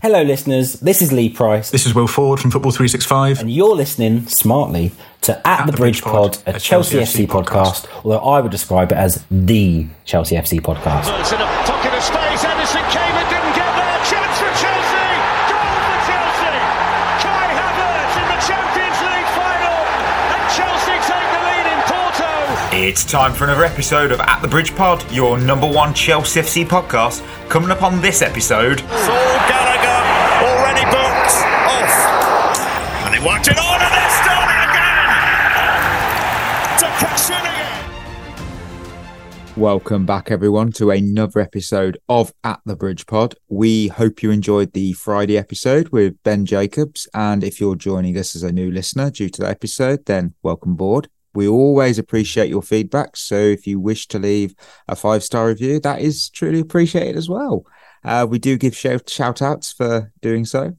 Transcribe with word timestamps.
Hello, 0.00 0.22
listeners. 0.22 0.74
This 0.74 1.02
is 1.02 1.12
Lee 1.12 1.28
Price, 1.28 1.70
This 1.72 1.84
is 1.84 1.92
Will 1.92 2.06
Ford 2.06 2.38
from 2.38 2.52
Football 2.52 2.70
365. 2.70 3.40
and 3.40 3.50
you're 3.50 3.74
listening 3.74 4.28
smartly 4.28 4.92
to 5.22 5.44
At, 5.44 5.66
the, 5.66 5.72
Bridge 5.72 6.02
Pod, 6.02 6.38
a 6.46 6.60
Chelsea, 6.60 6.98
FC 6.98 7.26
podcast, 7.26 7.88
although 8.04 8.20
I 8.20 8.40
would 8.40 8.52
describe 8.52 8.92
it 8.92 8.94
as 8.96 9.24
the 9.28 9.88
Chelsea 10.04 10.36
FC 10.36 10.60
podcast. 10.60 11.10
It's 11.18 11.32
in 11.32 11.40
a 11.40 11.46
pocket 11.66 11.92
of 11.98 12.02
space. 12.04 12.44
Anderson 12.46 12.78
came 12.94 13.10
and 13.10 13.26
didn't 13.26 13.54
get 13.58 13.66
there. 13.74 13.98
Chance 14.06 14.38
for 14.38 14.52
Chelsea. 14.62 15.10
Goal 15.50 15.74
for 15.82 15.98
Chelsea. 16.06 16.54
Kai 17.18 17.48
Havertz 17.58 18.14
in 18.22 18.26
the 18.30 18.40
Champions 18.46 18.98
League 19.02 19.30
final. 19.34 19.78
And 20.30 20.44
Chelsea 20.54 20.96
take 21.10 21.28
the 21.34 21.42
lead 21.42 21.66
in 21.74 21.80
Porto. 21.90 22.30
It's 22.86 23.02
time 23.04 23.32
for 23.34 23.44
another 23.50 23.64
episode 23.64 24.12
of 24.12 24.20
At 24.20 24.42
the 24.42 24.48
Bridge 24.48 24.76
Pod, 24.76 25.02
your 25.10 25.36
number 25.40 25.66
one 25.66 25.92
Chelsea 25.92 26.38
FC 26.40 26.64
podcast. 26.64 27.26
Coming 27.48 27.72
up 27.72 27.82
on 27.82 28.00
this 28.00 28.22
episode, 28.22 28.78
Saul 28.78 29.27
Worked 33.38 33.50
it 33.50 33.58
on 33.58 33.80
and 33.80 33.94
again. 34.68 34.98
To. 39.54 39.60
Welcome 39.60 40.06
back, 40.06 40.32
everyone, 40.32 40.72
to 40.72 40.90
another 40.90 41.38
episode 41.38 41.98
of 42.08 42.32
At 42.42 42.58
the 42.66 42.74
Bridge 42.74 43.06
Pod. 43.06 43.36
We 43.48 43.86
hope 43.86 44.24
you 44.24 44.32
enjoyed 44.32 44.72
the 44.72 44.92
Friday 44.94 45.38
episode 45.38 45.90
with 45.90 46.20
Ben 46.24 46.46
Jacobs. 46.46 47.06
And 47.14 47.44
if 47.44 47.60
you're 47.60 47.76
joining 47.76 48.18
us 48.18 48.34
as 48.34 48.42
a 48.42 48.50
new 48.50 48.72
listener 48.72 49.08
due 49.08 49.28
to 49.28 49.42
that 49.42 49.50
episode, 49.50 50.06
then 50.06 50.34
welcome 50.42 50.72
aboard. 50.72 51.08
We 51.32 51.46
always 51.46 51.96
appreciate 51.96 52.50
your 52.50 52.62
feedback. 52.62 53.16
So 53.16 53.36
if 53.36 53.68
you 53.68 53.78
wish 53.78 54.08
to 54.08 54.18
leave 54.18 54.56
a 54.88 54.96
five 54.96 55.22
star 55.22 55.46
review, 55.46 55.78
that 55.78 56.00
is 56.00 56.28
truly 56.28 56.58
appreciated 56.58 57.14
as 57.16 57.28
well. 57.28 57.64
Uh, 58.02 58.26
we 58.28 58.40
do 58.40 58.58
give 58.58 58.76
shout 58.76 59.42
outs 59.42 59.70
for 59.70 60.12
doing 60.22 60.44
so. 60.44 60.76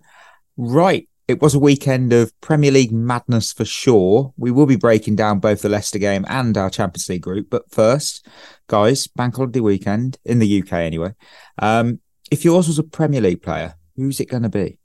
Right. 0.57 1.07
It 1.29 1.43
was 1.43 1.53
a 1.53 1.59
weekend 1.59 2.11
of 2.11 2.33
Premier 2.41 2.71
League 2.71 2.91
madness 2.91 3.53
for 3.53 3.63
sure. 3.63 4.33
We 4.35 4.49
will 4.49 4.65
be 4.65 4.75
breaking 4.75 5.15
down 5.15 5.37
both 5.37 5.61
the 5.61 5.69
Leicester 5.69 5.99
game 5.99 6.25
and 6.27 6.57
our 6.57 6.71
Champions 6.71 7.07
League 7.07 7.21
group. 7.21 7.51
But 7.51 7.69
first, 7.69 8.27
guys, 8.65 9.05
bank 9.05 9.35
holiday 9.35 9.59
weekend 9.59 10.17
in 10.25 10.39
the 10.39 10.63
UK 10.63 10.73
anyway. 10.73 11.13
Um, 11.59 11.99
if 12.31 12.43
yours 12.43 12.67
was 12.67 12.79
a 12.79 12.83
Premier 12.83 13.21
League 13.21 13.43
player, 13.43 13.75
who's 13.95 14.19
it 14.19 14.27
going 14.27 14.41
to 14.41 14.49
be? 14.49 14.79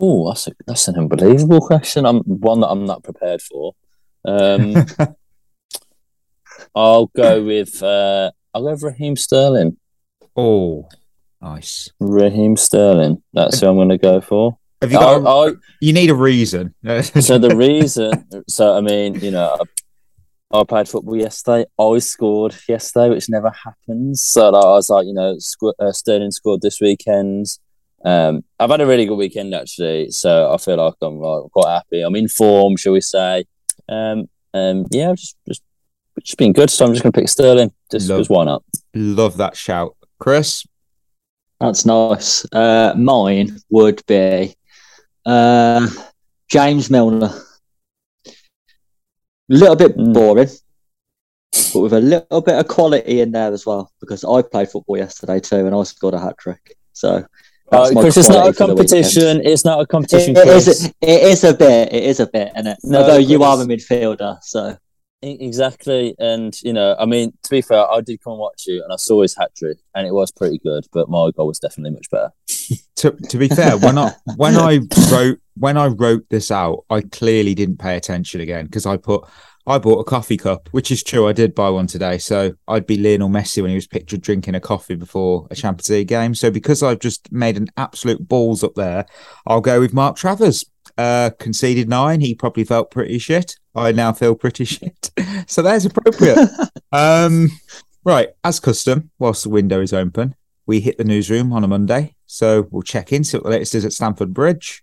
Oh, 0.00 0.30
that's 0.30 0.48
a, 0.48 0.52
that's 0.66 0.88
an 0.88 0.98
unbelievable 0.98 1.64
question. 1.64 2.04
I'm 2.04 2.22
one 2.22 2.58
that 2.58 2.68
I'm 2.68 2.86
not 2.86 3.04
prepared 3.04 3.42
for. 3.42 3.72
Um, 4.24 4.84
I'll 6.74 7.06
go 7.06 7.40
with 7.44 7.80
uh, 7.84 8.32
I'll 8.52 8.64
go 8.64 8.72
with 8.72 8.82
Raheem 8.82 9.14
Sterling. 9.14 9.76
oh, 10.34 10.88
nice. 11.40 11.88
Raheem 12.00 12.56
Sterling. 12.56 13.22
That's 13.32 13.60
who 13.60 13.68
I'm 13.68 13.76
going 13.76 13.90
to 13.90 13.98
go 13.98 14.20
for. 14.20 14.58
Have 14.82 14.92
you 14.92 14.98
got? 14.98 15.22
a- 15.22 15.28
I, 15.28 15.48
I, 15.48 15.52
you 15.80 15.92
need 15.92 16.10
a 16.10 16.14
reason. 16.14 16.74
so 17.02 17.38
the 17.38 17.54
reason, 17.56 18.12
so 18.48 18.76
I 18.76 18.80
mean, 18.80 19.14
you 19.20 19.30
know, 19.30 19.56
I, 20.52 20.60
I 20.60 20.64
played 20.64 20.88
football 20.88 21.16
yesterday. 21.16 21.64
I 21.78 21.98
scored 21.98 22.54
yesterday, 22.68 23.10
which 23.10 23.28
never 23.28 23.50
happens. 23.50 24.22
So 24.22 24.48
I 24.48 24.50
was 24.74 24.88
like, 24.90 25.06
you 25.06 25.14
know, 25.14 25.36
squ- 25.36 25.74
uh, 25.78 25.92
Sterling 25.92 26.30
scored 26.30 26.60
this 26.62 26.80
weekend. 26.80 27.46
Um, 28.04 28.44
I've 28.60 28.70
had 28.70 28.80
a 28.80 28.86
really 28.86 29.06
good 29.06 29.16
weekend 29.16 29.54
actually, 29.54 30.10
so 30.10 30.52
I 30.52 30.58
feel 30.58 30.76
like 30.76 30.94
I'm 31.02 31.18
like, 31.18 31.50
quite 31.52 31.72
happy. 31.72 32.02
I'm 32.02 32.14
in 32.14 32.28
form, 32.28 32.76
shall 32.76 32.92
we 32.92 33.00
say? 33.00 33.44
Um, 33.88 34.28
um, 34.54 34.86
yeah, 34.90 35.10
I've 35.10 35.16
just 35.16 35.36
just 35.48 35.62
just 36.22 36.38
been 36.38 36.52
good. 36.52 36.70
So 36.70 36.84
I'm 36.86 36.92
just 36.92 37.02
going 37.02 37.12
to 37.12 37.18
pick 37.20 37.28
Sterling. 37.28 37.72
Just 37.90 38.08
Love- 38.08 38.18
because 38.18 38.28
why 38.30 38.44
not? 38.44 38.62
Love 38.94 39.36
that 39.38 39.56
shout, 39.56 39.96
Chris. 40.18 40.66
That's 41.60 41.86
nice. 41.86 42.44
Uh, 42.52 42.92
mine 42.96 43.58
would 43.70 44.04
be 44.06 44.54
uh, 45.26 45.86
James 46.48 46.88
Milner. 46.90 47.30
A 48.26 48.32
little 49.48 49.76
bit 49.76 49.96
Mm. 49.96 50.12
boring, 50.12 50.48
but 51.72 51.80
with 51.80 51.92
a 51.92 52.00
little 52.00 52.40
bit 52.40 52.58
of 52.58 52.66
quality 52.68 53.20
in 53.20 53.30
there 53.32 53.52
as 53.52 53.64
well. 53.64 53.90
Because 54.00 54.24
I 54.24 54.42
played 54.42 54.68
football 54.70 54.96
yesterday 54.98 55.38
too, 55.40 55.66
and 55.66 55.74
I 55.74 55.82
scored 55.84 56.14
a 56.14 56.20
hat 56.20 56.36
trick. 56.38 56.76
So 56.92 57.24
Uh, 57.72 57.90
Chris, 58.00 58.16
it's 58.16 58.28
not 58.28 58.48
a 58.48 58.52
quality 58.52 58.54
for 58.54 58.66
the 58.66 58.74
weekend. 58.74 58.78
competition. 58.78 59.40
It's 59.44 59.64
not 59.64 59.80
a 59.80 59.86
competition. 59.86 60.36
it 60.36 60.42
Chris. 60.42 60.68
is. 60.68 60.86
It 61.00 61.22
is 61.32 61.44
a 61.44 61.52
bit. 61.54 61.92
It 61.92 62.04
is 62.04 62.20
a 62.20 62.26
bit, 62.26 62.52
and 62.54 62.68
it. 62.68 62.78
No, 62.84 63.00
Although 63.02 63.16
you 63.18 63.42
are 63.42 63.60
a 63.60 63.64
midfielder, 63.64 64.38
so 64.42 64.76
Exactly, 65.26 66.14
and 66.18 66.56
you 66.62 66.72
know, 66.72 66.94
I 66.98 67.06
mean, 67.06 67.32
to 67.42 67.50
be 67.50 67.60
fair, 67.60 67.88
I 67.90 68.00
did 68.00 68.22
come 68.22 68.34
and 68.34 68.40
watch 68.40 68.64
you, 68.66 68.82
and 68.82 68.92
I 68.92 68.96
saw 68.96 69.22
his 69.22 69.36
hat 69.36 69.50
trick, 69.56 69.78
and 69.94 70.06
it 70.06 70.12
was 70.12 70.30
pretty 70.30 70.58
good. 70.58 70.86
But 70.92 71.08
my 71.08 71.30
goal 71.36 71.48
was 71.48 71.58
definitely 71.58 71.92
much 71.92 72.10
better. 72.10 72.30
To, 72.96 73.10
to 73.10 73.36
be 73.36 73.48
fair, 73.48 73.76
when 73.76 73.98
I 73.98 74.14
when 74.36 74.56
I 74.56 74.80
wrote 75.12 75.38
when 75.54 75.76
I 75.76 75.88
wrote 75.88 76.24
this 76.30 76.50
out, 76.50 76.86
I 76.88 77.02
clearly 77.02 77.54
didn't 77.54 77.76
pay 77.76 77.94
attention 77.94 78.40
again 78.40 78.64
because 78.64 78.86
I 78.86 78.96
put 78.96 79.26
I 79.66 79.78
bought 79.78 79.98
a 79.98 80.04
coffee 80.04 80.36
cup, 80.36 80.68
which 80.70 80.92
is 80.92 81.02
true. 81.02 81.26
I 81.26 81.32
did 81.32 81.54
buy 81.54 81.70
one 81.70 81.88
today, 81.88 82.18
so 82.18 82.52
I'd 82.68 82.86
be 82.86 82.96
Lionel 82.96 83.28
Messi 83.28 83.60
when 83.60 83.70
he 83.70 83.74
was 83.74 83.88
pictured 83.88 84.20
drinking 84.20 84.54
a 84.54 84.60
coffee 84.60 84.94
before 84.94 85.48
a 85.50 85.56
Champions 85.56 85.90
League 85.90 86.08
game. 86.08 86.34
So 86.34 86.52
because 86.52 86.84
I've 86.84 87.00
just 87.00 87.30
made 87.32 87.56
an 87.56 87.68
absolute 87.76 88.26
balls 88.28 88.62
up 88.62 88.76
there, 88.76 89.06
I'll 89.46 89.60
go 89.60 89.80
with 89.80 89.92
Mark 89.92 90.16
Travers. 90.16 90.64
Uh, 90.98 91.30
conceded 91.38 91.88
nine. 91.88 92.20
He 92.20 92.34
probably 92.34 92.64
felt 92.64 92.90
pretty 92.90 93.18
shit. 93.18 93.56
I 93.74 93.92
now 93.92 94.12
feel 94.12 94.34
pretty 94.34 94.64
shit. 94.76 95.10
so 95.46 95.62
that's 95.62 95.84
appropriate. 95.84 96.48
um, 96.92 97.50
right, 98.04 98.30
as 98.44 98.60
custom, 98.60 99.10
whilst 99.18 99.42
the 99.42 99.50
window 99.50 99.80
is 99.80 99.92
open, 99.92 100.34
we 100.66 100.80
hit 100.80 100.98
the 100.98 101.04
newsroom 101.04 101.52
on 101.52 101.64
a 101.64 101.68
Monday. 101.68 102.14
So 102.26 102.66
we'll 102.70 102.82
check 102.82 103.12
in, 103.12 103.24
see 103.24 103.36
what 103.36 103.44
the 103.44 103.50
latest 103.50 103.74
is 103.74 103.84
at 103.84 103.92
Stamford 103.92 104.34
Bridge. 104.34 104.82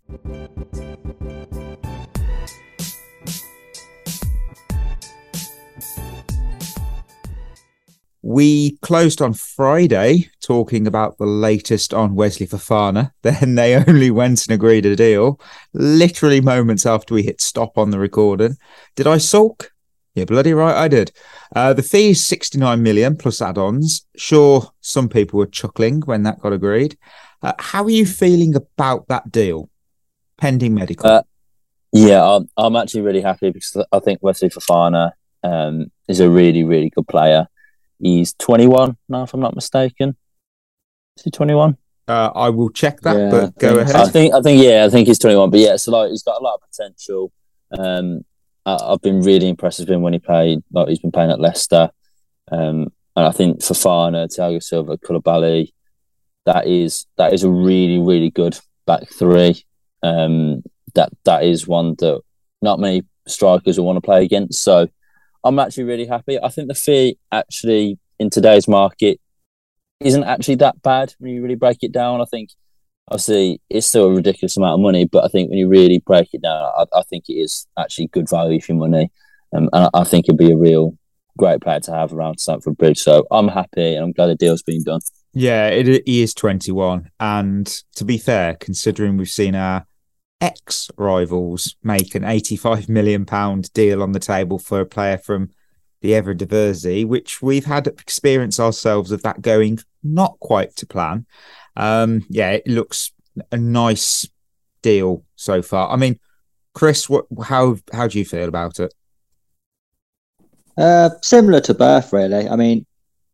We 8.26 8.78
closed 8.78 9.22
on 9.22 9.34
Friday 9.34 10.30
talking 10.42 10.88
about 10.88 11.18
the 11.18 11.26
latest 11.26 11.94
on 11.94 12.16
Wesley 12.16 12.48
Fofana. 12.48 13.12
Then 13.22 13.56
they 13.56 13.76
only 13.76 14.12
went 14.12 14.48
and 14.48 14.56
agreed 14.56 14.86
a 14.86 14.96
deal 14.96 15.42
literally 15.74 16.40
moments 16.40 16.86
after 16.86 17.14
we 17.14 17.24
hit 17.24 17.42
stop 17.42 17.78
on 17.78 17.92
the 17.92 18.00
recording. 18.00 18.56
Did 18.96 19.08
I 19.08 19.18
sulk? 19.18 19.72
Yeah, 20.16 20.24
bloody 20.26 20.54
right, 20.54 20.76
I 20.76 20.88
did. 20.88 21.12
Uh, 21.54 21.74
the 21.74 21.84
fee 21.84 22.12
is 22.12 22.26
69 22.26 22.82
million 22.82 23.18
plus 23.18 23.42
add 23.42 23.58
ons. 23.58 24.06
Sure, 24.16 24.72
some 24.80 25.10
people 25.10 25.40
were 25.40 25.46
chuckling 25.48 26.02
when 26.02 26.24
that 26.24 26.40
got 26.40 26.54
agreed. 26.54 26.98
Uh, 27.42 27.54
how 27.60 27.84
are 27.84 27.90
you 27.90 28.06
feeling 28.06 28.56
about 28.56 29.08
that 29.10 29.32
deal? 29.32 29.70
Pending 30.38 30.76
medical. 30.76 31.10
Uh, 31.10 31.24
Yeah, 31.92 32.24
I'm, 32.24 32.48
I'm 32.56 32.76
actually 32.78 33.02
really 33.02 33.22
happy 33.22 33.50
because 33.50 33.86
I 33.92 34.00
think 34.00 34.24
Wesley 34.24 34.50
Fofana 34.50 35.12
um, 35.44 35.92
is 36.08 36.22
a 36.22 36.30
really, 36.30 36.64
really 36.64 36.90
good 36.90 37.08
player. 37.08 37.48
He's 38.04 38.34
21 38.34 38.98
now, 39.08 39.24
if 39.24 39.34
I'm 39.34 39.40
not 39.40 39.56
mistaken. 39.56 40.18
Is 41.16 41.24
he 41.24 41.32
21? 41.32 41.78
Uh, 42.06 42.32
I 42.36 42.50
will 42.50 42.70
check 42.70 43.00
that, 43.02 43.16
Yeah, 43.16 43.30
but 43.32 43.58
go 43.58 43.80
ahead. 43.80 43.96
I 43.96 44.10
think, 44.10 44.34
I 44.34 44.42
think, 44.42 44.62
yeah, 44.62 44.84
I 44.86 44.90
think 44.90 45.08
he's 45.08 45.20
21. 45.20 45.50
But 45.50 45.62
yeah, 45.62 45.78
so 45.78 45.92
like 45.92 46.10
he's 46.10 46.24
got 46.24 46.42
a 46.42 46.44
lot 46.44 46.56
of 46.56 46.70
potential. 46.70 47.32
Um, 47.72 48.26
I, 48.66 48.78
I've 48.82 49.02
been 49.02 49.22
really 49.22 49.48
impressed 49.48 49.80
with 49.80 49.90
him 49.90 50.02
when 50.02 50.12
he 50.12 50.20
played. 50.20 50.60
Like 50.74 50.90
he's 50.90 51.00
been 51.00 51.14
playing 51.14 51.32
at 51.32 51.40
Leicester, 51.40 51.92
um, 52.52 52.92
and 53.16 53.26
I 53.26 53.32
think 53.32 53.60
Fofana, 53.60 54.28
Thiago 54.28 54.62
Silva, 54.62 54.98
Koulibaly, 54.98 55.72
that 56.46 56.68
is 56.68 57.06
that 57.18 57.32
is 57.32 57.44
a 57.44 57.50
really, 57.50 58.00
really 58.00 58.30
good 58.30 58.60
back 58.86 59.08
three. 59.08 59.64
Um, 60.02 60.64
that 60.96 61.10
that 61.24 61.44
is 61.46 61.66
one 61.66 61.96
that 62.00 62.20
not 62.62 62.80
many 62.80 63.04
strikers 63.28 63.78
will 63.78 63.86
want 63.86 63.96
to 63.96 64.02
play 64.02 64.26
against. 64.26 64.62
So 64.62 64.90
I'm 65.44 65.60
actually 65.60 65.84
really 65.84 66.06
happy. 66.06 66.42
I 66.42 66.50
think 66.50 66.68
the 66.68 66.76
fee 66.76 67.18
actually 67.32 68.00
in 68.20 68.30
today's 68.30 68.68
market 68.68 69.20
isn't 70.00 70.24
actually 70.24 70.56
that 70.56 70.82
bad 70.82 71.14
when 71.20 71.34
you 71.34 71.42
really 71.42 71.56
break 71.56 71.78
it 71.82 71.92
down. 71.92 72.22
I 72.22 72.26
think 72.26 72.50
obviously 73.10 73.62
it's 73.70 73.88
still 73.88 74.06
a 74.06 74.16
ridiculous 74.16 74.58
amount 74.58 74.80
of 74.80 74.80
money, 74.80 75.06
but 75.06 75.24
I 75.24 75.28
think 75.28 75.50
when 75.50 75.60
you 75.60 75.68
really 75.68 76.00
break 76.00 76.30
it 76.34 76.42
down, 76.42 76.72
I, 76.78 76.86
I 76.94 77.02
think 77.04 77.30
it 77.30 77.34
is 77.34 77.68
actually 77.78 78.08
good 78.08 78.30
value 78.30 78.62
for 78.62 78.74
money. 78.74 79.12
Um, 79.56 79.70
and 79.74 79.90
I, 79.94 80.02
I 80.02 80.04
think 80.04 80.26
it'd 80.26 80.38
be 80.38 80.52
a 80.52 80.58
real 80.58 80.98
great 81.38 81.62
player 81.62 81.80
to 81.82 81.92
have 81.92 82.14
around 82.14 82.40
Stamford 82.40 82.78
Bridge. 82.78 83.00
So 83.00 83.26
I'm 83.32 83.48
happy 83.48 83.96
and 83.96 84.04
I'm 84.04 84.12
glad 84.12 84.28
the 84.28 84.36
deal's 84.36 84.62
been 84.62 84.84
done. 84.84 85.02
Yeah, 85.34 85.68
it, 85.68 86.04
he 86.06 86.22
is 86.22 86.34
21. 86.34 87.10
And 87.20 87.68
to 87.96 88.06
be 88.06 88.18
fair, 88.18 88.56
considering 88.56 89.18
we've 89.18 89.30
seen 89.30 89.56
our 89.56 89.86
ex 90.42 90.90
rivals 90.98 91.76
make 91.84 92.16
an 92.16 92.24
85 92.24 92.90
million 92.90 93.26
pound 93.26 93.72
deal 93.74 94.04
on 94.04 94.12
the 94.12 94.20
table 94.20 94.60
for 94.60 94.82
a 94.82 94.86
player 94.86 95.18
from 95.18 95.50
the 96.02 96.12
Eredivisie, 96.12 97.06
which 97.06 97.42
we've 97.42 97.66
had 97.66 97.88
experience 97.88 98.60
ourselves 98.60 99.12
of 99.12 99.24
that 99.24 99.42
going 99.42 99.80
not 100.04 100.38
quite 100.40 100.76
to 100.76 100.86
plan. 100.86 101.26
Um, 101.78 102.26
yeah, 102.30 102.52
it 102.52 102.68
looks 102.68 103.12
a 103.52 103.58
nice 103.58 104.28
deal 104.82 105.24
so 105.36 105.62
far. 105.62 105.90
I 105.90 105.96
mean, 105.96 106.20
Chris, 106.74 107.10
what, 107.10 107.26
how 107.44 107.78
how 107.92 108.08
do 108.08 108.20
you 108.20 108.26
feel 108.26 108.48
about 108.48 108.80
it? 108.80 108.94
Uh, 110.78 111.12
similar 111.22 111.62
to 111.62 111.74
Berth, 111.74 112.12
really. 112.12 112.50
I 112.50 112.56
mean, 112.56 112.86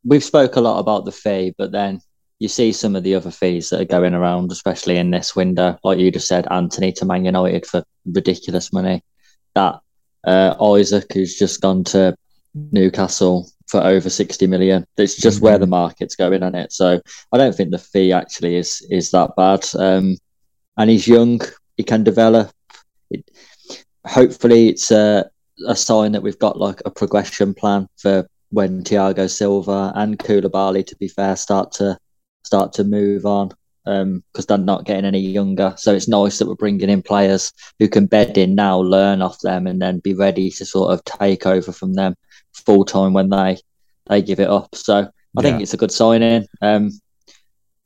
we've 0.06 0.24
spoke 0.24 0.56
a 0.56 0.62
lot 0.62 0.80
about 0.80 1.06
the 1.06 1.12
fee, 1.12 1.56
but 1.58 1.72
then 1.72 2.02
you 2.40 2.48
see 2.48 2.72
some 2.72 2.96
of 2.96 3.04
the 3.04 3.16
other 3.16 3.32
fees 3.32 3.70
that 3.70 3.82
are 3.82 3.86
going 3.86 4.14
around, 4.14 4.52
especially 4.52 4.98
in 4.98 5.12
this 5.12 5.36
window. 5.36 5.78
Like 5.84 6.00
you 6.00 6.10
just 6.10 6.28
said, 6.28 6.48
Antony 6.50 6.94
to 6.94 7.06
Man 7.06 7.26
United 7.26 7.66
for 7.66 7.84
ridiculous 8.06 8.72
money. 8.72 9.04
That 9.56 9.82
uh, 10.26 10.56
Isak, 10.78 11.14
who's 11.14 11.38
just 11.38 11.62
gone 11.62 11.84
to 11.86 12.16
Newcastle 12.54 13.50
for 13.68 13.82
over 13.82 14.10
60 14.10 14.48
million. 14.48 14.86
It's 14.98 15.16
just 15.16 15.38
mm-hmm. 15.38 15.46
where 15.46 15.58
the 15.58 15.68
market's 15.68 16.16
going 16.16 16.42
on 16.42 16.56
it. 16.56 16.72
So 16.72 17.02
I 17.32 17.38
don't 17.38 17.54
think 17.54 17.72
the 17.72 17.78
fee 17.78 18.12
actually 18.12 18.56
is 18.56 18.86
is 18.90 19.12
that 19.12 19.36
bad. 19.36 19.66
Um, 19.76 20.18
and 20.78 20.90
he's 20.90 21.08
young, 21.08 21.42
he 21.78 21.84
can 21.84 22.04
develop. 22.04 22.52
It, 23.12 23.30
hopefully, 24.06 24.70
it's 24.70 24.92
a, 24.92 25.30
a 25.68 25.76
sign 25.76 26.14
that 26.14 26.24
we've 26.24 26.40
got 26.40 26.58
like 26.58 26.82
a 26.86 26.92
progression 26.92 27.54
plan 27.54 27.88
for 27.98 28.28
when 28.52 28.84
Thiago 28.84 29.30
Silva 29.30 29.92
and 29.96 30.18
Koulibaly, 30.18 30.86
to 30.88 30.96
be 30.96 31.08
fair, 31.08 31.36
start 31.36 31.72
to 31.74 31.98
start 32.44 32.74
to 32.74 32.84
move 32.84 33.26
on 33.26 33.52
because 33.86 34.04
um, 34.04 34.24
they're 34.48 34.58
not 34.58 34.86
getting 34.86 35.06
any 35.06 35.20
younger. 35.20 35.74
So 35.78 35.94
it's 35.94 36.08
nice 36.08 36.38
that 36.38 36.48
we're 36.48 36.56
bringing 36.56 36.90
in 36.90 37.02
players 37.02 37.52
who 37.80 37.88
can 37.88 38.06
bed 38.06 38.38
in 38.38 38.54
now, 38.56 38.80
learn 38.80 39.22
off 39.22 39.40
them, 39.40 39.68
and 39.68 39.82
then 39.82 40.00
be 40.00 40.14
ready 40.14 40.50
to 40.52 40.66
sort 40.66 40.94
of 40.94 41.04
take 41.06 41.46
over 41.46 41.72
from 41.72 41.94
them 41.94 42.16
full 42.54 42.86
time 42.86 43.14
when 43.14 43.30
they 43.30 43.58
they 44.08 44.22
give 44.22 44.40
it 44.40 44.50
up. 44.50 44.76
So 44.76 44.96
I 44.96 45.10
yeah. 45.36 45.42
think 45.42 45.62
it's 45.62 45.74
a 45.74 45.78
good 45.78 45.92
signing. 45.92 46.46
Um, 46.62 46.92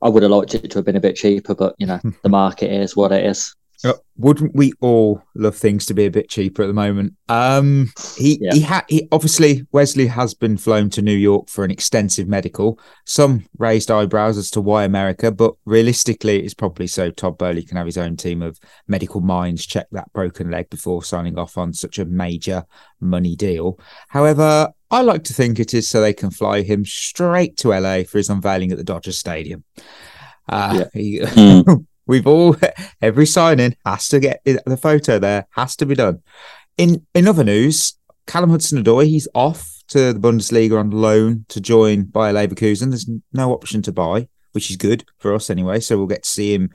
I 0.02 0.08
would 0.08 0.22
have 0.22 0.32
liked 0.32 0.54
it 0.54 0.70
to 0.70 0.78
have 0.78 0.84
been 0.84 0.96
a 0.96 1.00
bit 1.00 1.16
cheaper, 1.16 1.54
but 1.54 1.74
you 1.78 1.86
know 1.86 2.00
the 2.22 2.28
market 2.28 2.70
is 2.70 2.96
what 2.96 3.12
it 3.12 3.24
is. 3.24 3.54
Uh, 3.82 3.94
wouldn't 4.16 4.54
we 4.54 4.72
all 4.80 5.22
love 5.34 5.56
things 5.56 5.84
to 5.86 5.94
be 5.94 6.06
a 6.06 6.10
bit 6.10 6.28
cheaper 6.28 6.62
at 6.62 6.66
the 6.66 6.72
moment? 6.72 7.14
Um, 7.28 7.90
he 8.16 8.38
yeah. 8.40 8.82
he 8.86 8.96
he 8.96 9.08
obviously 9.10 9.66
Wesley 9.72 10.06
has 10.06 10.34
been 10.34 10.56
flown 10.56 10.90
to 10.90 11.02
New 11.02 11.16
York 11.16 11.48
for 11.48 11.64
an 11.64 11.70
extensive 11.70 12.28
medical. 12.28 12.78
Some 13.04 13.46
raised 13.58 13.90
eyebrows 13.90 14.38
as 14.38 14.50
to 14.52 14.60
why 14.60 14.84
America, 14.84 15.30
but 15.30 15.54
realistically, 15.64 16.44
it's 16.44 16.54
probably 16.54 16.86
so 16.86 17.10
Todd 17.10 17.36
Boehly 17.36 17.62
can 17.62 17.76
have 17.76 17.86
his 17.86 17.98
own 17.98 18.16
team 18.16 18.42
of 18.42 18.58
medical 18.86 19.20
minds 19.20 19.66
check 19.66 19.86
that 19.92 20.12
broken 20.12 20.50
leg 20.50 20.70
before 20.70 21.02
signing 21.02 21.38
off 21.38 21.58
on 21.58 21.72
such 21.72 21.98
a 21.98 22.04
major 22.04 22.64
money 23.00 23.36
deal. 23.36 23.78
However, 24.08 24.72
I 24.90 25.00
like 25.00 25.24
to 25.24 25.32
think 25.32 25.58
it 25.58 25.74
is 25.74 25.88
so 25.88 26.00
they 26.00 26.12
can 26.12 26.30
fly 26.30 26.62
him 26.62 26.84
straight 26.84 27.56
to 27.58 27.70
LA 27.70 28.04
for 28.04 28.18
his 28.18 28.30
unveiling 28.30 28.70
at 28.70 28.78
the 28.78 28.84
Dodgers 28.84 29.18
Stadium. 29.18 29.64
Uh, 30.48 30.84
yeah. 30.94 31.00
he, 31.00 31.20
mm. 31.20 31.86
We've 32.06 32.26
all 32.26 32.56
every 33.02 33.26
signing 33.26 33.76
has 33.84 34.08
to 34.08 34.20
get 34.20 34.40
the 34.44 34.78
photo 34.80 35.18
there 35.18 35.46
has 35.50 35.76
to 35.76 35.86
be 35.86 35.94
done. 35.94 36.22
In 36.76 37.06
in 37.14 37.28
other 37.28 37.44
news, 37.44 37.94
Callum 38.26 38.50
Hudson-Odoi 38.50 39.06
he's 39.06 39.28
off 39.34 39.82
to 39.88 40.12
the 40.12 40.20
Bundesliga 40.20 40.78
on 40.78 40.90
loan 40.90 41.44
to 41.48 41.60
join 41.60 42.04
Bayer 42.04 42.32
Leverkusen. 42.32 42.90
There's 42.90 43.08
no 43.32 43.52
option 43.52 43.82
to 43.82 43.92
buy, 43.92 44.28
which 44.52 44.70
is 44.70 44.76
good 44.76 45.04
for 45.18 45.34
us 45.34 45.50
anyway. 45.50 45.80
So 45.80 45.96
we'll 45.96 46.06
get 46.06 46.22
to 46.24 46.28
see 46.28 46.54
him 46.54 46.70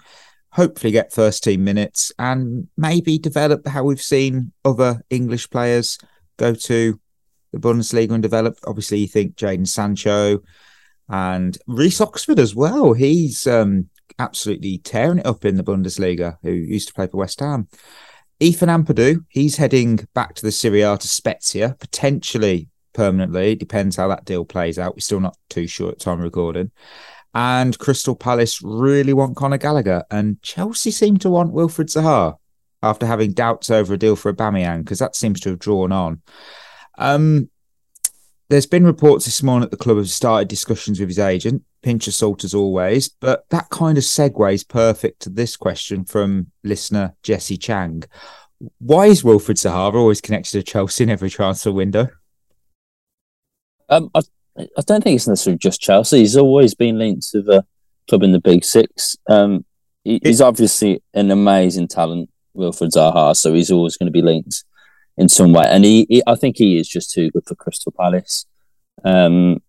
hopefully 0.52 0.92
get 0.92 1.14
first 1.14 1.44
team 1.44 1.64
minutes 1.64 2.12
and 2.18 2.68
maybe 2.76 3.18
develop 3.18 3.68
how 3.68 3.84
we've 3.84 4.02
seen 4.02 4.52
other 4.66 5.02
English 5.10 5.50
players 5.50 5.98
go 6.38 6.54
to 6.54 7.00
the 7.52 7.60
Bundesliga 7.60 8.12
and 8.12 8.24
develop. 8.24 8.58
Obviously, 8.66 9.00
you 9.00 9.08
think 9.08 9.36
Jadon 9.36 9.68
Sancho 9.68 10.42
and 11.08 11.58
Reece 11.68 12.02
Oxford 12.02 12.40
as 12.40 12.56
well. 12.56 12.94
He's 12.94 13.48
um, 13.48 13.90
absolutely 14.19 14.77
tearing 14.77 15.19
it 15.19 15.25
up 15.25 15.45
in 15.45 15.56
the 15.56 15.63
Bundesliga, 15.63 16.38
who 16.44 16.51
used 16.51 16.88
to 16.89 16.94
play 16.94 17.07
for 17.07 17.18
West 17.18 17.39
Ham. 17.39 17.68
Ethan 18.39 18.69
Ampadu, 18.69 19.25
he's 19.30 19.57
heading 19.57 20.07
back 20.13 20.36
to 20.36 20.42
the 20.42 20.51
Serie 20.51 20.81
A 20.81 20.98
to 20.98 21.07
Spezia, 21.07 21.75
potentially 21.80 22.69
permanently. 22.94 23.56
Depends 23.56 23.95
how 23.95 24.07
that 24.07 24.25
deal 24.25 24.45
plays 24.45 24.80
out. 24.80 24.95
We're 24.95 25.01
still 25.01 25.19
not 25.19 25.38
too 25.50 25.68
sure 25.68 25.92
at 25.92 26.00
time 26.00 26.21
recording. 26.21 26.71
And 27.33 27.77
Crystal 27.77 28.16
Palace 28.16 28.62
really 28.62 29.13
want 29.13 29.36
Conor 29.36 29.57
Gallagher, 29.57 30.04
and 30.10 30.42
Chelsea 30.42 30.92
seem 30.92 31.18
to 31.18 31.30
want 31.30 31.54
Wilfried 31.54 31.94
Zaha 31.94 32.38
after 32.81 33.06
having 33.06 33.33
doubts 33.33 33.69
over 33.69 33.94
a 33.94 33.98
deal 33.98 34.16
for 34.16 34.33
Aubameyang 34.33 34.83
because 34.83 35.00
that 35.00 35.16
seems 35.16 35.39
to 35.42 35.50
have 35.50 35.60
drawn 35.60 35.92
on. 35.92 36.21
Um, 36.98 37.50
there's 38.50 38.66
been 38.66 38.86
reports 38.86 39.25
this 39.25 39.44
morning 39.44 39.62
that 39.62 39.71
the 39.71 39.83
club 39.83 39.98
have 39.98 40.10
started 40.10 40.48
discussions 40.48 41.00
with 41.00 41.10
his 41.10 41.19
agent 41.19 41.63
pinch 41.81 42.08
of 42.08 42.14
salt 42.14 42.44
as 42.44 42.54
always. 42.54 43.10
But 43.10 43.46
that 43.50 43.70
kind 43.70 43.98
of 43.98 44.04
segues 44.04 44.68
perfect 44.68 45.22
to 45.22 45.30
this 45.30 45.58
question 45.58 46.06
from 46.06 46.52
listener 46.64 47.16
Jesse 47.24 47.58
Chang. 47.58 48.04
Why 48.80 49.06
is 49.06 49.24
Wilfried 49.24 49.56
Zaha 49.56 49.94
always 49.94 50.22
connected 50.22 50.52
to 50.52 50.64
Chelsea 50.64 51.04
in 51.04 51.10
every 51.10 51.30
transfer 51.30 51.72
window? 51.72 52.10
Um, 53.88 54.12
I, 54.14 54.22
I 54.58 54.81
don't 54.86 55.04
think 55.04 55.16
it's 55.16 55.28
necessarily 55.28 55.58
just 55.58 55.81
Chelsea. 55.81 56.20
He's 56.20 56.38
always 56.38 56.76
been 56.76 56.98
linked 56.98 57.30
to 57.31 57.42
the 57.42 57.66
club 58.10 58.24
in 58.24 58.34
the 58.34 58.42
Big 58.42 58.66
Six. 58.66 59.18
Um, 59.30 59.66
he, 60.04 60.20
he's 60.24 60.42
obviously 60.42 61.02
an 61.14 61.31
amazing 61.31 61.88
talent, 61.88 62.30
Wilfried 62.56 62.92
Zaha, 62.92 63.36
so 63.36 63.54
he's 63.54 63.72
always 63.72 63.96
going 63.96 64.08
to 64.08 64.12
be 64.12 64.22
linked 64.22 64.64
in 65.18 65.30
some 65.30 65.54
way. 65.54 65.66
And 65.68 65.86
he, 65.86 66.06
he, 66.10 66.24
I 66.28 66.36
think 66.36 66.58
he 66.58 66.78
is 66.78 66.88
just 66.88 67.12
too 67.12 67.31
good 67.31 67.46
for 67.48 67.56
Crystal 67.56 67.92
Palace. 67.92 68.46
Um, 69.04 69.62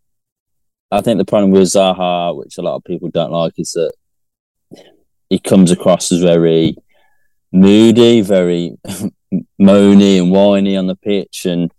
I 0.90 1.00
think 1.00 1.18
the 1.18 1.24
problem 1.24 1.52
with 1.52 1.62
Zaha, 1.62 2.36
which 2.36 2.58
a 2.58 2.62
lot 2.62 2.76
of 2.76 2.84
people 2.84 3.08
don't 3.10 3.30
like, 3.30 3.54
is 3.58 3.72
that 3.72 3.92
he 5.28 5.38
comes 5.38 5.70
across 5.70 6.10
as 6.10 6.20
very 6.20 6.76
moody, 7.52 8.20
very 8.20 8.76
moany 9.60 10.20
and 10.20 10.30
whiny 10.30 10.76
on 10.76 10.88
the 10.88 10.96
pitch. 10.96 11.46
And, 11.46 11.70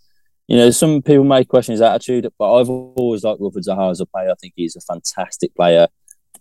you 0.48 0.56
know, 0.56 0.72
some 0.72 1.02
people 1.02 1.26
may 1.26 1.44
question 1.44 1.74
his 1.74 1.82
attitude, 1.82 2.28
but 2.40 2.54
I've 2.54 2.70
always 2.70 3.24
liked 3.24 3.42
Wilfried 3.42 3.68
Zaha 3.68 3.92
as 3.92 4.00
a 4.00 4.06
player. 4.06 4.32
I 4.32 4.36
think 4.36 4.54
he's 4.56 4.78
a 4.78 4.82
fantastic 4.82 5.54
player, 5.56 5.88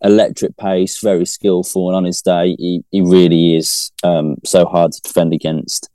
electric 0.03 0.57
pace, 0.57 1.01
very 1.01 1.27
skillful. 1.27 1.89
And 1.89 1.97
on 1.97 2.05
his 2.05 2.23
day, 2.23 2.55
he, 2.57 2.85
he 2.93 3.01
really 3.01 3.57
is 3.57 3.91
um, 4.05 4.37
so 4.45 4.65
hard 4.65 4.93
to 4.93 5.01
defend 5.01 5.33
against. 5.33 5.91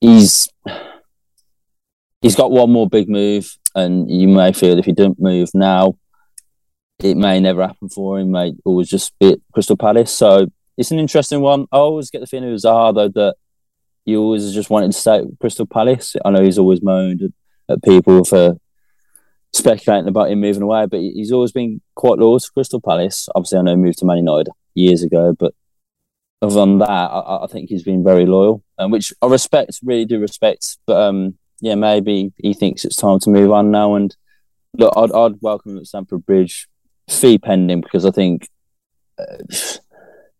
He's 0.00 0.48
he's 2.22 2.36
got 2.36 2.52
one 2.52 2.70
more 2.70 2.88
big 2.88 3.08
move, 3.08 3.56
and 3.74 4.10
you 4.10 4.28
may 4.28 4.52
feel 4.52 4.78
if 4.78 4.84
he 4.84 4.92
don't 4.92 5.20
move 5.20 5.50
now, 5.54 5.96
it 7.00 7.16
may 7.16 7.40
never 7.40 7.66
happen 7.66 7.88
for 7.88 8.18
him. 8.18 8.30
May 8.30 8.54
always 8.64 8.88
just 8.88 9.12
be 9.18 9.32
at 9.32 9.38
Crystal 9.52 9.76
Palace. 9.76 10.12
So 10.12 10.46
it's 10.76 10.90
an 10.90 10.98
interesting 10.98 11.40
one. 11.40 11.66
I 11.72 11.76
always 11.76 12.10
get 12.10 12.20
the 12.20 12.26
feeling 12.26 12.50
with 12.50 12.62
Zaha 12.62 12.94
though 12.94 13.08
that 13.08 13.36
he 14.04 14.16
always 14.16 14.52
just 14.52 14.70
wanted 14.70 14.92
to 14.92 14.98
stay 14.98 15.18
at 15.18 15.24
Crystal 15.40 15.66
Palace. 15.66 16.14
I 16.24 16.30
know 16.30 16.42
he's 16.42 16.58
always 16.58 16.82
moaned 16.82 17.22
at, 17.22 17.30
at 17.68 17.82
people 17.82 18.24
for 18.24 18.56
speculating 19.52 20.08
about 20.08 20.30
him 20.30 20.40
moving 20.40 20.62
away, 20.62 20.86
but 20.86 21.00
he's 21.00 21.32
always 21.32 21.52
been 21.52 21.80
quite 21.94 22.18
loyal 22.18 22.40
to 22.40 22.50
Crystal 22.52 22.80
Palace. 22.80 23.28
Obviously, 23.34 23.58
I 23.58 23.62
know 23.62 23.70
he 23.72 23.76
moved 23.76 23.98
to 23.98 24.04
Man 24.04 24.18
United 24.18 24.48
years 24.74 25.02
ago, 25.02 25.34
but 25.38 25.54
other 26.42 26.54
than 26.54 26.78
that, 26.78 26.88
I, 26.90 27.44
I 27.44 27.46
think 27.46 27.70
he's 27.70 27.84
been 27.84 28.04
very 28.04 28.26
loyal, 28.26 28.62
and 28.76 28.92
which 28.92 29.12
I 29.22 29.26
respect, 29.26 29.78
really 29.82 30.04
do 30.04 30.20
respect. 30.20 30.76
But 30.86 31.00
um, 31.00 31.38
yeah, 31.60 31.74
maybe 31.74 32.32
he 32.36 32.54
thinks 32.54 32.84
it's 32.84 32.96
time 32.96 33.18
to 33.20 33.30
move 33.30 33.50
on 33.50 33.70
now. 33.70 33.94
And 33.94 34.14
look, 34.76 34.92
I'd, 34.96 35.12
I'd 35.12 35.40
welcome 35.40 35.72
him 35.72 35.78
at 35.78 35.86
Stamford 35.86 36.26
Bridge, 36.26 36.68
fee 37.08 37.38
pending, 37.38 37.80
because 37.80 38.04
I 38.04 38.10
think 38.10 38.48
uh, 39.18 39.36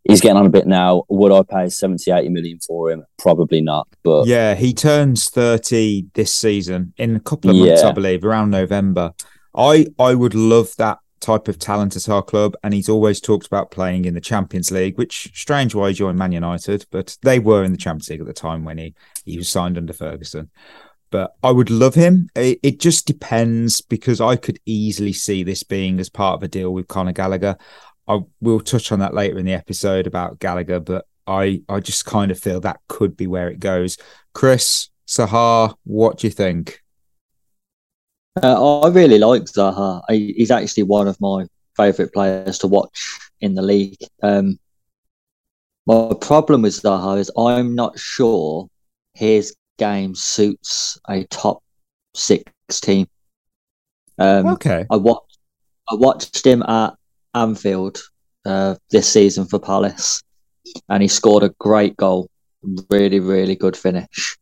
he's 0.04 0.21
getting 0.21 0.37
on 0.37 0.47
a 0.47 0.50
bit 0.50 0.66
now. 0.66 1.04
Would 1.09 1.33
I 1.33 1.42
pay 1.42 1.68
70, 1.68 2.11
80 2.11 2.28
million 2.28 2.59
for 2.61 2.90
him? 2.90 3.04
Probably 3.18 3.61
not. 3.61 3.88
But 4.02 4.26
yeah, 4.26 4.54
he 4.54 4.73
turns 4.75 5.28
30 5.30 6.06
this 6.14 6.33
season 6.33 6.92
in 6.97 7.16
a 7.16 7.21
couple 7.21 7.50
of 7.50 7.56
months, 7.56 7.83
yeah. 7.83 7.88
I 7.88 7.92
believe, 7.92 8.25
around 8.25 8.50
November. 8.50 9.12
I, 9.56 9.87
I 9.99 10.14
would 10.14 10.35
love 10.35 10.75
that 10.78 10.99
type 11.21 11.49
of 11.49 11.59
talent 11.59 11.97
at 11.97 12.09
our 12.09 12.23
club, 12.23 12.54
and 12.62 12.75
he's 12.75 12.88
always 12.88 13.21
talked 13.21 13.47
about 13.47 13.71
playing 13.71 14.04
in 14.04 14.14
the 14.14 14.21
Champions 14.21 14.71
League, 14.71 14.99
which 14.99 15.30
strange 15.33 15.75
why 15.75 15.88
he 15.88 15.94
joined 15.94 16.18
Man 16.18 16.33
United, 16.33 16.85
but 16.90 17.16
they 17.23 17.38
were 17.38 17.64
in 17.64 17.73
the 17.73 17.78
Champions 17.78 18.11
League 18.11 18.21
at 18.21 18.26
the 18.26 18.35
time 18.35 18.64
when 18.64 18.78
he, 18.78 18.94
he 19.25 19.38
was 19.38 19.49
signed 19.49 19.78
under 19.78 19.92
Ferguson 19.92 20.50
but 21.14 21.37
I 21.44 21.52
would 21.52 21.71
love 21.71 21.94
him. 21.94 22.28
It, 22.35 22.59
it, 22.64 22.80
just 22.80 23.06
depends 23.06 23.80
because 23.80 24.21
I 24.21 24.35
could 24.35 24.59
easily 24.66 25.12
see 25.12 25.44
this 25.44 25.62
being 25.62 26.00
as 26.00 26.09
part 26.09 26.35
of 26.35 26.42
a 26.42 26.49
deal 26.49 26.75
with 26.75 26.88
Conor 26.88 27.12
Gallagher. 27.12 27.56
I 28.09 28.18
will 28.40 28.59
touch 28.59 28.90
on 28.90 28.99
that 28.99 29.14
later 29.14 29.38
in 29.38 29.47
the 29.47 29.52
episode 29.52 30.09
about 30.09 30.40
Gallagher, 30.40 30.80
but 30.80 31.06
I 31.28 31.62
I 31.68 31.78
just 31.78 32.04
kind 32.04 32.33
of 32.33 32.40
feel 32.40 32.59
that 32.62 32.80
could 32.88 33.16
be 33.16 33.28
where 33.28 33.49
it 33.49 33.61
goes. 33.61 33.97
Chris 34.33 34.88
Zaha, 35.06 35.76
what 35.85 36.18
do 36.18 36.26
you 36.26 36.33
think? 36.33 36.83
Uh, 38.42 38.80
I 38.80 38.88
really 38.88 39.21
like 39.21 39.42
Zaha. 39.42 40.02
He's 40.09 40.50
actually 40.50 40.83
one 40.83 41.06
of 41.06 41.21
my 41.21 41.47
favourite 41.76 42.12
players 42.12 42.59
to 42.59 42.66
watch 42.66 43.21
in 43.40 43.54
the 43.54 43.62
league. 43.62 44.02
Um, 44.25 44.59
my 45.87 46.12
problem 46.21 46.62
with 46.62 46.83
Zaha 46.83 47.18
is 47.18 47.30
I'm 47.38 47.76
not 47.76 48.00
sure 48.00 48.68
his 49.12 49.54
game 49.78 50.14
suits 50.14 50.99
a 51.09 51.25
top 51.25 51.62
six 52.14 52.45
team. 52.81 53.07
Um, 54.19 54.47
okay. 54.47 54.87
I 54.90 54.97
watched 54.97 55.38
I 55.90 55.97
watched 55.97 56.47
him 56.47 56.62
at 56.62 56.95
Anfield 57.35 58.00
uh, 58.47 58.76
this 58.90 59.12
season 59.12 59.47
for 59.47 59.59
Palace, 59.59 60.23
and 60.88 61.02
he 61.02 61.09
scored 61.09 61.43
a 61.43 61.54
great 61.59 61.97
goal. 61.97 62.31
Really, 62.88 63.21
really 63.21 63.54
good 63.54 63.76
finish. 63.76 64.38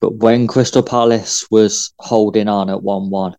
But 0.00 0.14
when 0.14 0.46
Crystal 0.46 0.82
Palace 0.82 1.46
was 1.50 1.92
holding 1.98 2.48
on 2.48 2.70
at 2.70 2.82
one-one, 2.82 3.36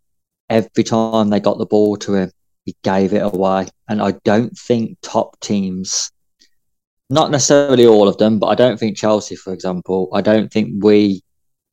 every 0.50 0.84
time 0.84 1.30
they 1.30 1.40
got 1.40 1.58
the 1.58 1.66
ball 1.66 1.96
to 1.98 2.14
him, 2.14 2.32
he 2.66 2.76
gave 2.84 3.14
it 3.14 3.24
away. 3.24 3.68
And 3.88 4.02
I 4.02 4.12
don't 4.26 4.56
think 4.58 4.98
top 5.02 5.40
teams, 5.40 6.12
not 7.10 7.32
necessarily 7.32 7.88
all 7.88 8.08
of 8.08 8.18
them, 8.18 8.38
but 8.38 8.48
I 8.48 8.56
don't 8.56 8.78
think 8.78 8.98
Chelsea, 8.98 9.36
for 9.36 9.54
example, 9.54 10.10
I 10.14 10.22
don't 10.22 10.52
think 10.52 10.84
we 10.84 11.24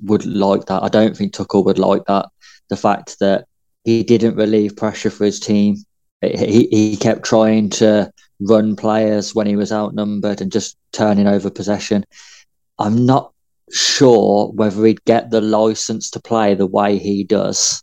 would 0.02 0.26
like 0.26 0.66
that. 0.66 0.82
I 0.82 0.88
don't 0.88 1.16
think 1.16 1.32
Tuchel 1.32 1.64
would 1.64 1.78
like 1.78 2.04
that. 2.06 2.26
The 2.68 2.76
fact 2.76 3.18
that 3.20 3.46
he 3.84 4.02
didn't 4.02 4.36
relieve 4.36 4.76
pressure 4.76 5.10
for 5.10 5.24
his 5.24 5.38
team. 5.38 5.76
He, 6.20 6.68
he 6.70 6.96
kept 6.96 7.24
trying 7.24 7.70
to 7.70 8.10
run 8.40 8.76
players 8.76 9.34
when 9.34 9.46
he 9.46 9.56
was 9.56 9.72
outnumbered 9.72 10.40
and 10.40 10.50
just 10.50 10.76
turning 10.92 11.26
over 11.26 11.50
possession. 11.50 12.04
I'm 12.78 13.06
not 13.06 13.32
sure 13.70 14.48
whether 14.52 14.84
he'd 14.84 15.04
get 15.04 15.30
the 15.30 15.40
license 15.40 16.10
to 16.10 16.20
play 16.20 16.54
the 16.54 16.66
way 16.66 16.98
he 16.98 17.24
does 17.24 17.82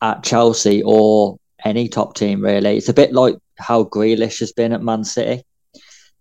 at 0.00 0.22
Chelsea 0.22 0.82
or 0.84 1.38
any 1.64 1.88
top 1.88 2.14
team, 2.14 2.42
really. 2.42 2.76
It's 2.76 2.88
a 2.88 2.94
bit 2.94 3.12
like 3.12 3.36
how 3.58 3.84
Grealish 3.84 4.40
has 4.40 4.52
been 4.52 4.72
at 4.72 4.82
Man 4.82 5.04
City. 5.04 5.42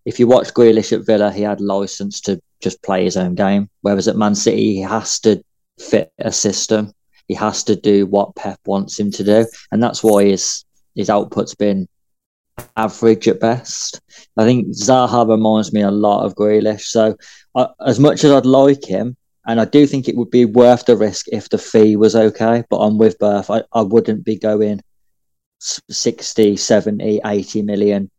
If 0.06 0.20
you 0.20 0.28
watch 0.28 0.54
Grealish 0.54 0.94
at 0.94 1.06
Villa, 1.06 1.32
he 1.32 1.42
had 1.42 1.62
license 1.62 2.22
to 2.22 2.40
just 2.62 2.82
play 2.84 3.04
his 3.04 3.18
own 3.18 3.36
game. 3.36 3.70
Whereas 3.82 4.08
at 4.08 4.16
Man 4.16 4.36
City, 4.36 4.76
he 4.76 4.82
has 4.82 5.20
to 5.22 5.44
fit 5.80 6.12
a 6.20 6.32
system. 6.32 6.94
He 7.28 7.34
has 7.34 7.64
to 7.66 7.76
do 7.76 8.06
what 8.06 8.36
Pep 8.36 8.60
wants 8.66 9.00
him 9.00 9.12
to 9.12 9.24
do. 9.24 9.46
And 9.72 9.82
that's 9.82 10.04
why 10.04 10.26
his, 10.26 10.64
his 10.96 11.10
output's 11.10 11.56
been 11.56 11.88
average 12.78 13.28
at 13.28 13.40
best. 13.40 14.02
I 14.38 14.44
think 14.44 14.68
Zaha 14.68 15.28
reminds 15.28 15.74
me 15.74 15.82
a 15.82 15.92
lot 15.92 16.24
of 16.24 16.36
Grealish. 16.36 16.82
So, 16.82 17.18
uh, 17.56 17.68
as 17.86 18.00
much 18.00 18.24
as 18.24 18.32
I'd 18.32 18.46
like 18.46 18.86
him, 18.86 19.18
and 19.48 19.62
I 19.62 19.66
do 19.66 19.86
think 19.86 20.08
it 20.08 20.16
would 20.16 20.32
be 20.32 20.46
worth 20.46 20.86
the 20.86 20.98
risk 20.98 21.28
if 21.32 21.50
the 21.50 21.58
fee 21.58 21.96
was 21.96 22.16
okay, 22.16 22.64
but 22.70 22.78
I'm 22.78 22.98
with 22.98 23.20
Berth. 23.20 23.50
I, 23.50 23.64
I 23.74 23.82
wouldn't 23.82 24.26
be 24.26 24.38
going 24.38 24.82
60, 25.60 26.58
70, 26.58 27.22
80 27.24 27.62
million, 27.62 28.10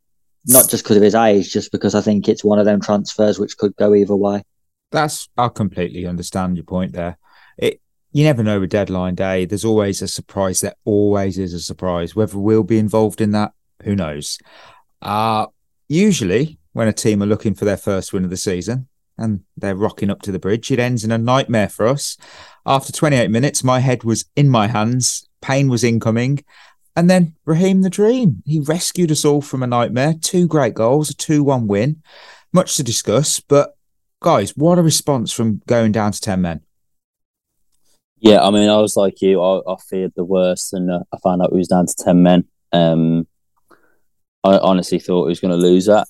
not 0.47 0.69
just 0.69 0.83
because 0.83 0.97
of 0.97 1.03
his 1.03 1.15
age, 1.15 1.51
just 1.51 1.71
because 1.71 1.93
I 1.93 2.01
think 2.01 2.27
it's 2.27 2.43
one 2.43 2.59
of 2.59 2.65
them 2.65 2.79
transfers 2.79 3.37
which 3.37 3.57
could 3.57 3.75
go 3.75 3.93
either 3.93 4.15
way. 4.15 4.43
That's, 4.91 5.27
I 5.37 5.49
completely 5.49 6.05
understand 6.05 6.55
your 6.55 6.63
point 6.63 6.93
there. 6.93 7.17
It, 7.57 7.81
you 8.13 8.23
never 8.23 8.43
know 8.43 8.59
with 8.59 8.69
deadline 8.69 9.15
day. 9.15 9.45
There's 9.45 9.65
always 9.65 10.01
a 10.01 10.07
surprise. 10.07 10.61
There 10.61 10.75
always 10.85 11.37
is 11.37 11.53
a 11.53 11.59
surprise. 11.59 12.15
Whether 12.15 12.37
we'll 12.37 12.63
be 12.63 12.79
involved 12.79 13.19
in 13.19 13.31
that, 13.31 13.51
who 13.83 13.95
knows? 13.95 14.39
Uh, 15.01 15.47
usually, 15.89 16.57
when 16.71 16.87
a 16.87 16.93
team 16.93 17.21
are 17.21 17.27
looking 17.27 17.53
for 17.53 17.65
their 17.65 17.77
first 17.77 18.13
win 18.13 18.23
of 18.23 18.29
the 18.29 18.37
season 18.37 18.87
and 19.17 19.41
they're 19.57 19.75
rocking 19.75 20.09
up 20.09 20.21
to 20.21 20.31
the 20.31 20.39
bridge, 20.39 20.71
it 20.71 20.79
ends 20.79 21.03
in 21.03 21.11
a 21.11 21.17
nightmare 21.17 21.69
for 21.69 21.87
us. 21.87 22.17
After 22.65 22.93
28 22.93 23.29
minutes, 23.29 23.63
my 23.63 23.79
head 23.79 24.03
was 24.03 24.25
in 24.35 24.49
my 24.49 24.67
hands, 24.67 25.27
pain 25.41 25.67
was 25.67 25.83
incoming. 25.83 26.43
And 26.97 27.11
then 27.11 27.35
Raheem 27.45 27.83
the 27.83 27.91
Dream, 27.91 28.41
he 28.43 28.59
rescued 28.59 29.11
us 29.11 29.23
all 29.23 29.41
from 29.41 29.61
a 29.61 29.67
nightmare. 29.67 30.15
Two 30.19 30.47
great 30.47 30.73
goals, 30.73 31.11
a 31.11 31.13
2 31.13 31.43
1 31.43 31.67
win. 31.67 32.01
Much 32.51 32.75
to 32.77 32.83
discuss, 32.83 33.39
but 33.39 33.77
guys, 34.19 34.57
what 34.57 34.79
a 34.79 34.81
response 34.81 35.31
from 35.31 35.61
going 35.67 35.91
down 35.91 36.11
to 36.11 36.19
10 36.19 36.41
men. 36.41 36.61
Yeah, 38.19 38.41
I 38.41 38.49
mean, 38.49 38.67
I 38.67 38.77
was 38.77 38.95
like 38.95 39.21
you. 39.21 39.39
I, 39.41 39.59
I 39.71 39.75
feared 39.87 40.13
the 40.15 40.25
worst, 40.25 40.73
and 40.73 40.89
uh, 40.89 41.01
I 41.13 41.17
found 41.23 41.43
out 41.43 41.51
we 41.51 41.59
was 41.59 41.67
down 41.67 41.85
to 41.85 41.95
ten 41.95 42.23
men. 42.23 42.45
Um, 42.73 43.27
I 44.43 44.57
honestly 44.57 44.97
thought 44.97 45.25
he 45.25 45.29
was 45.29 45.39
going 45.39 45.51
to 45.51 45.67
lose 45.67 45.85
that. 45.85 46.07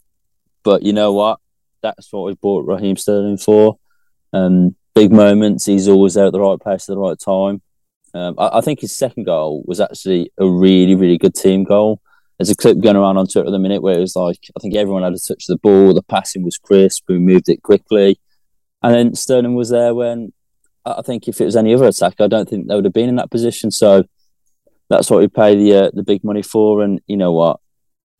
But 0.64 0.84
you 0.84 0.94
know 0.94 1.12
what? 1.12 1.40
That's 1.84 2.12
what 2.14 2.24
we 2.24 2.36
bought 2.36 2.66
Raheem 2.66 2.96
Sterling 2.96 3.38
for. 3.38 3.78
Um, 4.32 4.78
big 4.96 5.12
moments. 5.12 5.66
He's 5.66 5.90
always 5.90 6.14
there 6.14 6.28
at 6.28 6.32
the 6.32 6.40
right 6.40 6.60
place 6.60 6.88
at 6.88 6.94
the 6.94 6.98
right 6.98 7.20
time. 7.20 7.62
Um, 8.14 8.36
I, 8.38 8.58
I, 8.60 8.62
think 8.62 8.80
his 8.80 8.98
second 8.98 9.26
goal 9.26 9.64
was 9.66 9.80
actually 9.80 10.32
a 10.38 10.50
really, 10.50 10.96
really 10.96 11.18
good 11.18 11.36
team 11.36 11.64
goal. 11.64 12.02
There's 12.38 12.50
a 12.50 12.56
clip 12.56 12.80
going 12.80 12.96
around 12.96 13.18
on 13.18 13.28
Twitter 13.28 13.48
at 13.48 13.52
the 13.52 13.60
minute 13.60 13.82
where 13.82 13.98
it 13.98 14.02
was 14.02 14.16
like, 14.16 14.40
I 14.56 14.60
think 14.60 14.76
everyone 14.76 15.04
had 15.04 15.14
a 15.14 15.20
touch 15.20 15.46
of 15.48 15.48
the 15.48 15.58
ball. 15.58 15.94
The 15.94 16.04
passing 16.04 16.44
was 16.44 16.58
crisp. 16.58 17.04
We 17.08 17.18
moved 17.18 17.50
it 17.50 17.64
quickly. 17.64 18.20
And 18.84 18.94
then 18.94 19.16
Sterling 19.16 19.56
was 19.56 19.70
there 19.70 19.94
when 19.94 20.34
I 20.86 21.02
think 21.02 21.28
if 21.28 21.42
it 21.42 21.46
was 21.46 21.56
any 21.56 21.74
other 21.74 21.88
attack, 21.88 22.22
I 22.22 22.28
don't 22.28 22.48
think 22.48 22.68
they 22.68 22.76
would 22.76 22.86
have 22.86 22.94
been 22.94 23.10
in 23.10 23.16
that 23.16 23.32
position. 23.32 23.72
So 23.72 24.04
that's 24.90 25.10
what 25.10 25.20
we 25.20 25.28
pay 25.28 25.56
the 25.56 25.88
uh, 25.88 25.92
the 25.94 26.04
big 26.04 26.24
money 26.24 26.44
for. 26.44 26.84
And 26.84 27.02
you 27.08 27.18
know 27.18 27.34
what? 27.34 27.60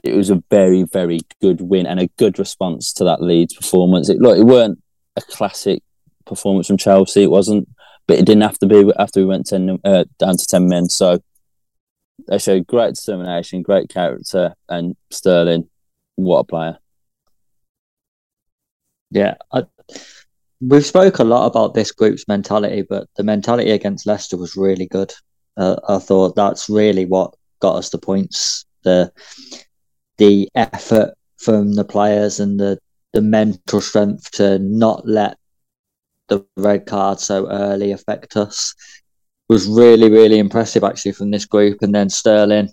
it 0.04 0.16
was 0.16 0.30
a 0.30 0.44
very, 0.50 0.84
very 0.84 1.20
good 1.42 1.62
win 1.62 1.86
and 1.86 2.00
a 2.00 2.08
good 2.18 2.40
response 2.40 2.94
to 2.94 3.04
that 3.04 3.22
Leeds 3.22 3.54
performance. 3.54 4.10
It 4.10 4.20
look, 4.20 4.38
it 4.38 4.44
weren't 4.44 4.82
a 5.16 5.22
classic 5.22 5.84
performance 6.26 6.68
from 6.68 6.78
Chelsea. 6.78 7.24
It 7.24 7.32
wasn't, 7.32 7.68
but 8.08 8.18
it 8.18 8.26
didn't 8.26 8.44
have 8.44 8.60
to 8.60 8.68
be 8.68 8.92
after 8.98 9.20
we 9.20 9.26
went 9.26 9.48
10, 9.48 9.80
uh, 9.84 10.06
down 10.18 10.38
to 10.38 10.46
ten 10.46 10.68
men. 10.68 10.90
So 10.90 11.20
they 12.28 12.38
showed 12.40 12.68
great 12.68 12.96
determination, 12.96 13.62
great 13.62 13.90
character, 13.90 14.56
and 14.70 14.96
Sterling, 15.12 15.70
what 16.16 16.40
a 16.40 16.44
player! 16.46 16.78
Yeah, 19.12 19.36
I, 19.54 19.64
we've 20.60 20.86
spoke 20.86 21.20
a 21.20 21.24
lot 21.24 21.46
about 21.46 21.74
this 21.74 21.92
group's 21.92 22.28
mentality, 22.28 22.82
but 22.82 23.08
the 23.16 23.24
mentality 23.24 23.72
against 23.72 24.08
Leicester 24.08 24.38
was 24.38 24.58
really 24.58 24.88
good. 24.88 25.14
Uh, 25.56 25.78
I 25.88 26.00
thought 26.00 26.36
that's 26.36 26.70
really 26.70 27.06
what 27.06 27.34
got 27.60 27.76
us 27.76 27.90
the 27.90 27.98
points. 27.98 28.66
The 28.84 29.12
the 30.18 30.50
effort 30.56 31.14
from 31.38 31.74
the 31.74 31.86
players 31.86 32.40
and 32.40 32.60
the 32.60 32.80
the 33.14 33.22
mental 33.22 33.82
strength 33.82 34.32
to 34.32 34.60
not 34.60 35.08
let 35.08 35.38
the 36.28 36.46
red 36.56 36.86
card 36.86 37.20
so 37.20 37.50
early 37.50 37.92
affect 37.92 38.36
us 38.36 38.74
was 39.50 39.68
really 39.68 40.10
really 40.10 40.40
impressive 40.40 40.84
actually 40.84 41.12
from 41.12 41.32
this 41.32 41.46
group 41.46 41.78
and 41.82 41.94
then 41.94 42.10
Sterling 42.10 42.70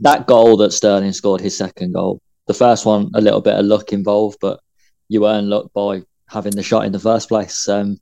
that 0.00 0.26
goal 0.26 0.56
that 0.58 0.72
Sterling 0.72 1.12
scored 1.12 1.40
his 1.40 1.56
second 1.56 1.92
goal 1.92 2.20
the 2.46 2.54
first 2.54 2.86
one 2.86 3.10
a 3.14 3.20
little 3.20 3.40
bit 3.40 3.56
of 3.56 3.66
luck 3.66 3.92
involved 3.92 4.38
but 4.40 4.60
you 5.08 5.26
earn 5.26 5.48
luck 5.48 5.70
by 5.74 6.02
having 6.28 6.52
the 6.52 6.62
shot 6.62 6.84
in 6.84 6.92
the 6.92 6.98
first 6.98 7.28
place 7.28 7.68
um, 7.68 7.98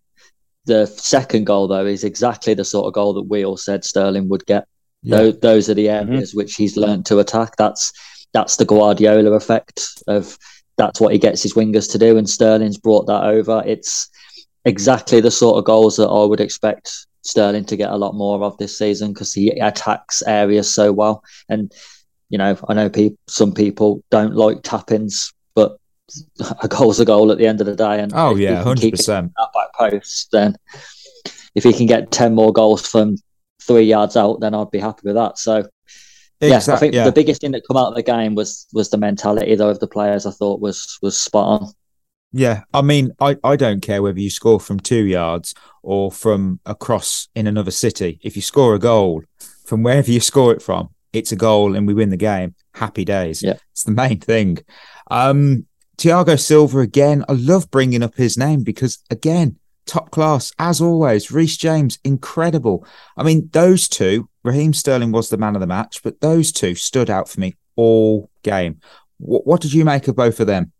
the 0.66 0.86
second 0.86 1.44
goal 1.44 1.68
though 1.68 1.86
is 1.86 2.04
exactly 2.04 2.52
the 2.52 2.64
sort 2.64 2.86
of 2.86 2.92
goal 2.92 3.14
that 3.14 3.22
we 3.22 3.44
all 3.44 3.56
said 3.56 3.84
Sterling 3.84 4.28
would 4.28 4.44
get 4.46 4.66
yeah. 5.02 5.18
those, 5.18 5.38
those 5.40 5.70
are 5.70 5.74
the 5.74 5.88
areas 5.88 6.30
mm-hmm. 6.30 6.38
which 6.38 6.56
he's 6.56 6.76
learned 6.76 7.06
to 7.06 7.20
attack 7.20 7.56
that's 7.56 7.92
that's 8.32 8.56
the 8.56 8.64
Guardiola 8.66 9.32
effect 9.32 9.80
of 10.08 10.36
that's 10.76 11.00
what 11.00 11.12
he 11.12 11.18
gets 11.18 11.42
his 11.42 11.54
wingers 11.54 11.90
to 11.92 11.98
do, 11.98 12.16
and 12.16 12.28
Sterling's 12.28 12.78
brought 12.78 13.06
that 13.06 13.24
over. 13.24 13.62
It's 13.66 14.08
exactly 14.66 15.20
the 15.20 15.30
sort 15.30 15.56
of 15.56 15.64
goals 15.64 15.96
that 15.96 16.08
I 16.08 16.24
would 16.24 16.40
expect 16.40 17.06
Sterling 17.22 17.64
to 17.64 17.76
get 17.76 17.90
a 17.90 17.96
lot 17.96 18.14
more 18.14 18.42
of 18.44 18.58
this 18.58 18.76
season 18.76 19.12
because 19.12 19.32
he 19.32 19.48
attacks 19.60 20.22
areas 20.26 20.70
so 20.70 20.92
well. 20.92 21.24
And 21.48 21.72
you 22.28 22.36
know, 22.36 22.58
I 22.68 22.74
know 22.74 22.90
people, 22.90 23.16
some 23.28 23.54
people 23.54 24.02
don't 24.10 24.34
like 24.34 24.62
tap-ins, 24.62 25.32
but 25.54 25.78
a 26.62 26.68
goal's 26.68 27.00
a 27.00 27.04
goal 27.04 27.32
at 27.32 27.38
the 27.38 27.46
end 27.46 27.60
of 27.60 27.66
the 27.66 27.76
day. 27.76 28.00
And 28.00 28.12
oh 28.14 28.34
yeah, 28.34 28.62
hundred 28.62 28.90
percent. 28.90 29.32
That 29.38 29.48
back 29.54 29.74
post, 29.74 30.28
then 30.32 30.56
if 31.54 31.64
he 31.64 31.72
can 31.72 31.86
get 31.86 32.10
ten 32.10 32.34
more 32.34 32.52
goals 32.52 32.86
from 32.86 33.16
three 33.62 33.84
yards 33.84 34.16
out, 34.16 34.40
then 34.40 34.54
I'd 34.54 34.70
be 34.70 34.78
happy 34.78 35.02
with 35.04 35.14
that. 35.14 35.38
So 35.38 35.68
Exactly, 36.40 36.70
yeah, 36.70 36.74
I 36.74 36.78
think 36.78 36.94
yeah. 36.94 37.04
the 37.04 37.12
biggest 37.12 37.40
thing 37.40 37.52
that 37.52 37.66
come 37.66 37.78
out 37.78 37.88
of 37.88 37.94
the 37.94 38.02
game 38.02 38.34
was 38.34 38.66
was 38.74 38.90
the 38.90 38.98
mentality 38.98 39.54
though 39.54 39.70
of 39.70 39.80
the 39.80 39.86
players. 39.86 40.26
I 40.26 40.32
thought 40.32 40.60
was 40.60 40.98
was 41.00 41.18
spot 41.18 41.62
on. 41.62 41.72
Yeah, 42.32 42.64
I 42.74 42.82
mean, 42.82 43.12
I, 43.20 43.36
I 43.42 43.56
don't 43.56 43.80
care 43.80 44.02
whether 44.02 44.20
you 44.20 44.30
score 44.30 44.60
from 44.60 44.80
two 44.80 45.04
yards 45.04 45.54
or 45.82 46.12
from 46.12 46.60
across 46.66 47.28
in 47.34 47.46
another 47.46 47.70
city. 47.70 48.20
If 48.22 48.36
you 48.36 48.42
score 48.42 48.74
a 48.74 48.78
goal 48.78 49.22
from 49.64 49.82
wherever 49.82 50.10
you 50.10 50.20
score 50.20 50.52
it 50.52 50.62
from, 50.62 50.90
it's 51.12 51.32
a 51.32 51.36
goal 51.36 51.74
and 51.74 51.86
we 51.86 51.94
win 51.94 52.10
the 52.10 52.16
game. 52.16 52.54
Happy 52.74 53.04
days. 53.04 53.42
Yeah, 53.42 53.54
it's 53.72 53.84
the 53.84 53.92
main 53.92 54.20
thing. 54.20 54.58
Um, 55.10 55.66
Thiago 55.96 56.38
Silva 56.38 56.80
again. 56.80 57.24
I 57.28 57.32
love 57.32 57.70
bringing 57.70 58.02
up 58.02 58.16
his 58.16 58.36
name 58.36 58.64
because 58.64 59.02
again, 59.08 59.56
top 59.86 60.10
class 60.10 60.52
as 60.58 60.80
always. 60.80 61.30
Reece 61.30 61.56
James, 61.56 61.98
incredible. 62.04 62.86
I 63.16 63.22
mean, 63.22 63.48
those 63.52 63.88
two 63.88 64.28
Raheem 64.44 64.74
Sterling 64.74 65.12
was 65.12 65.30
the 65.30 65.38
man 65.38 65.56
of 65.56 65.60
the 65.60 65.66
match, 65.66 66.02
but 66.02 66.20
those 66.20 66.52
two 66.52 66.74
stood 66.74 67.08
out 67.08 67.28
for 67.28 67.40
me 67.40 67.56
all 67.76 68.30
game. 68.42 68.80
What, 69.18 69.46
what 69.46 69.60
did 69.62 69.72
you 69.72 69.84
make 69.84 70.06
of 70.08 70.16
both 70.16 70.40
of 70.40 70.46
them? 70.46 70.72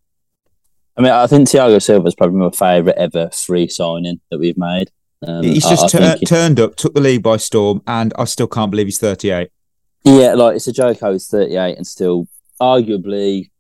I 0.97 1.03
mean, 1.03 1.13
I 1.13 1.27
think 1.27 1.49
Thiago 1.49 1.83
Silva 1.83 2.07
is 2.09 2.15
probably 2.15 2.39
my 2.39 2.51
favourite 2.51 2.97
ever 2.97 3.29
free 3.31 3.69
signing 3.69 4.21
that 4.31 4.39
we've 4.39 4.57
made. 4.57 4.91
Um, 5.27 5.43
he's 5.43 5.67
just 5.67 5.95
I, 5.95 6.13
I 6.13 6.17
turned 6.27 6.61
up, 6.61 6.77
took 6.77 6.95
the 6.95 7.01
league 7.01 7.23
by 7.23 7.37
storm, 7.37 7.83
and 7.87 8.13
I 8.19 8.25
still 8.25 8.47
can't 8.47 8.71
believe 8.71 8.87
he's 8.87 8.99
38. 8.99 9.51
Yeah, 10.05 10.35
like 10.35 10.57
it's 10.57 10.67
a 10.69 10.73
joke 10.73 11.01
how 11.01 11.13
he's 11.13 11.27
38 11.27 11.77
and 11.77 11.87
still 11.87 12.29
arguably 12.61 13.51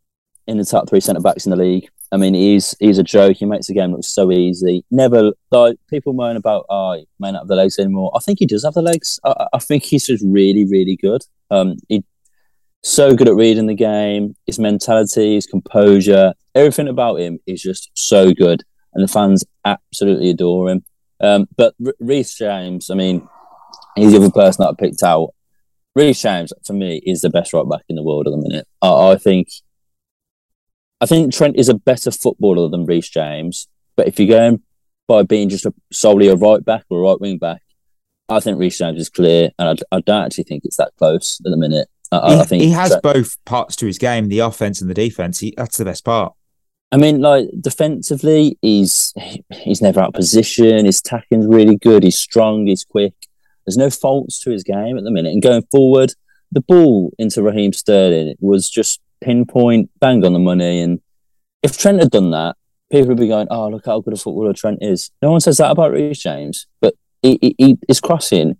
in 0.46 0.58
the 0.58 0.64
top 0.64 0.88
three 0.88 1.00
centre 1.00 1.20
backs 1.20 1.44
in 1.44 1.50
the 1.50 1.56
league. 1.56 1.88
I 2.12 2.18
mean, 2.18 2.34
he's 2.34 2.76
he's 2.78 2.98
a 2.98 3.02
joke. 3.02 3.36
He 3.36 3.46
makes 3.46 3.66
the 3.66 3.74
game 3.74 3.92
look 3.92 4.04
so 4.04 4.30
easy. 4.30 4.84
Never 4.90 5.32
like 5.50 5.76
people 5.90 6.12
moan 6.12 6.36
about, 6.36 6.64
oh, 6.70 6.92
he 6.92 7.08
may 7.18 7.32
not 7.32 7.40
have 7.40 7.48
the 7.48 7.56
legs 7.56 7.78
anymore. 7.78 8.12
I 8.14 8.20
think 8.20 8.38
he 8.38 8.46
does 8.46 8.64
have 8.64 8.74
the 8.74 8.82
legs. 8.82 9.18
I, 9.24 9.48
I 9.54 9.58
think 9.58 9.82
he's 9.82 10.06
just 10.06 10.24
really, 10.24 10.64
really 10.64 10.96
good. 10.96 11.22
Um, 11.50 11.76
he 11.88 12.04
so 12.86 13.14
good 13.14 13.28
at 13.28 13.34
reading 13.34 13.66
the 13.66 13.74
game. 13.74 14.36
His 14.46 14.58
mentality, 14.58 15.34
his 15.34 15.46
composure, 15.46 16.34
everything 16.54 16.88
about 16.88 17.20
him 17.20 17.38
is 17.46 17.62
just 17.62 17.90
so 17.94 18.32
good, 18.32 18.62
and 18.94 19.02
the 19.02 19.12
fans 19.12 19.44
absolutely 19.64 20.30
adore 20.30 20.70
him. 20.70 20.84
Um, 21.20 21.48
but 21.56 21.74
R- 21.84 21.94
Reece 21.98 22.34
James, 22.36 22.90
I 22.90 22.94
mean, 22.94 23.28
he's 23.96 24.12
the 24.12 24.18
other 24.18 24.30
person 24.30 24.62
that 24.62 24.70
I 24.70 24.74
picked 24.74 25.02
out. 25.02 25.30
Reece 25.94 26.22
James 26.22 26.52
for 26.64 26.74
me 26.74 27.02
is 27.04 27.22
the 27.22 27.30
best 27.30 27.52
right 27.52 27.68
back 27.68 27.82
in 27.88 27.96
the 27.96 28.02
world 28.02 28.26
at 28.26 28.30
the 28.30 28.36
minute. 28.36 28.68
I, 28.82 29.12
I 29.12 29.16
think 29.16 29.48
I 31.00 31.06
think 31.06 31.32
Trent 31.32 31.56
is 31.56 31.68
a 31.68 31.74
better 31.74 32.10
footballer 32.10 32.68
than 32.68 32.86
Reece 32.86 33.08
James, 33.08 33.68
but 33.96 34.06
if 34.06 34.18
you're 34.18 34.28
going 34.28 34.62
by 35.08 35.22
being 35.22 35.48
just 35.48 35.66
a, 35.66 35.74
solely 35.92 36.28
a 36.28 36.36
right 36.36 36.64
back 36.64 36.84
or 36.90 36.98
a 36.98 37.02
right 37.02 37.20
wing 37.20 37.38
back, 37.38 37.62
I 38.28 38.40
think 38.40 38.58
Reece 38.58 38.78
James 38.78 39.00
is 39.00 39.10
clear, 39.10 39.50
and 39.58 39.68
I, 39.68 39.96
I 39.96 40.00
don't 40.00 40.24
actually 40.24 40.44
think 40.44 40.64
it's 40.64 40.76
that 40.76 40.92
close 40.98 41.40
at 41.44 41.50
the 41.50 41.56
minute. 41.56 41.88
I, 42.12 42.34
he, 42.34 42.40
I 42.40 42.44
think 42.44 42.62
he 42.62 42.70
has 42.70 42.90
Trent- 42.90 43.02
both 43.02 43.44
parts 43.44 43.76
to 43.76 43.86
his 43.86 43.98
game, 43.98 44.28
the 44.28 44.40
offense 44.40 44.80
and 44.80 44.88
the 44.88 44.94
defense. 44.94 45.40
He, 45.40 45.54
that's 45.56 45.76
the 45.76 45.84
best 45.84 46.04
part. 46.04 46.32
I 46.92 46.98
mean, 46.98 47.20
like 47.20 47.48
defensively, 47.60 48.56
he's 48.62 49.12
he's 49.52 49.82
never 49.82 50.00
out 50.00 50.08
of 50.08 50.14
position. 50.14 50.84
His 50.84 51.02
tacking's 51.02 51.46
really 51.46 51.76
good. 51.76 52.04
He's 52.04 52.18
strong. 52.18 52.66
He's 52.66 52.84
quick. 52.84 53.14
There's 53.64 53.76
no 53.76 53.90
faults 53.90 54.38
to 54.40 54.50
his 54.50 54.62
game 54.62 54.96
at 54.96 55.04
the 55.04 55.10
minute. 55.10 55.32
And 55.32 55.42
going 55.42 55.64
forward, 55.72 56.12
the 56.52 56.60
ball 56.60 57.12
into 57.18 57.42
Raheem 57.42 57.72
Sterling 57.72 58.36
was 58.40 58.70
just 58.70 59.00
pinpoint, 59.20 59.90
bang 59.98 60.24
on 60.24 60.32
the 60.32 60.38
money. 60.38 60.80
And 60.80 61.00
if 61.62 61.76
Trent 61.76 61.98
had 61.98 62.12
done 62.12 62.30
that, 62.30 62.56
people 62.90 63.08
would 63.08 63.18
be 63.18 63.28
going, 63.28 63.48
"Oh, 63.50 63.68
look 63.68 63.86
how 63.86 64.00
good 64.00 64.14
a 64.14 64.16
footballer 64.16 64.52
Trent 64.52 64.78
is." 64.80 65.10
No 65.20 65.32
one 65.32 65.40
says 65.40 65.56
that 65.56 65.72
about 65.72 65.92
Reece 65.92 66.22
James, 66.22 66.66
but 66.80 66.94
he, 67.22 67.38
he, 67.40 67.54
he 67.58 67.78
his 67.88 68.00
crossing 68.00 68.56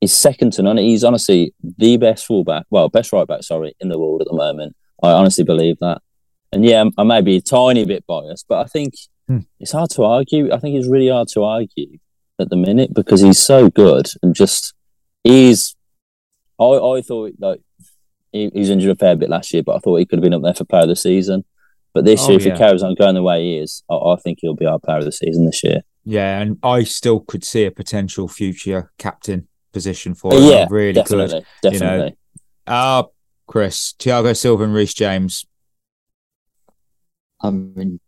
is 0.00 0.12
second 0.12 0.52
to 0.54 0.62
none. 0.62 0.76
He's 0.78 1.04
honestly 1.04 1.54
the 1.78 1.96
best 1.96 2.26
fullback, 2.26 2.64
well, 2.70 2.88
best 2.88 3.12
right 3.12 3.26
back, 3.26 3.42
sorry, 3.42 3.74
in 3.80 3.88
the 3.88 3.98
world 3.98 4.20
at 4.20 4.28
the 4.28 4.36
moment. 4.36 4.76
I 5.02 5.10
honestly 5.12 5.44
believe 5.44 5.76
that. 5.80 6.02
And 6.52 6.64
yeah, 6.64 6.84
I 6.96 7.02
may 7.02 7.20
be 7.22 7.36
a 7.36 7.40
tiny 7.40 7.84
bit 7.84 8.06
biased, 8.06 8.46
but 8.48 8.58
I 8.64 8.68
think 8.68 8.94
Hmm. 9.28 9.38
it's 9.58 9.72
hard 9.72 9.90
to 9.90 10.04
argue. 10.04 10.52
I 10.52 10.58
think 10.58 10.76
it's 10.76 10.86
really 10.88 11.08
hard 11.08 11.26
to 11.28 11.42
argue 11.42 11.98
at 12.38 12.48
the 12.48 12.54
minute 12.56 12.94
because 12.94 13.20
he's 13.22 13.40
so 13.40 13.68
good 13.68 14.06
and 14.22 14.34
just 14.36 14.72
he's. 15.24 15.74
I 16.60 16.64
I 16.64 17.02
thought 17.02 17.32
like 17.40 17.60
he, 18.32 18.50
he 18.52 18.58
was 18.60 18.70
injured 18.70 18.92
a 18.92 18.94
fair 18.94 19.16
bit 19.16 19.28
last 19.28 19.52
year, 19.52 19.64
but 19.64 19.74
I 19.74 19.78
thought 19.80 19.96
he 19.96 20.06
could 20.06 20.18
have 20.18 20.22
been 20.22 20.32
up 20.34 20.42
there 20.42 20.54
for 20.54 20.64
player 20.64 20.82
of 20.82 20.88
the 20.90 20.94
season. 20.96 21.44
But 21.92 22.04
this 22.04 22.22
Oh, 22.24 22.28
year, 22.30 22.38
if 22.38 22.46
yeah. 22.46 22.52
he 22.52 22.58
carries 22.58 22.82
on 22.84 22.94
going 22.94 23.14
the 23.16 23.22
way 23.22 23.42
he 23.42 23.58
is, 23.58 23.82
I, 23.90 23.94
I 23.96 24.16
think 24.22 24.38
he'll 24.40 24.54
be 24.54 24.66
our 24.66 24.78
player 24.78 24.98
of 24.98 25.04
the 25.06 25.12
season 25.12 25.44
this 25.46 25.64
year. 25.64 25.80
Yeah, 26.04 26.38
and 26.40 26.58
I 26.62 26.84
still 26.84 27.18
could 27.20 27.42
see 27.42 27.64
a 27.64 27.72
potential 27.72 28.28
future 28.28 28.92
captain 28.98 29.48
position 29.76 30.14
for 30.14 30.30
But 30.30 30.40
him. 30.42 30.50
yeah, 30.50 30.66
really 30.70 30.92
definitely, 30.94 31.44
good. 31.62 31.72
you 31.74 31.78
know. 31.80 31.86
definitely. 31.86 32.16
Uh 32.66 33.02
Chris, 33.46 33.94
Thiago 34.00 34.36
Silva 34.36 34.64
and 34.64 34.74
Reece 34.74 34.94
James. 34.94 35.44
I 37.40 37.50
mean, 37.50 38.00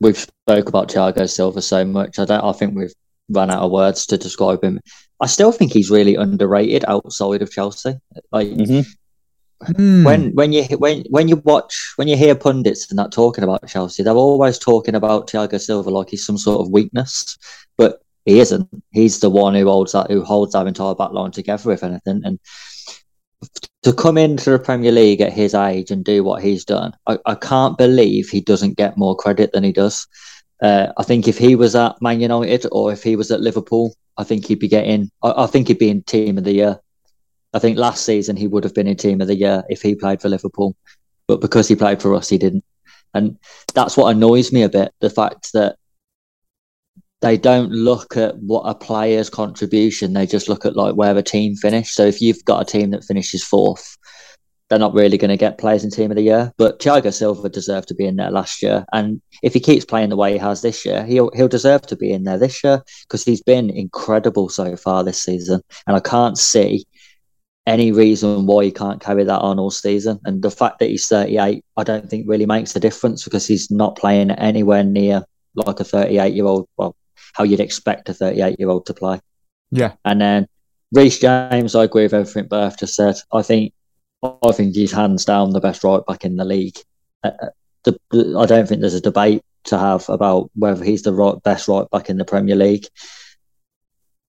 we've 0.00 0.16
spoke 0.18 0.68
about 0.68 0.88
Thiago 0.88 1.28
Silva 1.28 1.60
so 1.62 1.84
much. 1.84 2.18
I 2.18 2.24
don't. 2.24 2.42
I 2.44 2.52
think 2.52 2.74
we've 2.76 2.94
run 3.28 3.50
out 3.50 3.62
of 3.62 3.70
words 3.70 4.06
to 4.06 4.18
describe 4.18 4.62
him. 4.64 4.80
I 5.20 5.26
still 5.26 5.52
think 5.52 5.72
he's 5.72 5.90
really 5.90 6.14
underrated 6.16 6.84
outside 6.88 7.42
of 7.42 7.50
Chelsea. 7.50 7.94
Like 8.30 8.48
Mhm. 8.48 8.86
Hmm. 9.76 10.02
when 10.04 10.32
when 10.34 10.52
you 10.52 10.64
when 10.78 11.04
when 11.10 11.28
you 11.28 11.36
watch 11.36 11.92
when 11.96 12.08
you 12.08 12.16
hear 12.16 12.34
pundits 12.34 12.90
and 12.90 12.98
that 12.98 13.12
talking 13.12 13.44
about 13.44 13.66
Chelsea, 13.68 14.02
they're 14.02 14.14
always 14.14 14.58
talking 14.58 14.94
about 14.96 15.28
Thiago 15.28 15.60
Silva 15.60 15.90
like 15.90 16.10
he's 16.10 16.26
some 16.26 16.38
sort 16.38 16.60
of 16.60 16.72
weakness, 16.72 17.36
but 17.78 18.01
he 18.24 18.40
isn't. 18.40 18.68
He's 18.92 19.20
the 19.20 19.30
one 19.30 19.54
who 19.54 19.66
holds 19.66 19.92
that 19.92 20.10
who 20.10 20.22
holds 20.22 20.52
that 20.52 20.66
entire 20.66 20.94
back 20.94 21.12
line 21.12 21.32
together, 21.32 21.72
if 21.72 21.82
anything. 21.82 22.22
And 22.24 22.38
to 23.82 23.92
come 23.92 24.16
into 24.16 24.50
the 24.50 24.58
Premier 24.58 24.92
League 24.92 25.20
at 25.20 25.32
his 25.32 25.54
age 25.54 25.90
and 25.90 26.04
do 26.04 26.22
what 26.22 26.42
he's 26.42 26.64
done, 26.64 26.92
I, 27.06 27.18
I 27.26 27.34
can't 27.34 27.76
believe 27.76 28.28
he 28.28 28.40
doesn't 28.40 28.76
get 28.76 28.96
more 28.96 29.16
credit 29.16 29.52
than 29.52 29.64
he 29.64 29.72
does. 29.72 30.06
Uh, 30.62 30.92
I 30.96 31.02
think 31.02 31.26
if 31.26 31.38
he 31.38 31.56
was 31.56 31.74
at 31.74 32.00
Man 32.00 32.20
United 32.20 32.66
or 32.70 32.92
if 32.92 33.02
he 33.02 33.16
was 33.16 33.32
at 33.32 33.40
Liverpool, 33.40 33.94
I 34.16 34.24
think 34.24 34.46
he'd 34.46 34.60
be 34.60 34.68
getting. 34.68 35.10
I, 35.22 35.44
I 35.44 35.46
think 35.46 35.68
he'd 35.68 35.78
be 35.78 35.90
in 35.90 36.02
Team 36.04 36.38
of 36.38 36.44
the 36.44 36.52
Year. 36.52 36.80
I 37.52 37.58
think 37.58 37.76
last 37.76 38.04
season 38.06 38.36
he 38.36 38.46
would 38.46 38.64
have 38.64 38.74
been 38.74 38.86
in 38.86 38.96
Team 38.96 39.20
of 39.20 39.26
the 39.26 39.36
Year 39.36 39.64
if 39.68 39.82
he 39.82 39.96
played 39.96 40.22
for 40.22 40.28
Liverpool, 40.28 40.76
but 41.26 41.40
because 41.40 41.66
he 41.66 41.74
played 41.74 42.00
for 42.00 42.14
us, 42.14 42.28
he 42.28 42.38
didn't. 42.38 42.64
And 43.14 43.38
that's 43.74 43.96
what 43.96 44.14
annoys 44.14 44.52
me 44.52 44.62
a 44.62 44.68
bit: 44.68 44.92
the 45.00 45.10
fact 45.10 45.52
that 45.52 45.76
they 47.22 47.38
don't 47.38 47.70
look 47.70 48.16
at 48.16 48.36
what 48.38 48.62
a 48.62 48.74
player's 48.74 49.30
contribution; 49.30 50.12
they 50.12 50.26
just 50.26 50.48
look 50.48 50.66
at 50.66 50.76
like 50.76 50.94
where 50.94 51.16
a 51.16 51.22
team 51.22 51.56
finished. 51.56 51.94
So 51.94 52.04
if 52.04 52.20
you've 52.20 52.44
got 52.44 52.60
a 52.60 52.70
team 52.70 52.90
that 52.90 53.04
finishes 53.04 53.42
fourth, 53.42 53.96
they're 54.68 54.78
not 54.78 54.94
really 54.94 55.18
going 55.18 55.30
to 55.30 55.36
get 55.36 55.58
players 55.58 55.84
in 55.84 55.90
Team 55.90 56.10
of 56.10 56.16
the 56.16 56.22
Year. 56.22 56.52
But 56.58 56.80
Thiago 56.80 57.12
Silva 57.12 57.48
deserved 57.48 57.88
to 57.88 57.94
be 57.94 58.06
in 58.06 58.16
there 58.16 58.30
last 58.30 58.62
year, 58.62 58.84
and 58.92 59.22
if 59.42 59.54
he 59.54 59.60
keeps 59.60 59.84
playing 59.84 60.10
the 60.10 60.16
way 60.16 60.32
he 60.32 60.38
has 60.38 60.62
this 60.62 60.84
year, 60.84 61.04
he'll 61.04 61.30
he'll 61.34 61.48
deserve 61.48 61.82
to 61.82 61.96
be 61.96 62.12
in 62.12 62.24
there 62.24 62.38
this 62.38 62.62
year 62.64 62.82
because 63.02 63.24
he's 63.24 63.42
been 63.42 63.70
incredible 63.70 64.48
so 64.48 64.76
far 64.76 65.04
this 65.04 65.22
season, 65.22 65.62
and 65.86 65.96
I 65.96 66.00
can't 66.00 66.36
see 66.36 66.84
any 67.66 67.92
reason 67.92 68.46
why 68.46 68.64
he 68.64 68.72
can't 68.72 69.00
carry 69.00 69.24
that 69.24 69.40
on 69.40 69.58
all 69.58 69.70
season. 69.70 70.18
And 70.24 70.42
the 70.42 70.50
fact 70.50 70.80
that 70.80 70.90
he's 70.90 71.06
38, 71.06 71.64
I 71.76 71.84
don't 71.84 72.10
think 72.10 72.26
really 72.28 72.46
makes 72.46 72.74
a 72.74 72.80
difference 72.80 73.24
because 73.24 73.46
he's 73.46 73.70
not 73.70 73.96
playing 73.96 74.32
anywhere 74.32 74.82
near 74.82 75.24
like 75.54 75.80
a 75.80 75.84
38 75.84 76.34
year 76.34 76.46
old. 76.46 76.68
Well, 76.76 76.96
how 77.32 77.44
you'd 77.44 77.60
expect 77.60 78.08
a 78.08 78.14
38 78.14 78.58
year 78.58 78.68
old 78.68 78.86
to 78.86 78.94
play. 78.94 79.20
Yeah. 79.70 79.94
And 80.04 80.20
then 80.20 80.46
Reece 80.92 81.18
James, 81.20 81.74
I 81.74 81.84
agree 81.84 82.02
with 82.02 82.14
everything 82.14 82.48
Berth 82.48 82.78
just 82.78 82.94
said. 82.94 83.16
I 83.32 83.42
think 83.42 83.72
I 84.22 84.52
think 84.52 84.74
he's 84.74 84.92
hands 84.92 85.24
down 85.24 85.50
the 85.50 85.60
best 85.60 85.82
right 85.82 86.04
back 86.06 86.24
in 86.24 86.36
the 86.36 86.44
league. 86.44 86.76
Uh, 87.24 87.30
uh, 87.42 87.46
the, 87.84 87.98
the- 88.10 88.38
I 88.38 88.46
don't 88.46 88.68
think 88.68 88.80
there's 88.80 88.94
a 88.94 89.00
debate 89.00 89.42
to 89.64 89.78
have 89.78 90.08
about 90.08 90.50
whether 90.54 90.84
he's 90.84 91.02
the 91.02 91.12
right, 91.12 91.40
best 91.42 91.68
right 91.68 91.88
back 91.90 92.10
in 92.10 92.18
the 92.18 92.24
Premier 92.24 92.54
League. 92.56 92.86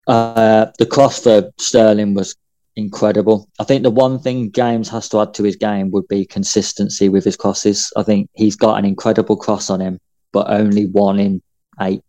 Uh, 0.08 0.68
the 0.80 0.86
cross 0.86 1.20
for 1.24 1.52
Sterling 1.58 2.14
was 2.14 2.36
incredible. 2.76 3.48
I 3.60 3.64
think 3.64 3.84
the 3.84 3.92
one 3.92 4.20
thing 4.20 4.52
James 4.52 4.90
has 4.90 5.08
to 5.10 5.22
add 5.22 5.34
to 5.36 5.44
his 5.44 5.56
game 5.56 5.92
would 5.92 6.08
be 6.08 6.26
consistency 6.26 7.10
with 7.10 7.24
his 7.24 7.38
crosses. 7.38 7.92
I 7.96 8.04
think 8.04 8.30
he's 8.34 8.56
got 8.56 8.78
an 8.80 8.86
incredible 8.86 9.38
cross 9.38 9.70
on 9.70 9.80
him, 9.80 10.00
but 10.32 10.50
only 10.50 10.88
one 10.88 11.20
in 11.20 11.42
eight. 11.82 12.02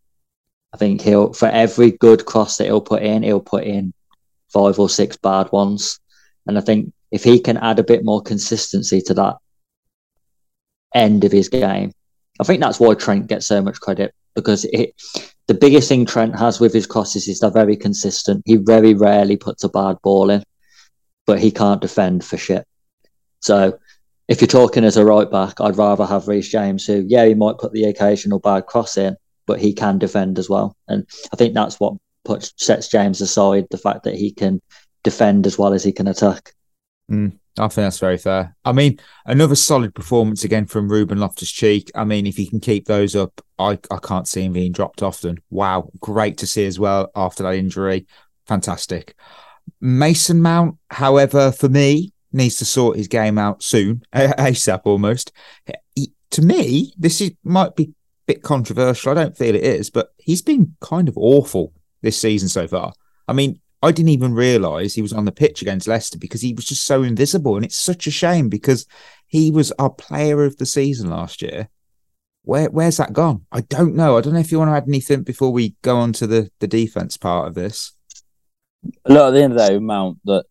I 0.75 0.77
think 0.77 1.03
he'll 1.03 1.33
for 1.33 1.47
every 1.47 1.93
good 1.93 2.27
cross 2.27 2.57
that 2.57 2.65
he'll 2.65 2.81
put 2.81 3.05
in, 3.05 3.23
he'll 3.23 3.39
put 3.39 3.63
in 3.63 3.95
five 4.53 4.81
or 4.81 4.91
six 4.91 5.17
bad 5.17 5.53
ones. 5.53 6.01
And 6.49 6.59
I 6.59 6.61
think 6.61 6.93
if 7.13 7.23
he 7.23 7.39
can 7.39 7.57
add 7.59 7.79
a 7.79 7.85
bit 7.85 8.05
more 8.05 8.21
consistency 8.21 9.01
to 9.03 9.15
that 9.15 9.37
end 10.93 11.23
of 11.23 11.31
his 11.31 11.49
game, 11.49 11.93
I 12.41 12.45
think 12.45 12.61
that's 12.61 12.81
why 12.81 12.95
Trent 12.95 13.29
gets 13.29 13.47
so 13.47 13.63
much 13.63 13.81
credit 13.81 14.13
because 14.35 14.65
it, 14.65 15.01
the 15.47 15.55
biggest 15.55 15.89
thing 15.89 16.07
Trent 16.07 16.37
has 16.37 16.59
with 16.59 16.75
his 16.75 16.89
crosses 16.89 17.29
is 17.29 17.39
they're 17.39 17.51
very 17.51 17.77
consistent. 17.77 18.43
He 18.45 18.57
very 18.57 18.95
rarely 18.95 19.37
puts 19.37 19.63
a 19.63 19.69
bad 19.69 19.99
ball 20.03 20.29
in, 20.29 20.43
but 21.25 21.39
he 21.39 21.53
can't 21.53 21.81
defend 21.81 22.25
for 22.25 22.37
shit. 22.37 22.67
So 23.39 23.79
if 24.27 24.41
you're 24.41 24.49
talking 24.49 24.83
as 24.85 24.97
a 24.97 25.05
right 25.05 25.31
back, 25.31 25.61
I'd 25.61 25.79
rather 25.79 26.05
have 26.05 26.27
Reece 26.27 26.49
James, 26.49 26.85
who, 26.85 27.05
yeah, 27.07 27.27
he 27.27 27.35
might 27.35 27.59
put 27.59 27.73
the 27.73 27.85
occasional 27.85 28.41
bad 28.41 28.67
cross 28.67 28.97
in, 28.97 29.17
but 29.47 29.61
he 29.61 29.73
can 29.73 29.99
defend 29.99 30.39
as 30.39 30.49
well. 30.49 30.77
And 30.89 31.07
I 31.33 31.37
think 31.37 31.55
that's 31.55 31.79
what 31.81 31.95
puts 32.25 32.53
sets 32.57 32.89
James 32.89 33.21
aside 33.21 33.67
the 33.71 33.79
fact 33.79 34.05
that 34.05 34.15
he 34.15 34.33
can 34.33 34.61
defend 35.03 35.47
as 35.47 35.59
well 35.59 35.75
as 35.75 35.85
he 35.85 35.93
can 35.93 36.09
attack. 36.09 36.53
Mm, 37.11 37.39
I 37.59 37.69
think 37.69 37.75
that's 37.75 37.99
very 37.99 38.17
fair. 38.17 38.57
I 38.65 38.73
mean, 38.73 38.99
another 39.27 39.55
solid 39.55 39.95
performance 39.95 40.43
again 40.45 40.67
from 40.67 40.91
Ruben 40.91 41.19
Loftus 41.19 41.53
Cheek. 41.53 41.91
I 41.95 42.05
mean, 42.05 42.27
if 42.27 42.37
he 42.37 42.47
can 42.47 42.61
keep 42.61 42.87
those 42.87 43.15
up, 43.15 43.41
I, 43.59 43.79
I 43.91 43.99
can't 44.03 44.27
see 44.27 44.43
him 44.43 44.55
being 44.55 44.73
dropped 44.73 45.03
often. 45.03 45.39
Wow, 45.51 45.91
great 46.01 46.39
to 46.39 46.47
see 46.47 46.67
as 46.67 46.79
well 46.79 47.11
after 47.15 47.43
that 47.43 47.55
injury. 47.55 48.07
Fantastic. 48.47 49.15
Mason 49.81 50.41
Mount, 50.43 50.79
however, 50.91 51.53
for 51.53 51.69
me, 51.69 52.13
needs 52.33 52.57
to 52.57 52.65
sort 52.65 52.97
his 52.97 53.09
game 53.09 53.39
out 53.39 53.63
soon, 53.63 54.03
ASAP 54.15 54.81
almost. 54.85 55.33
He, 55.95 56.13
to 56.31 56.43
me, 56.43 56.93
this 56.99 57.21
is 57.21 57.33
might 57.45 57.77
be 57.77 57.93
bit 58.27 58.43
controversial. 58.43 59.13
I 59.13 59.15
don't 59.15 59.37
feel 59.37 59.55
it 59.55 59.65
is, 59.65 59.91
but 59.91 60.13
he's 60.19 60.43
been 60.43 60.77
kind 60.81 61.09
of 61.09 61.17
awful 61.17 61.73
this 62.03 62.21
season 62.21 62.49
so 62.49 62.67
far. 62.67 62.93
I 63.29 63.33
mean, 63.33 63.61
I 63.83 63.93
didn't 63.93 64.11
even 64.11 64.33
realise 64.33 64.95
he 64.95 65.03
was 65.03 65.13
on 65.13 65.27
the 65.27 65.33
pitch 65.33 65.61
against 65.61 65.87
Leicester 65.87 66.19
because 66.19 66.41
he 66.41 66.55
was 66.55 66.65
just 66.65 66.85
so 66.85 67.03
invisible. 67.03 67.57
And 67.57 67.65
it's 67.65 67.77
such 67.77 68.07
a 68.07 68.11
shame 68.11 68.49
because 68.49 68.87
he 69.27 69.51
was 69.51 69.73
our 69.73 69.91
player 69.91 70.45
of 70.45 70.57
the 70.57 70.67
season 70.67 71.11
last 71.11 71.43
year. 71.43 71.69
Where 72.45 72.71
where's 72.71 72.99
that 72.99 73.13
gone? 73.13 73.45
I 73.53 73.63
don't 73.63 73.95
know. 73.95 74.17
I 74.17 74.21
don't 74.21 74.35
know 74.35 74.41
if 74.41 74.53
you 74.53 74.59
want 74.59 74.71
to 74.71 74.77
add 74.77 74.89
anything 74.89 75.23
before 75.23 75.51
we 75.51 75.77
go 75.83 75.97
on 75.97 76.13
to 76.15 76.27
the, 76.27 76.51
the 76.61 76.67
defense 76.67 77.17
part 77.17 77.49
of 77.49 77.55
this. 77.55 77.93
Look, 79.07 79.29
at 79.29 79.31
the 79.31 79.43
end 79.43 79.53
of 79.53 79.59
the 79.59 79.69
day, 79.69 79.79
Mount, 79.79 80.19
that 80.25 80.45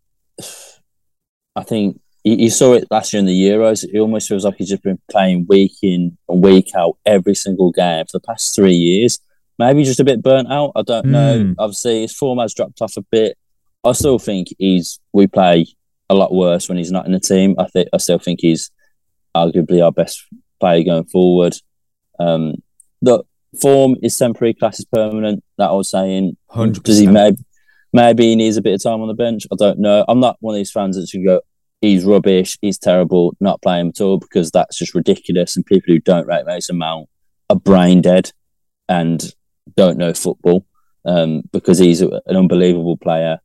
I 1.55 1.63
think 1.63 2.01
you, 2.23 2.35
you 2.35 2.49
saw 2.49 2.73
it 2.73 2.87
last 2.89 3.13
year 3.13 3.19
in 3.19 3.25
the 3.25 3.33
Euros. 3.33 3.83
It 3.83 3.99
almost 3.99 4.27
feels 4.27 4.45
like 4.45 4.55
he's 4.57 4.69
just 4.69 4.83
been 4.83 4.99
playing 5.09 5.45
week 5.47 5.73
in 5.81 6.17
and 6.27 6.43
week 6.43 6.71
out 6.75 6.97
every 7.05 7.35
single 7.35 7.71
game 7.71 8.05
for 8.05 8.19
the 8.19 8.27
past 8.27 8.55
three 8.55 8.73
years. 8.73 9.19
Maybe 9.59 9.83
just 9.83 9.99
a 9.99 10.05
bit 10.05 10.23
burnt 10.23 10.51
out. 10.51 10.71
I 10.75 10.81
don't 10.81 11.07
know. 11.07 11.39
Hmm. 11.39 11.53
Obviously, 11.59 12.01
his 12.01 12.15
form 12.15 12.39
has 12.39 12.53
dropped 12.53 12.81
off 12.81 12.97
a 12.97 13.03
bit. 13.03 13.37
I 13.83 13.91
still 13.91 14.17
think 14.17 14.47
he's 14.57 14.99
we 15.11 15.27
play 15.27 15.67
a 16.09 16.15
lot 16.15 16.33
worse 16.33 16.69
when 16.69 16.77
he's 16.77 16.91
not 16.91 17.05
in 17.05 17.11
the 17.11 17.19
team. 17.19 17.55
I 17.59 17.67
think 17.67 17.89
I 17.93 17.97
still 17.97 18.19
think 18.19 18.39
he's 18.41 18.71
arguably 19.35 19.83
our 19.83 19.91
best 19.91 20.25
player 20.59 20.83
going 20.83 21.05
forward. 21.05 21.55
Um, 22.19 22.55
the 23.01 23.23
form 23.61 23.95
is 24.01 24.17
temporary, 24.17 24.53
class 24.53 24.79
is 24.79 24.85
permanent. 24.85 25.43
That 25.57 25.69
I 25.69 25.73
was 25.73 25.89
saying. 25.89 26.37
100%. 26.51 26.83
Does 26.83 26.99
he 26.99 27.07
maybe 27.07 27.37
maybe 27.93 28.25
he 28.25 28.35
needs 28.35 28.57
a 28.57 28.61
bit 28.61 28.73
of 28.73 28.83
time 28.83 29.01
on 29.01 29.07
the 29.07 29.13
bench. 29.13 29.45
I 29.51 29.55
don't 29.57 29.79
know. 29.79 30.03
I'm 30.07 30.19
not 30.19 30.37
one 30.39 30.55
of 30.55 30.59
these 30.59 30.71
fans 30.71 30.97
that 30.97 31.07
should 31.07 31.23
go, 31.23 31.41
he's 31.83 32.05
rubbish, 32.05 32.57
he's 32.61 32.77
terrible, 32.77 33.35
not 33.41 33.61
playing 33.61 33.89
at 33.89 33.99
all, 33.99 34.17
because 34.17 34.51
that's 34.51 34.77
just 34.77 34.95
ridiculous. 34.95 35.55
And 35.55 35.65
people 35.65 35.93
who 35.93 35.99
don't 35.99 36.25
rate 36.25 36.45
Mason 36.45 36.77
Mount 36.77 37.09
are 37.49 37.57
brain 37.57 38.01
dead 38.01 38.31
and 38.87 39.33
don't 39.75 39.97
know 39.97 40.13
football 40.13 40.65
um, 41.05 41.43
because 41.51 41.79
he's 41.79 42.01
an 42.01 42.21
unbelievable 42.29 42.95
player. 42.95 43.39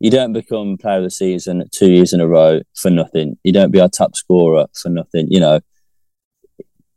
You 0.00 0.10
don't 0.10 0.32
become 0.32 0.78
player 0.78 0.96
of 0.98 1.04
the 1.04 1.10
season 1.10 1.64
two 1.70 1.90
years 1.92 2.14
in 2.14 2.20
a 2.20 2.26
row 2.26 2.62
for 2.74 2.90
nothing. 2.90 3.36
You 3.44 3.52
don't 3.52 3.70
be 3.70 3.80
our 3.80 3.90
top 3.90 4.16
scorer 4.16 4.66
for 4.74 4.88
nothing. 4.88 5.26
You 5.30 5.40
know, 5.40 5.60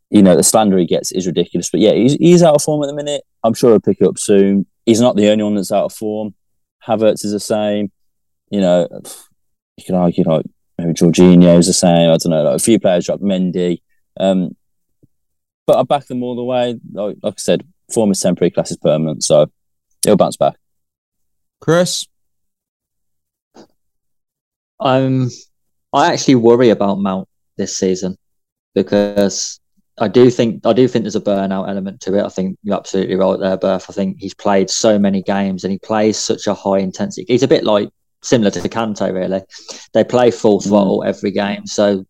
you 0.10 0.23
know 0.23 0.38
the 0.38 0.43
slander 0.43 0.77
he 0.77 0.86
gets 0.86 1.12
is 1.12 1.27
ridiculous. 1.27 1.69
But 1.69 1.81
yeah, 1.81 1.91
he's 1.91 2.13
he's 2.13 2.41
out 2.41 2.55
of 2.55 2.63
form 2.63 2.84
at 2.84 2.88
the 2.88 2.95
minute. 2.95 3.23
I'm 3.43 3.53
sure 3.53 3.71
he'll 3.71 3.81
pick 3.81 3.97
it 3.99 4.08
up 4.08 4.17
soon. 4.17 4.65
He's 4.86 5.01
not 5.01 5.17
the 5.17 5.29
only 5.29 5.43
one 5.43 5.55
that's 5.55 5.73
out 5.73 5.86
of 5.86 5.93
form. 5.93 6.34
Havertz 6.88 7.25
is 7.25 7.34
the 7.34 7.39
same. 7.39 7.91
You 8.49 8.62
know, 8.62 8.88
you 9.77 9.84
can 9.86 9.95
argue 9.95 10.23
like 10.23 10.45
maybe 10.77 10.93
Jorginho 10.93 11.57
is 11.57 11.67
the 11.67 11.73
same. 11.73 12.09
I 12.09 12.17
don't 12.17 12.29
know. 12.29 12.43
Like 12.43 12.55
a 12.55 12.59
few 12.59 12.79
players 12.79 13.05
dropped 13.05 13.23
Mendy. 13.23 13.81
Um, 14.19 14.55
but 15.67 15.79
I 15.79 15.83
back 15.83 16.05
them 16.07 16.23
all 16.23 16.35
the 16.35 16.43
way. 16.43 16.79
Like, 16.91 17.17
like 17.21 17.33
I 17.33 17.38
said, 17.38 17.65
form 17.93 18.11
is 18.11 18.21
temporary, 18.21 18.51
class 18.51 18.71
is 18.71 18.77
permanent. 18.77 19.23
So 19.23 19.51
it'll 20.05 20.17
bounce 20.17 20.38
back. 20.38 20.55
Chris, 21.59 22.07
Um, 24.79 25.29
I 25.93 26.11
actually 26.11 26.35
worry 26.35 26.69
about 26.69 26.99
Mount 26.99 27.27
this 27.57 27.75
season 27.75 28.17
because 28.73 29.59
I 29.97 30.09
do 30.09 30.29
think 30.29 30.65
I 30.65 30.73
do 30.73 30.88
think 30.88 31.03
there's 31.03 31.15
a 31.15 31.21
burnout 31.21 31.69
element 31.69 32.01
to 32.01 32.15
it. 32.17 32.25
I 32.25 32.29
think 32.29 32.57
you're 32.63 32.75
absolutely 32.75 33.15
right 33.15 33.39
there, 33.39 33.57
Berth. 33.57 33.89
I 33.89 33.93
think 33.93 34.17
he's 34.19 34.33
played 34.33 34.69
so 34.69 34.99
many 34.99 35.21
games 35.21 35.63
and 35.63 35.71
he 35.71 35.79
plays 35.79 36.17
such 36.17 36.47
a 36.47 36.53
high 36.53 36.79
intensity. 36.79 37.25
He's 37.27 37.43
a 37.43 37.47
bit 37.47 37.63
like 37.63 37.89
similar 38.25 38.51
to 38.51 38.59
Kante, 38.69 39.13
really. 39.13 39.41
They 39.93 40.03
play 40.03 40.31
full 40.31 40.59
hmm. 40.59 40.69
throttle 40.69 41.03
every 41.05 41.31
game, 41.31 41.65
so 41.67 42.05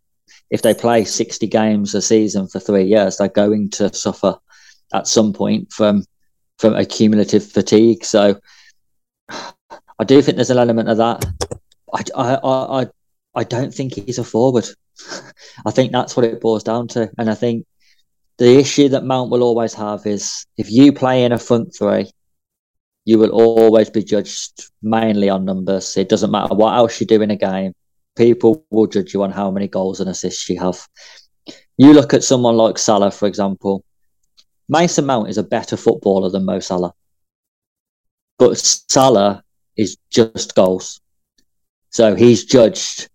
if 0.49 0.62
they 0.62 0.73
play 0.73 1.04
60 1.04 1.47
games 1.47 1.95
a 1.95 2.01
season 2.01 2.47
for 2.47 2.60
three 2.60 2.86
years, 2.86 3.17
they're 3.17 3.28
going 3.28 3.69
to 3.71 3.93
suffer 3.93 4.36
at 4.93 5.08
some 5.08 5.34
point 5.34 5.71
from 5.71 6.06
from 6.58 6.75
accumulative 6.75 7.45
fatigue. 7.45 8.06
So 8.06 8.39
I 9.30 10.04
do 10.06 10.21
think 10.21 10.36
there's 10.36 10.49
an 10.49 10.58
element 10.58 10.89
of 10.89 10.97
that. 10.97 11.25
I, 11.93 12.04
I, 12.15 12.82
I, 12.82 12.88
I 13.34 13.43
don't 13.43 13.73
think 13.73 13.93
he's 13.93 14.19
a 14.19 14.23
forward. 14.23 14.65
I 15.65 15.71
think 15.71 15.91
that's 15.91 16.15
what 16.15 16.25
it 16.25 16.41
boils 16.41 16.63
down 16.63 16.88
to. 16.89 17.10
And 17.17 17.30
I 17.30 17.36
think 17.36 17.65
the 18.38 18.58
issue 18.58 18.89
that 18.89 19.06
Mount 19.06 19.32
will 19.32 19.43
always 19.43 19.73
have 19.73 20.06
is 20.06 20.45
if 20.58 20.69
you 20.69 20.91
play 20.91 21.23
in 21.23 21.32
a 21.32 21.39
front 21.39 21.73
three, 21.78 22.12
you 23.06 23.20
will 23.20 23.30
always 23.30 23.89
be 23.89 24.04
judged 24.04 24.72
mainly 24.82 25.30
on 25.30 25.46
numbers. 25.46 25.96
It 25.96 26.10
doesn't 26.10 26.32
matter 26.32 26.56
what 26.56 26.76
else 26.76 27.00
you 27.00 27.06
do 27.06 27.22
in 27.22 27.32
a 27.32 27.36
game. 27.36 27.74
People 28.18 28.65
will 28.72 28.88
judge 28.88 29.13
you 29.13 29.24
on 29.24 29.32
how 29.32 29.52
many 29.52 29.68
goals 29.68 30.00
and 30.00 30.10
assists 30.10 30.50
you 30.50 30.60
have. 30.60 30.88
You 31.78 31.94
look 31.94 32.13
at 32.13 32.24
someone 32.24 32.58
like 32.58 32.78
Salah, 32.78 33.12
for 33.12 33.28
example. 33.28 33.84
Mason 34.68 35.06
Mount 35.06 35.30
is 35.30 35.38
a 35.38 35.44
better 35.44 35.78
footballer 35.78 36.30
than 36.30 36.46
Mo 36.46 36.60
Salah. 36.60 36.94
But 38.39 38.58
Salah 38.58 39.44
is 39.78 39.98
just 40.10 40.56
goals. 40.56 41.00
So 41.91 42.15
he's 42.15 42.46
judged 42.46 43.10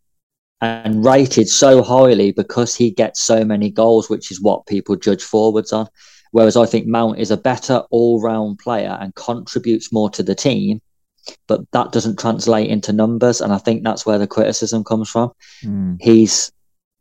and 0.60 1.04
rated 1.04 1.48
so 1.48 1.82
highly 1.82 2.32
because 2.32 2.76
he 2.76 2.90
gets 2.90 3.20
so 3.20 3.44
many 3.44 3.70
goals, 3.70 4.08
which 4.08 4.30
is 4.30 4.40
what 4.40 4.66
people 4.66 4.94
judge 4.94 5.22
forwards 5.22 5.72
on. 5.72 5.88
Whereas 6.32 6.56
I 6.56 6.66
think 6.66 6.86
Mount 6.86 7.18
is 7.18 7.30
a 7.30 7.36
better 7.36 7.82
all 7.90 8.20
round 8.20 8.58
player 8.58 8.96
and 9.00 9.14
contributes 9.14 9.92
more 9.92 10.10
to 10.10 10.22
the 10.22 10.34
team, 10.34 10.80
but 11.46 11.60
that 11.72 11.92
doesn't 11.92 12.18
translate 12.18 12.70
into 12.70 12.92
numbers. 12.92 13.40
And 13.40 13.52
I 13.52 13.58
think 13.58 13.82
that's 13.82 14.06
where 14.06 14.18
the 14.18 14.26
criticism 14.26 14.84
comes 14.84 15.10
from. 15.10 15.32
Mm. 15.62 15.96
He's 16.00 16.52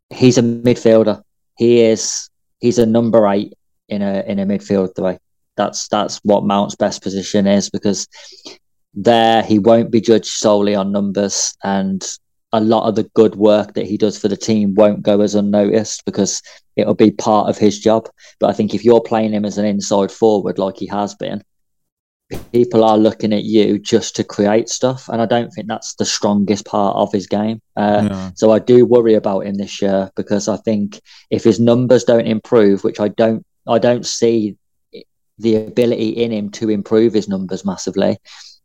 he's 0.10 0.38
a 0.38 0.42
midfielder. 0.42 1.22
He 1.58 1.82
is 1.82 2.30
he's 2.60 2.80
a 2.80 2.86
number 2.86 3.28
eight 3.28 3.54
in 3.88 4.02
a 4.02 4.24
in 4.28 4.40
a 4.40 4.46
midfield 4.46 4.96
three. 4.96 5.18
That's 5.58 5.88
that's 5.90 6.20
what 6.24 6.46
Mount's 6.46 6.76
best 6.76 7.04
position 7.04 7.46
is 7.46 7.70
because 7.70 8.08
there 8.94 9.44
he 9.44 9.60
won't 9.60 9.92
be 9.92 10.02
judged 10.02 10.26
solely 10.26 10.74
on 10.76 10.92
numbers 10.92 11.56
and 11.64 12.04
a 12.52 12.60
lot 12.60 12.88
of 12.88 12.96
the 12.96 13.04
good 13.14 13.36
work 13.36 13.74
that 13.74 13.86
he 13.86 13.98
does 13.98 14.18
for 14.18 14.28
the 14.28 14.38
team 14.38 14.74
won't 14.74 15.04
go 15.04 15.22
as 15.22 15.36
unnoticed 15.36 16.04
because 16.06 16.42
it'll 16.76 16.96
be 16.96 17.12
part 17.12 17.50
of 17.50 17.58
his 17.58 17.80
job. 17.80 18.10
But 18.40 18.50
I 18.50 18.54
think 18.54 18.74
if 18.74 18.84
you're 18.84 19.02
playing 19.02 19.34
him 19.34 19.46
as 19.46 19.58
an 19.58 19.66
inside 19.66 20.12
forward 20.12 20.58
like 20.58 20.78
he 20.78 20.88
has 20.88 21.14
been, 21.16 21.44
people 22.52 22.84
are 22.84 22.98
looking 22.98 23.34
at 23.34 23.44
you 23.44 23.80
just 23.80 24.16
to 24.16 24.24
create 24.24 24.70
stuff, 24.70 25.10
and 25.10 25.22
I 25.22 25.26
don't 25.26 25.52
think 25.52 25.68
that's 25.68 25.96
the 25.96 26.06
strongest 26.06 26.66
part 26.66 26.96
of 26.96 27.12
his 27.12 27.28
game. 27.28 27.62
Uh, 27.76 28.08
Yeah. 28.10 28.32
So 28.36 28.52
I 28.52 28.60
do 28.60 28.86
worry 28.86 29.14
about 29.14 29.46
him 29.46 29.56
this 29.56 29.82
year 29.82 30.12
because 30.16 30.48
I 30.48 30.58
think 30.58 31.02
if 31.30 31.44
his 31.44 31.60
numbers 31.60 32.04
don't 32.04 32.28
improve, 32.28 32.84
which 32.84 33.00
I 33.00 33.10
don't, 33.10 33.46
I 33.68 33.80
don't 33.80 34.06
see 34.06 34.58
the 35.38 35.56
ability 35.56 36.10
in 36.10 36.32
him 36.32 36.50
to 36.52 36.70
improve 36.70 37.14
his 37.14 37.30
numbers 37.30 37.64
massively. 37.66 38.18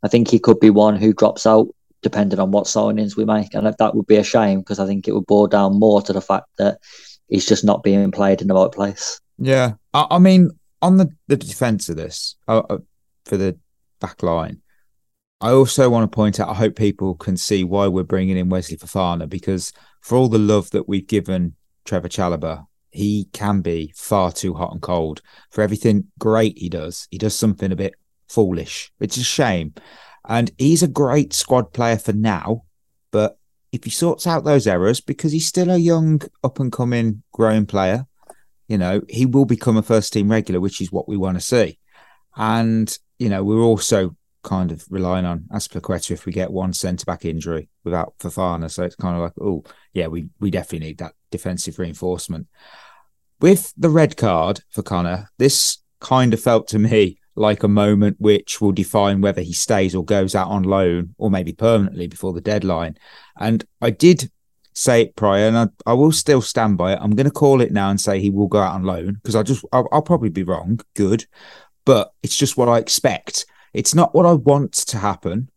I 0.03 0.07
think 0.07 0.29
he 0.29 0.39
could 0.39 0.59
be 0.59 0.69
one 0.69 0.97
who 0.97 1.13
drops 1.13 1.45
out 1.45 1.67
depending 2.05 2.39
on 2.39 2.51
what 2.51 2.65
signings 2.65 3.17
we 3.17 3.25
make, 3.25 3.55
and 3.55 3.65
that 3.65 3.95
would 3.95 4.05
be 4.05 4.17
a 4.17 4.23
shame 4.23 4.59
because 4.59 4.79
I 4.79 4.85
think 4.85 5.07
it 5.07 5.13
would 5.13 5.25
boil 5.25 5.47
down 5.47 5.79
more 5.79 6.03
to 6.03 6.13
the 6.13 6.21
fact 6.21 6.45
that 6.59 6.77
he's 7.27 7.47
just 7.47 7.65
not 7.65 7.81
being 7.81 8.11
played 8.11 8.43
in 8.43 8.47
the 8.47 8.53
right 8.53 8.71
place. 8.71 9.19
Yeah, 9.39 9.73
I, 9.91 10.05
I 10.11 10.19
mean, 10.19 10.51
on 10.83 10.97
the, 10.97 11.09
the 11.27 11.35
defense 11.35 11.89
of 11.89 11.95
this, 11.97 12.35
uh, 12.47 12.61
uh, 12.69 12.77
for 13.25 13.37
the 13.37 13.57
back 13.99 14.21
line, 14.21 14.61
I 15.41 15.49
also 15.49 15.89
want 15.89 16.03
to 16.11 16.15
point 16.15 16.39
out. 16.39 16.49
I 16.49 16.53
hope 16.53 16.75
people 16.75 17.15
can 17.15 17.37
see 17.37 17.63
why 17.63 17.87
we're 17.87 18.03
bringing 18.03 18.37
in 18.37 18.49
Wesley 18.49 18.77
Fofana 18.77 19.27
because 19.27 19.73
for 20.01 20.15
all 20.15 20.29
the 20.29 20.37
love 20.37 20.69
that 20.69 20.87
we've 20.87 21.07
given 21.07 21.55
Trevor 21.85 22.07
Chalobah, 22.07 22.67
he 22.91 23.29
can 23.33 23.61
be 23.61 23.91
far 23.95 24.31
too 24.31 24.53
hot 24.53 24.73
and 24.73 24.81
cold 24.81 25.23
for 25.49 25.63
everything 25.63 26.05
great 26.19 26.55
he 26.59 26.69
does. 26.69 27.07
He 27.09 27.17
does 27.17 27.33
something 27.33 27.71
a 27.71 27.75
bit 27.75 27.95
foolish. 28.29 28.91
It's 28.99 29.17
a 29.17 29.23
shame, 29.23 29.73
and 30.27 30.51
he's 30.57 30.83
a 30.83 30.87
great 30.87 31.33
squad 31.33 31.73
player 31.73 31.97
for 31.97 32.13
now, 32.13 32.63
but. 33.11 33.37
If 33.71 33.83
he 33.83 33.89
sorts 33.89 34.25
out 34.25 34.45
those 34.45 34.67
errors, 34.67 35.01
because 35.01 35.33
he's 35.33 35.47
still 35.47 35.69
a 35.69 35.75
young, 35.75 36.21
up 36.45 36.61
and 36.61 36.71
coming, 36.71 37.23
growing 37.33 37.65
player, 37.65 38.07
you 38.69 38.77
know, 38.77 39.01
he 39.09 39.25
will 39.25 39.43
become 39.43 39.75
a 39.75 39.81
first 39.81 40.13
team 40.13 40.31
regular, 40.31 40.61
which 40.61 40.79
is 40.79 40.93
what 40.93 41.09
we 41.09 41.17
want 41.17 41.35
to 41.37 41.43
see. 41.43 41.77
And, 42.37 42.97
you 43.19 43.27
know, 43.27 43.43
we're 43.43 43.59
also 43.59 44.15
kind 44.43 44.71
of 44.71 44.85
relying 44.89 45.25
on 45.25 45.49
Azpilicueta 45.51 46.11
if 46.11 46.25
we 46.25 46.31
get 46.31 46.51
one 46.51 46.71
centre 46.71 47.03
back 47.03 47.25
injury 47.25 47.67
without 47.83 48.17
Fofana. 48.19 48.71
So 48.71 48.83
it's 48.83 48.95
kind 48.95 49.17
of 49.17 49.23
like, 49.23 49.33
oh, 49.41 49.65
yeah, 49.91 50.07
we, 50.07 50.29
we 50.39 50.51
definitely 50.51 50.87
need 50.87 50.99
that 50.99 51.15
defensive 51.29 51.77
reinforcement. 51.77 52.47
With 53.41 53.73
the 53.75 53.89
red 53.89 54.15
card 54.15 54.61
for 54.69 54.83
Conor, 54.83 55.27
this 55.37 55.79
kind 55.99 56.33
of 56.33 56.39
felt 56.39 56.69
to 56.69 56.79
me 56.79 57.19
like 57.35 57.63
a 57.63 57.67
moment 57.67 58.15
which 58.19 58.61
will 58.61 58.71
define 58.71 59.21
whether 59.21 59.41
he 59.41 59.53
stays 59.53 59.93
or 59.93 60.05
goes 60.05 60.35
out 60.35 60.47
on 60.47 60.63
loan 60.63 61.13
or 61.17 61.29
maybe 61.29 61.51
permanently 61.51 62.07
before 62.07 62.33
the 62.33 62.41
deadline. 62.41 62.97
And 63.37 63.65
I 63.81 63.89
did 63.89 64.31
say 64.73 65.03
it 65.03 65.15
prior, 65.15 65.47
and 65.47 65.57
I, 65.57 65.67
I 65.85 65.93
will 65.93 66.11
still 66.11 66.41
stand 66.41 66.77
by 66.77 66.93
it. 66.93 66.99
I'm 67.01 67.15
going 67.15 67.25
to 67.25 67.31
call 67.31 67.61
it 67.61 67.71
now 67.71 67.89
and 67.89 67.99
say 67.99 68.19
he 68.19 68.29
will 68.29 68.47
go 68.47 68.59
out 68.59 68.75
on 68.75 68.83
loan 68.83 69.13
because 69.15 69.35
I 69.35 69.43
just 69.43 69.65
I'll, 69.71 69.87
I'll 69.91 70.01
probably 70.01 70.29
be 70.29 70.43
wrong. 70.43 70.79
Good, 70.95 71.25
but 71.85 72.13
it's 72.21 72.37
just 72.37 72.57
what 72.57 72.69
I 72.69 72.77
expect. 72.77 73.45
It's 73.73 73.95
not 73.95 74.13
what 74.13 74.25
I 74.25 74.33
want 74.33 74.73
to 74.73 74.97
happen, 74.97 75.49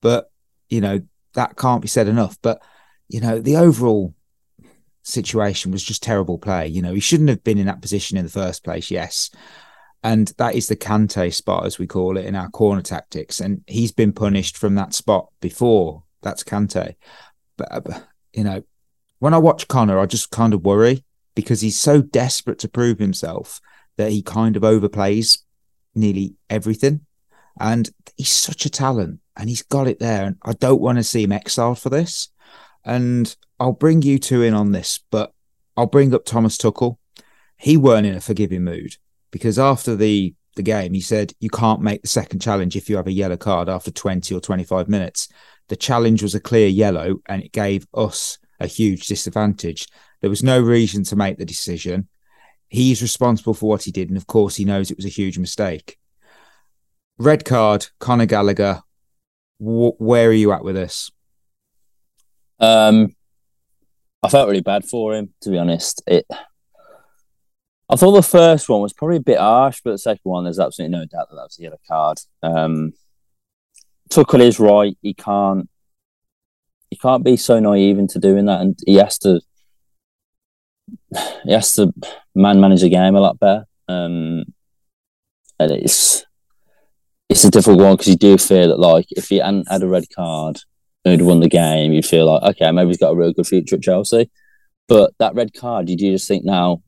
but 0.00 0.30
you 0.68 0.80
know 0.80 1.00
that 1.34 1.56
can't 1.56 1.82
be 1.82 1.88
said 1.88 2.08
enough. 2.08 2.38
But 2.42 2.62
you 3.08 3.20
know 3.20 3.38
the 3.38 3.56
overall 3.56 4.14
situation 5.02 5.72
was 5.72 5.82
just 5.82 6.02
terrible 6.02 6.38
play. 6.38 6.66
You 6.66 6.82
know 6.82 6.94
he 6.94 7.00
shouldn't 7.00 7.30
have 7.30 7.44
been 7.44 7.58
in 7.58 7.66
that 7.66 7.82
position 7.82 8.16
in 8.16 8.24
the 8.24 8.30
first 8.30 8.64
place. 8.64 8.90
Yes. 8.90 9.30
And 10.02 10.32
that 10.38 10.54
is 10.54 10.66
the 10.66 10.76
Kante 10.76 11.32
spot, 11.32 11.64
as 11.64 11.78
we 11.78 11.86
call 11.86 12.16
it 12.16 12.24
in 12.24 12.34
our 12.34 12.48
corner 12.50 12.82
tactics. 12.82 13.40
And 13.40 13.62
he's 13.66 13.92
been 13.92 14.12
punished 14.12 14.56
from 14.56 14.74
that 14.74 14.94
spot 14.94 15.28
before. 15.40 16.02
That's 16.22 16.42
Kante. 16.42 16.96
But, 17.56 17.68
uh, 17.70 17.80
but 17.80 18.06
you 18.32 18.44
know, 18.44 18.64
when 19.20 19.34
I 19.34 19.38
watch 19.38 19.68
Conor, 19.68 19.98
I 19.98 20.06
just 20.06 20.30
kind 20.30 20.54
of 20.54 20.64
worry 20.64 21.04
because 21.34 21.60
he's 21.60 21.78
so 21.78 22.02
desperate 22.02 22.58
to 22.60 22.68
prove 22.68 22.98
himself 22.98 23.60
that 23.96 24.10
he 24.10 24.22
kind 24.22 24.56
of 24.56 24.62
overplays 24.62 25.38
nearly 25.94 26.34
everything. 26.50 27.06
And 27.60 27.88
he's 28.16 28.32
such 28.32 28.66
a 28.66 28.70
talent 28.70 29.20
and 29.36 29.48
he's 29.48 29.62
got 29.62 29.86
it 29.86 30.00
there. 30.00 30.24
And 30.24 30.36
I 30.42 30.54
don't 30.54 30.80
want 30.80 30.98
to 30.98 31.04
see 31.04 31.22
him 31.22 31.32
exiled 31.32 31.78
for 31.78 31.90
this. 31.90 32.28
And 32.84 33.34
I'll 33.60 33.72
bring 33.72 34.02
you 34.02 34.18
two 34.18 34.42
in 34.42 34.54
on 34.54 34.72
this, 34.72 34.98
but 35.10 35.32
I'll 35.76 35.86
bring 35.86 36.12
up 36.12 36.24
Thomas 36.24 36.58
Tuchel. 36.58 36.96
He 37.56 37.76
weren't 37.76 38.06
in 38.06 38.16
a 38.16 38.20
forgiving 38.20 38.64
mood 38.64 38.96
because 39.32 39.58
after 39.58 39.96
the 39.96 40.34
the 40.54 40.62
game, 40.62 40.92
he 40.92 41.00
said 41.00 41.32
you 41.40 41.48
can't 41.48 41.80
make 41.80 42.02
the 42.02 42.08
second 42.08 42.40
challenge 42.40 42.76
if 42.76 42.88
you 42.88 42.96
have 42.96 43.06
a 43.06 43.12
yellow 43.12 43.38
card 43.38 43.68
after 43.68 43.90
20 43.90 44.34
or 44.34 44.40
25 44.40 44.86
minutes. 44.86 45.28
The 45.68 45.76
challenge 45.76 46.22
was 46.22 46.34
a 46.34 46.40
clear 46.40 46.68
yellow 46.68 47.20
and 47.26 47.42
it 47.42 47.52
gave 47.52 47.86
us 47.94 48.38
a 48.60 48.66
huge 48.66 49.06
disadvantage. 49.06 49.88
There 50.20 50.28
was 50.28 50.42
no 50.42 50.60
reason 50.60 51.04
to 51.04 51.16
make 51.16 51.38
the 51.38 51.46
decision. 51.46 52.08
He's 52.68 53.00
responsible 53.00 53.54
for 53.54 53.68
what 53.68 53.84
he 53.84 53.90
did. 53.90 54.08
And 54.08 54.18
of 54.18 54.26
course, 54.26 54.56
he 54.56 54.66
knows 54.66 54.90
it 54.90 54.98
was 54.98 55.06
a 55.06 55.10
huge 55.10 55.38
mistake. 55.38 55.98
Red 57.18 57.44
card, 57.44 57.86
Conor 57.98 58.26
Gallagher. 58.26 58.82
wh- 59.58 59.98
where 59.98 60.28
are 60.28 60.34
you 60.34 60.52
at 60.52 60.64
with 60.64 60.74
this? 60.74 61.10
Um, 62.60 63.16
I 64.22 64.28
felt 64.28 64.48
really 64.48 64.60
bad 64.60 64.84
for 64.84 65.14
him, 65.14 65.32
to 65.40 65.50
be 65.50 65.58
honest. 65.58 66.02
It. 66.06 66.26
I 67.92 67.96
thought 67.96 68.12
the 68.12 68.22
first 68.22 68.70
one 68.70 68.80
was 68.80 68.94
probably 68.94 69.18
a 69.18 69.20
bit 69.20 69.38
harsh, 69.38 69.82
but 69.84 69.90
the 69.90 69.98
second 69.98 70.22
one, 70.24 70.44
there's 70.44 70.58
absolutely 70.58 70.96
no 70.96 71.04
doubt 71.04 71.28
that 71.28 71.36
that 71.36 71.42
was 71.42 71.58
a 71.58 71.62
yellow 71.62 71.80
card. 71.86 72.18
Um, 72.42 72.94
Tuchel 74.10 74.40
is 74.40 74.58
right. 74.58 74.96
He 75.02 75.12
can't. 75.12 75.68
He 76.88 76.96
can't 76.96 77.22
be 77.22 77.36
so 77.36 77.60
naive 77.60 77.98
into 77.98 78.18
doing 78.18 78.46
that, 78.46 78.62
and 78.62 78.78
he 78.86 78.94
has 78.94 79.18
to. 79.18 79.42
He 81.44 81.52
has 81.52 81.74
to 81.74 81.92
man 82.34 82.60
manage 82.62 82.80
the 82.80 82.88
game 82.88 83.14
a 83.14 83.20
lot 83.20 83.38
better. 83.38 83.66
Um, 83.88 84.44
and 85.58 85.70
it's 85.70 86.24
it's 87.28 87.44
a 87.44 87.50
difficult 87.50 87.80
one 87.80 87.94
because 87.94 88.08
you 88.08 88.16
do 88.16 88.38
feel 88.38 88.68
that 88.68 88.78
like 88.78 89.06
if 89.10 89.28
he 89.28 89.36
hadn't 89.36 89.70
had 89.70 89.82
a 89.82 89.88
red 89.88 90.04
card 90.14 90.60
and 91.04 91.12
he'd 91.12 91.26
won 91.26 91.40
the 91.40 91.48
game, 91.48 91.92
you'd 91.92 92.06
feel 92.06 92.24
like 92.24 92.42
okay, 92.54 92.72
maybe 92.72 92.88
he's 92.88 92.96
got 92.96 93.10
a 93.10 93.16
real 93.16 93.34
good 93.34 93.46
future 93.46 93.76
at 93.76 93.82
Chelsea. 93.82 94.30
But 94.88 95.12
that 95.18 95.34
red 95.34 95.52
card, 95.52 95.90
you 95.90 95.96
do 95.96 96.12
just 96.12 96.26
think 96.26 96.44
now, 96.44 96.82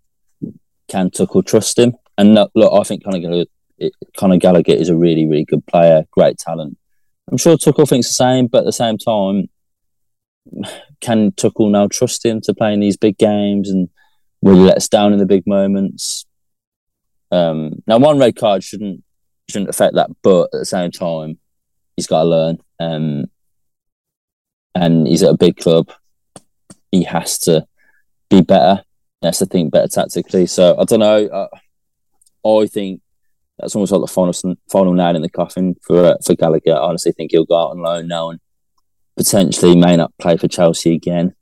can 0.89 1.11
Tuchel 1.11 1.47
trust 1.47 1.79
him? 1.79 1.95
And 2.17 2.35
look, 2.35 2.53
I 2.57 2.83
think 2.85 3.05
Conor 3.05 3.19
Gallagher, 3.19 3.51
Conor 4.17 4.37
Gallagher 4.37 4.73
is 4.73 4.89
a 4.89 4.97
really, 4.97 5.27
really 5.27 5.45
good 5.45 5.67
player, 5.67 6.05
great 6.11 6.39
talent. 6.39 6.79
I'm 7.31 7.39
sure 7.39 7.57
Tuchel 7.57 7.89
thinks 7.89 8.09
the 8.09 8.15
same, 8.15 8.47
but 8.47 8.59
at 8.59 8.65
the 8.65 8.73
same 8.73 8.99
time, 8.99 9.49
can 11.01 11.33
Tuchel 11.33 11.71
now 11.71 11.89
trust 11.89 12.25
him 12.25 12.41
to 12.43 12.55
play 12.55 12.73
in 12.73 12.81
these 12.81 12.97
big 12.97 13.19
games 13.19 13.71
and 13.71 13.89
will 14.43 14.57
he 14.57 14.63
let 14.63 14.77
us 14.77 14.89
down 14.89 15.13
in 15.13 15.19
the 15.19 15.27
big 15.27 15.47
moments? 15.47 16.27
Um, 17.31 17.83
now, 17.87 17.99
one 17.99 18.19
red 18.19 18.37
card 18.37 18.63
shouldn't 18.63 19.03
shouldn't 19.49 19.71
affect 19.71 19.95
that, 19.95 20.11
but 20.23 20.45
at 20.45 20.59
the 20.61 20.65
same 20.65 20.91
time, 20.91 21.39
he's 21.97 22.07
got 22.07 22.23
to 22.23 22.29
learn. 22.29 22.59
Um, 22.79 23.27
and 24.75 25.07
he's 25.07 25.23
at 25.23 25.35
a 25.35 25.37
big 25.37 25.57
club. 25.57 25.91
He 26.91 27.05
has 27.05 27.39
to 27.41 27.67
be 28.31 28.41
better. 28.41 28.83
Has 29.25 29.39
to 29.39 29.47
think 29.47 29.73
better 29.73 29.89
tactically. 29.89 30.47
So 30.47 30.77
I 30.79 30.85
don't 30.85 31.01
know. 31.01 31.27
Uh, 31.27 31.49
I 32.47 32.67
think 32.67 33.01
that's 33.59 33.75
almost 33.75 33.93
like 33.93 34.03
the 34.03 34.07
final 34.07 34.35
final 34.71 34.93
nail 34.93 35.17
in 35.17 35.23
the 35.23 35.31
coffin 35.31 35.77
for 35.83 36.05
uh, 36.05 36.17
for 36.25 36.35
Gallagher. 36.35 36.75
I 36.75 36.79
honestly 36.79 37.13
think 37.13 37.31
he'll 37.31 37.47
go 37.47 37.57
out 37.57 37.71
on 37.71 37.83
loan 37.83 38.09
now 38.09 38.31
and 38.31 38.41
potentially 39.17 39.77
may 39.77 39.97
not 39.97 40.13
play 40.19 40.37
for 40.37 40.49
Chelsea 40.49 40.95
again. 40.95 41.35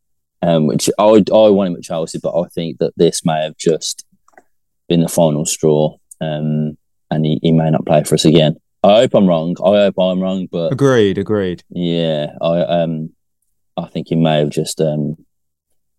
Um, 0.42 0.66
which 0.66 0.88
I 0.98 1.04
I 1.04 1.48
want 1.48 1.68
him 1.68 1.76
at 1.76 1.82
Chelsea, 1.82 2.18
but 2.22 2.38
I 2.38 2.48
think 2.48 2.78
that 2.78 2.92
this 2.96 3.24
may 3.24 3.42
have 3.42 3.56
just 3.56 4.04
been 4.88 5.00
the 5.00 5.08
final 5.08 5.46
straw, 5.46 5.96
um, 6.20 6.76
and 7.10 7.24
he, 7.24 7.38
he 7.42 7.52
may 7.52 7.70
not 7.70 7.86
play 7.86 8.02
for 8.04 8.14
us 8.14 8.24
again. 8.24 8.56
I 8.82 9.00
hope 9.00 9.14
I'm 9.14 9.26
wrong. 9.26 9.54
I 9.64 9.84
hope 9.84 9.94
I'm 9.98 10.20
wrong, 10.20 10.48
but 10.50 10.72
agreed, 10.72 11.18
agreed. 11.18 11.62
Yeah, 11.70 12.34
I 12.40 12.60
um, 12.62 13.10
I 13.76 13.86
think 13.86 14.08
he 14.08 14.16
may 14.16 14.38
have 14.38 14.50
just 14.50 14.80
um 14.80 15.16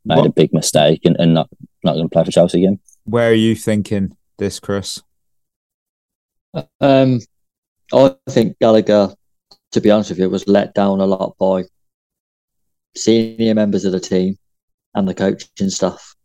made 0.06 0.18
what? 0.18 0.28
a 0.28 0.32
big 0.32 0.54
mistake 0.54 1.02
and, 1.06 1.16
and 1.20 1.34
not 1.34 1.50
not 1.84 1.94
going 1.94 2.08
to 2.08 2.14
play 2.14 2.24
for 2.24 2.32
Chelsea 2.32 2.60
again. 2.60 2.80
Where 3.06 3.30
are 3.30 3.34
you 3.34 3.56
thinking 3.56 4.16
this, 4.38 4.60
Chris? 4.60 5.02
Um, 6.80 7.20
I 7.94 8.16
think 8.30 8.58
Gallagher, 8.60 9.14
to 9.72 9.82
be 9.82 9.92
honest 9.92 10.12
with 10.12 10.20
you, 10.20 10.30
was 10.30 10.48
let 10.48 10.74
down 10.74 11.02
a 11.02 11.06
lot 11.06 11.36
by 11.40 11.64
senior 12.96 13.56
members 13.56 13.86
of 13.86 13.92
the 13.92 14.00
team 14.00 14.38
and 14.94 15.08
the 15.08 15.14
coaching 15.14 15.70
staff. 15.70 16.16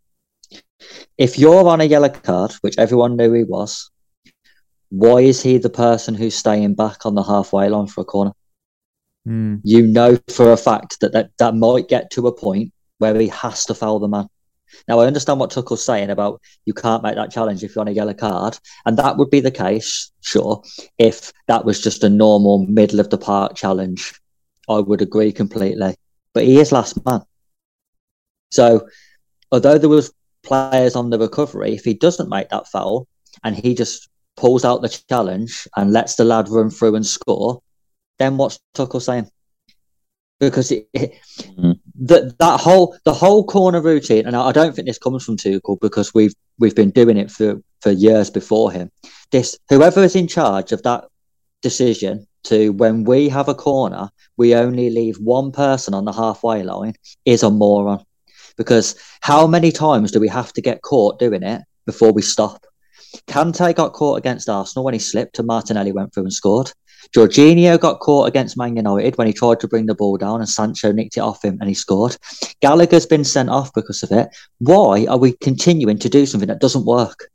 If 1.17 1.39
you're 1.39 1.69
on 1.69 1.81
a 1.81 1.85
yellow 1.85 2.09
card, 2.09 2.53
which 2.61 2.79
everyone 2.79 3.17
knew 3.17 3.33
he 3.33 3.45
was, 3.45 3.91
why 4.91 5.21
is 5.21 5.43
he 5.43 5.59
the 5.59 5.71
person 5.71 6.15
who's 6.15 6.37
staying 6.37 6.75
back 6.75 7.05
on 7.05 7.15
the 7.15 7.23
halfway 7.23 7.69
line 7.69 7.89
for 7.89 8.03
a 8.03 8.05
corner? 8.05 8.33
Mm. 9.27 9.61
You 9.65 9.87
know 9.87 10.19
for 10.29 10.53
a 10.53 10.57
fact 10.57 11.01
that, 11.01 11.13
that 11.13 11.31
that 11.39 11.55
might 11.55 11.89
get 11.89 12.11
to 12.13 12.27
a 12.29 12.33
point 12.33 12.73
where 12.99 13.19
he 13.19 13.29
has 13.29 13.65
to 13.67 13.75
foul 13.75 13.99
the 13.99 14.09
man. 14.09 14.29
Now, 14.87 15.01
I 15.01 15.07
understand 15.07 15.41
what 15.41 15.51
Tuchel's 15.51 15.85
saying 15.85 16.11
about 16.11 16.41
you 16.67 16.75
can't 16.75 17.03
make 17.03 17.15
that 17.17 17.31
challenge 17.31 17.65
if 17.65 17.75
you're 17.75 17.81
on 17.81 17.89
a 17.89 17.93
yellow 17.93 18.15
card, 18.15 18.59
and 18.85 18.97
that 18.99 19.17
would 19.17 19.31
be 19.31 19.41
the 19.41 19.51
case, 19.51 20.13
sure, 20.21 20.63
if 20.99 21.33
that 21.47 21.65
was 21.65 21.81
just 21.81 22.05
a 22.05 22.09
normal 22.09 22.67
middle 22.67 23.01
of 23.01 23.11
the 23.11 23.19
park 23.19 23.55
challenge. 23.55 24.15
I 24.69 24.81
would 24.81 25.01
agree 25.01 25.33
completely. 25.33 25.95
But 26.35 26.45
he 26.45 26.61
is 26.61 26.73
last 26.73 27.05
man. 27.07 27.23
So, 28.51 28.89
although 29.51 29.79
there 29.79 29.89
was 29.89 30.13
players 30.43 30.95
on 30.95 31.11
the 31.11 31.19
recovery, 31.19 31.75
if 31.75 31.85
he 31.85 31.95
doesn't 31.95 32.29
make 32.29 32.51
that 32.51 32.69
foul 32.69 33.09
and 33.45 33.57
he 33.57 33.75
just 33.75 34.09
pulls 34.37 34.65
out 34.65 34.83
the 34.83 34.89
challenge 34.89 35.67
and 35.77 35.93
lets 35.93 36.17
the 36.17 36.25
lad 36.25 36.49
run 36.49 36.71
through 36.71 36.95
and 36.95 37.07
score, 37.07 37.61
then 38.19 38.37
what's 38.37 38.61
Tuchel 38.75 39.03
saying? 39.03 39.31
Because 40.39 40.71
it, 40.71 40.89
it, 40.93 41.15
mm 41.59 41.79
that 41.99 42.39
that 42.39 42.61
whole 42.61 42.97
the 43.05 43.13
whole 43.13 43.45
corner 43.45 43.81
routine, 43.81 44.27
and 44.27 44.37
I 44.37 44.53
don't 44.53 44.75
think 44.75 44.87
this 44.87 44.99
comes 44.99 45.25
from 45.25 45.37
Tuchel 45.37 45.81
because 45.81 46.15
we've 46.15 46.35
we've 46.59 46.75
been 46.75 46.91
doing 46.91 47.17
it 47.17 47.31
for 47.31 47.61
for 47.81 47.91
years 47.91 48.31
before 48.31 48.73
him. 48.73 48.91
This 49.31 49.59
whoever 49.69 50.03
is 50.03 50.17
in 50.17 50.29
charge 50.29 50.73
of 50.73 50.83
that 50.83 51.05
decision 51.63 52.27
to 52.45 52.73
when 52.73 53.05
we 53.05 53.29
have 53.29 53.49
a 53.49 53.55
corner, 53.55 54.11
we 54.37 54.55
only 54.55 54.91
leave 54.91 55.17
one 55.19 55.51
person 55.53 55.95
on 55.95 56.05
the 56.05 56.13
halfway 56.13 56.63
line 56.63 56.95
is 57.25 57.43
a 57.43 57.51
moron. 57.51 58.05
Because 58.57 58.97
how 59.21 59.47
many 59.47 59.71
times 59.71 60.11
do 60.11 60.21
we 60.21 60.29
have 60.29 60.53
to 60.55 60.63
get 60.63 60.83
caught 60.83 61.19
doing 61.19 61.43
it 61.43 61.63
before 61.87 62.13
we 62.13 62.23
stop? 62.23 62.65
Kante 63.27 63.75
got 63.75 63.93
caught 63.93 64.19
against 64.19 64.49
Arsenal 64.49 64.85
when 64.85 64.95
he 64.95 65.01
slipped 65.01 65.39
and 65.39 65.47
Martinelli 65.47 65.93
went 65.93 66.13
through 66.13 66.25
and 66.25 66.33
scored. 66.33 66.73
Jorginho 67.15 67.79
got 67.79 68.01
caught 68.01 68.29
against 68.29 68.57
Man 68.57 68.77
United 68.77 69.17
when 69.17 69.27
he 69.27 69.33
tried 69.33 69.61
to 69.61 69.69
bring 69.69 69.87
the 69.87 69.95
ball 69.95 70.17
down 70.17 70.41
and 70.41 70.49
Sancho 70.49 70.93
nicked 70.93 71.17
it 71.17 71.21
off 71.21 71.45
him 71.45 71.59
and 71.61 71.69
he 71.69 71.75
scored. 71.75 72.17
Gallagher's 72.61 73.07
been 73.07 73.25
sent 73.25 73.49
off 73.49 73.73
because 73.75 74.03
of 74.03 74.13
it. 74.13 74.29
Why 74.59 75.07
are 75.07 75.19
we 75.19 75.33
continuing 75.33 75.99
to 75.99 76.09
do 76.09 76.27
something 76.27 76.49
that 76.49 76.61
doesn't 76.61 76.87
work? 76.87 77.31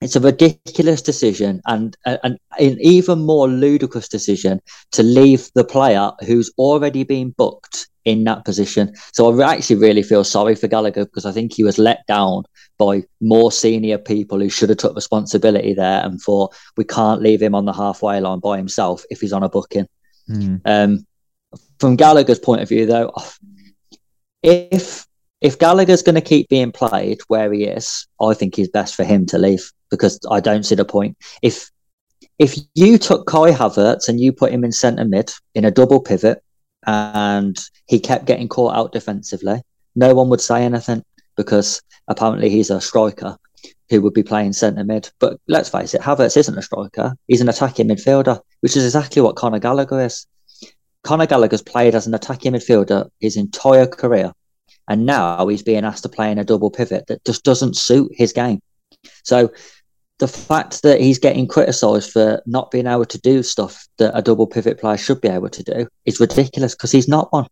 It's 0.00 0.16
a 0.16 0.20
ridiculous 0.20 1.00
decision 1.00 1.62
and, 1.66 1.96
uh, 2.06 2.18
and 2.24 2.36
an 2.58 2.76
even 2.80 3.20
more 3.20 3.46
ludicrous 3.46 4.08
decision 4.08 4.60
to 4.92 5.02
leave 5.04 5.48
the 5.54 5.64
player 5.64 6.10
who's 6.26 6.50
already 6.58 7.04
been 7.04 7.30
booked 7.30 7.88
in 8.04 8.24
that 8.24 8.44
position. 8.44 8.94
So 9.12 9.40
I 9.40 9.54
actually 9.54 9.76
really 9.76 10.02
feel 10.02 10.24
sorry 10.24 10.54
for 10.54 10.68
Gallagher 10.68 11.04
because 11.04 11.24
I 11.24 11.32
think 11.32 11.52
he 11.52 11.64
was 11.64 11.78
let 11.78 12.06
down 12.06 12.44
by 12.78 13.02
more 13.20 13.52
senior 13.52 13.98
people 13.98 14.40
who 14.40 14.48
should 14.48 14.68
have 14.70 14.78
took 14.78 14.94
responsibility 14.94 15.74
there 15.74 16.04
and 16.04 16.20
thought 16.20 16.54
we 16.76 16.84
can't 16.84 17.22
leave 17.22 17.40
him 17.40 17.54
on 17.54 17.64
the 17.64 17.72
halfway 17.72 18.20
line 18.20 18.40
by 18.40 18.56
himself 18.56 19.04
if 19.10 19.20
he's 19.20 19.32
on 19.32 19.42
a 19.42 19.48
booking. 19.48 19.86
Mm. 20.28 20.60
Um, 20.64 21.06
from 21.78 21.96
Gallagher's 21.96 22.38
point 22.38 22.62
of 22.62 22.68
view, 22.68 22.86
though, 22.86 23.12
if 24.42 25.06
if 25.40 25.58
Gallagher's 25.58 26.02
going 26.02 26.14
to 26.14 26.20
keep 26.20 26.48
being 26.48 26.70
played 26.70 27.18
where 27.26 27.52
he 27.52 27.64
is, 27.64 28.06
I 28.20 28.34
think 28.34 28.58
it's 28.58 28.70
best 28.70 28.94
for 28.94 29.04
him 29.04 29.26
to 29.26 29.38
leave 29.38 29.72
because 29.90 30.20
I 30.30 30.38
don't 30.38 30.62
see 30.64 30.76
the 30.76 30.84
point. 30.84 31.16
If 31.42 31.70
if 32.38 32.56
you 32.74 32.98
took 32.98 33.26
Kai 33.26 33.50
Havertz 33.50 34.08
and 34.08 34.20
you 34.20 34.32
put 34.32 34.52
him 34.52 34.64
in 34.64 34.72
centre 34.72 35.04
mid 35.04 35.32
in 35.54 35.64
a 35.64 35.70
double 35.70 36.00
pivot 36.00 36.42
and 36.86 37.58
he 37.86 38.00
kept 38.00 38.26
getting 38.26 38.48
caught 38.48 38.74
out 38.74 38.92
defensively, 38.92 39.62
no 39.94 40.14
one 40.14 40.28
would 40.28 40.40
say 40.40 40.64
anything 40.64 41.04
because 41.36 41.82
apparently 42.08 42.50
he's 42.50 42.70
a 42.70 42.80
striker 42.80 43.36
who 43.90 44.00
would 44.00 44.14
be 44.14 44.22
playing 44.22 44.52
centre 44.52 44.84
mid. 44.84 45.10
But 45.18 45.38
let's 45.48 45.68
face 45.68 45.94
it, 45.94 46.00
Havertz 46.00 46.36
isn't 46.36 46.58
a 46.58 46.62
striker. 46.62 47.14
He's 47.28 47.40
an 47.40 47.48
attacking 47.48 47.88
midfielder, 47.88 48.40
which 48.60 48.76
is 48.76 48.84
exactly 48.84 49.22
what 49.22 49.36
Conor 49.36 49.58
Gallagher 49.58 50.00
is. 50.00 50.26
Conor 51.04 51.26
Gallagher's 51.26 51.62
played 51.62 51.94
as 51.94 52.06
an 52.06 52.14
attacking 52.14 52.52
midfielder 52.52 53.10
his 53.20 53.36
entire 53.36 53.86
career. 53.86 54.32
And 54.88 55.06
now 55.06 55.46
he's 55.46 55.62
being 55.62 55.84
asked 55.84 56.02
to 56.04 56.08
play 56.08 56.30
in 56.30 56.38
a 56.38 56.44
double 56.44 56.70
pivot 56.70 57.06
that 57.06 57.24
just 57.24 57.44
doesn't 57.44 57.76
suit 57.76 58.10
his 58.14 58.32
game. 58.32 58.60
So 59.24 59.52
the 60.22 60.28
fact 60.28 60.82
that 60.82 61.00
he's 61.00 61.18
getting 61.18 61.48
criticised 61.48 62.12
for 62.12 62.40
not 62.46 62.70
being 62.70 62.86
able 62.86 63.04
to 63.04 63.20
do 63.22 63.42
stuff 63.42 63.88
that 63.98 64.16
a 64.16 64.22
double 64.22 64.46
pivot 64.46 64.78
player 64.78 64.96
should 64.96 65.20
be 65.20 65.26
able 65.26 65.48
to 65.48 65.64
do 65.64 65.88
is 66.04 66.20
ridiculous 66.20 66.76
because 66.76 66.92
he's 66.92 67.08
not 67.08 67.32
one. 67.32 67.48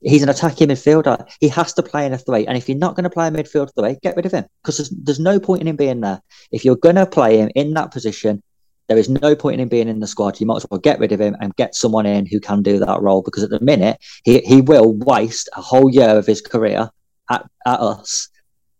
He's 0.00 0.22
an 0.22 0.30
attacking 0.30 0.68
midfielder. 0.68 1.28
He 1.40 1.48
has 1.48 1.74
to 1.74 1.82
play 1.82 2.06
in 2.06 2.14
a 2.14 2.18
three. 2.18 2.46
And 2.46 2.56
if 2.56 2.70
you're 2.70 2.78
not 2.78 2.96
going 2.96 3.04
to 3.04 3.10
play 3.10 3.28
a 3.28 3.30
midfield 3.30 3.68
three, 3.78 3.98
get 4.02 4.16
rid 4.16 4.24
of 4.24 4.32
him 4.32 4.46
because 4.62 4.78
there's, 4.78 4.88
there's 4.88 5.20
no 5.20 5.38
point 5.38 5.60
in 5.60 5.68
him 5.68 5.76
being 5.76 6.00
there. 6.00 6.22
If 6.50 6.64
you're 6.64 6.76
going 6.76 6.94
to 6.94 7.04
play 7.04 7.36
him 7.36 7.50
in 7.54 7.74
that 7.74 7.90
position, 7.90 8.42
there 8.88 8.96
is 8.96 9.10
no 9.10 9.36
point 9.36 9.56
in 9.56 9.60
him 9.60 9.68
being 9.68 9.88
in 9.88 10.00
the 10.00 10.06
squad. 10.06 10.40
You 10.40 10.46
might 10.46 10.56
as 10.56 10.66
well 10.70 10.80
get 10.80 10.98
rid 10.98 11.12
of 11.12 11.20
him 11.20 11.36
and 11.38 11.54
get 11.56 11.74
someone 11.74 12.06
in 12.06 12.24
who 12.24 12.40
can 12.40 12.62
do 12.62 12.78
that 12.78 13.02
role 13.02 13.20
because 13.20 13.42
at 13.42 13.50
the 13.50 13.60
minute, 13.60 13.98
he, 14.24 14.38
he 14.38 14.62
will 14.62 14.94
waste 14.94 15.50
a 15.54 15.60
whole 15.60 15.90
year 15.90 16.16
of 16.16 16.24
his 16.24 16.40
career 16.40 16.88
at, 17.28 17.44
at 17.66 17.80
us 17.80 18.30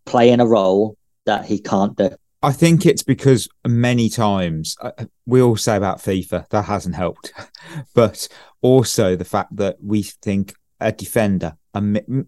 playing 0.07 0.39
a 0.39 0.47
role 0.47 0.97
that 1.27 1.45
he 1.45 1.59
can't 1.59 1.95
do. 1.95 2.09
I 2.43 2.51
think 2.51 2.85
it's 2.85 3.03
because 3.03 3.47
many 3.67 4.09
times 4.09 4.75
uh, 4.81 4.91
we 5.25 5.41
all 5.41 5.55
say 5.57 5.75
about 5.75 5.99
FIFA 5.99 6.47
that 6.49 6.63
hasn't 6.65 6.95
helped, 6.95 7.33
but 7.95 8.27
also 8.61 9.15
the 9.15 9.25
fact 9.25 9.55
that 9.55 9.77
we 9.81 10.03
think 10.03 10.53
a 10.79 10.91
defender, 10.91 11.57
a 11.73 11.81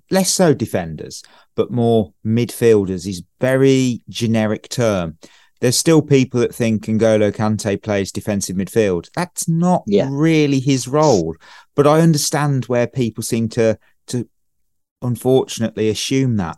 less 0.10 0.32
so 0.32 0.54
defenders, 0.56 1.24
but 1.56 1.72
more 1.72 2.14
midfielders 2.26 3.06
is 3.08 3.22
very 3.40 4.02
generic 4.10 4.68
term. 4.70 5.18
there's 5.62 5.78
still 5.78 6.02
people 6.02 6.40
that 6.40 6.56
think 6.56 6.86
N'Golo 6.86 7.32
Kante 7.34 7.82
plays 7.84 8.12
defensive 8.14 8.56
midfield. 8.56 9.10
That's 9.14 9.48
not 9.48 9.84
Yeah. 9.86 10.08
really 10.10 10.60
his 10.62 10.88
role. 10.88 11.36
But 11.76 11.86
I 11.86 12.00
understand 12.02 12.66
where 12.66 12.88
people 12.88 13.24
seem 13.24 13.50
to 13.50 13.78
to 14.08 14.28
unfortunately 15.02 15.90
assume 15.90 16.38
that. 16.38 16.58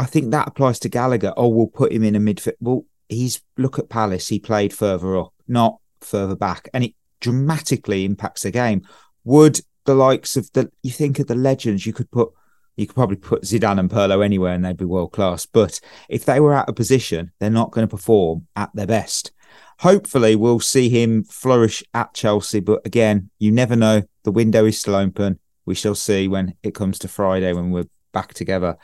I 0.00 0.06
think 0.06 0.30
that 0.30 0.48
applies 0.48 0.78
to 0.80 0.88
Gallagher. 0.88 1.34
Oh, 1.36 1.48
we'll 1.48 1.66
put 1.66 1.92
him 1.92 2.04
in 2.04 2.16
a 2.16 2.20
midfield. 2.20 2.54
Well, 2.58 2.86
he's 3.10 3.42
look 3.58 3.78
at 3.78 3.90
Palace. 3.90 4.28
He 4.28 4.38
played 4.38 4.72
further 4.72 5.14
up, 5.18 5.34
not 5.46 5.78
further 6.00 6.34
back, 6.34 6.70
and 6.72 6.84
it 6.84 6.94
dramatically 7.20 8.06
impacts 8.06 8.44
the 8.44 8.50
game. 8.50 8.80
Would 9.24 9.60
the 9.84 9.94
likes 9.94 10.38
of 10.38 10.50
the 10.52 10.72
you 10.82 10.90
think 10.90 11.18
of 11.18 11.26
the 11.26 11.34
legends, 11.34 11.84
you 11.84 11.92
could 11.92 12.10
put 12.10 12.30
you 12.76 12.86
could 12.86 12.94
probably 12.94 13.16
put 13.16 13.42
Zidane 13.42 13.78
and 13.78 13.90
Pirlo 13.90 14.24
anywhere 14.24 14.54
and 14.54 14.64
they'd 14.64 14.78
be 14.78 14.86
world 14.86 15.12
class. 15.12 15.44
But 15.44 15.80
if 16.08 16.24
they 16.24 16.40
were 16.40 16.54
out 16.54 16.70
of 16.70 16.76
position, 16.76 17.32
they're 17.38 17.50
not 17.50 17.70
going 17.70 17.86
to 17.86 17.94
perform 17.94 18.46
at 18.56 18.70
their 18.72 18.86
best. 18.86 19.32
Hopefully, 19.80 20.34
we'll 20.34 20.60
see 20.60 20.88
him 20.88 21.24
flourish 21.24 21.82
at 21.92 22.14
Chelsea. 22.14 22.60
But 22.60 22.86
again, 22.86 23.28
you 23.38 23.52
never 23.52 23.76
know. 23.76 24.04
The 24.22 24.32
window 24.32 24.64
is 24.64 24.78
still 24.78 24.94
open. 24.94 25.40
We 25.66 25.74
shall 25.74 25.94
see 25.94 26.26
when 26.26 26.54
it 26.62 26.74
comes 26.74 26.98
to 27.00 27.08
Friday 27.08 27.52
when 27.52 27.70
we're 27.70 27.88
back 28.12 28.32
together. 28.32 28.78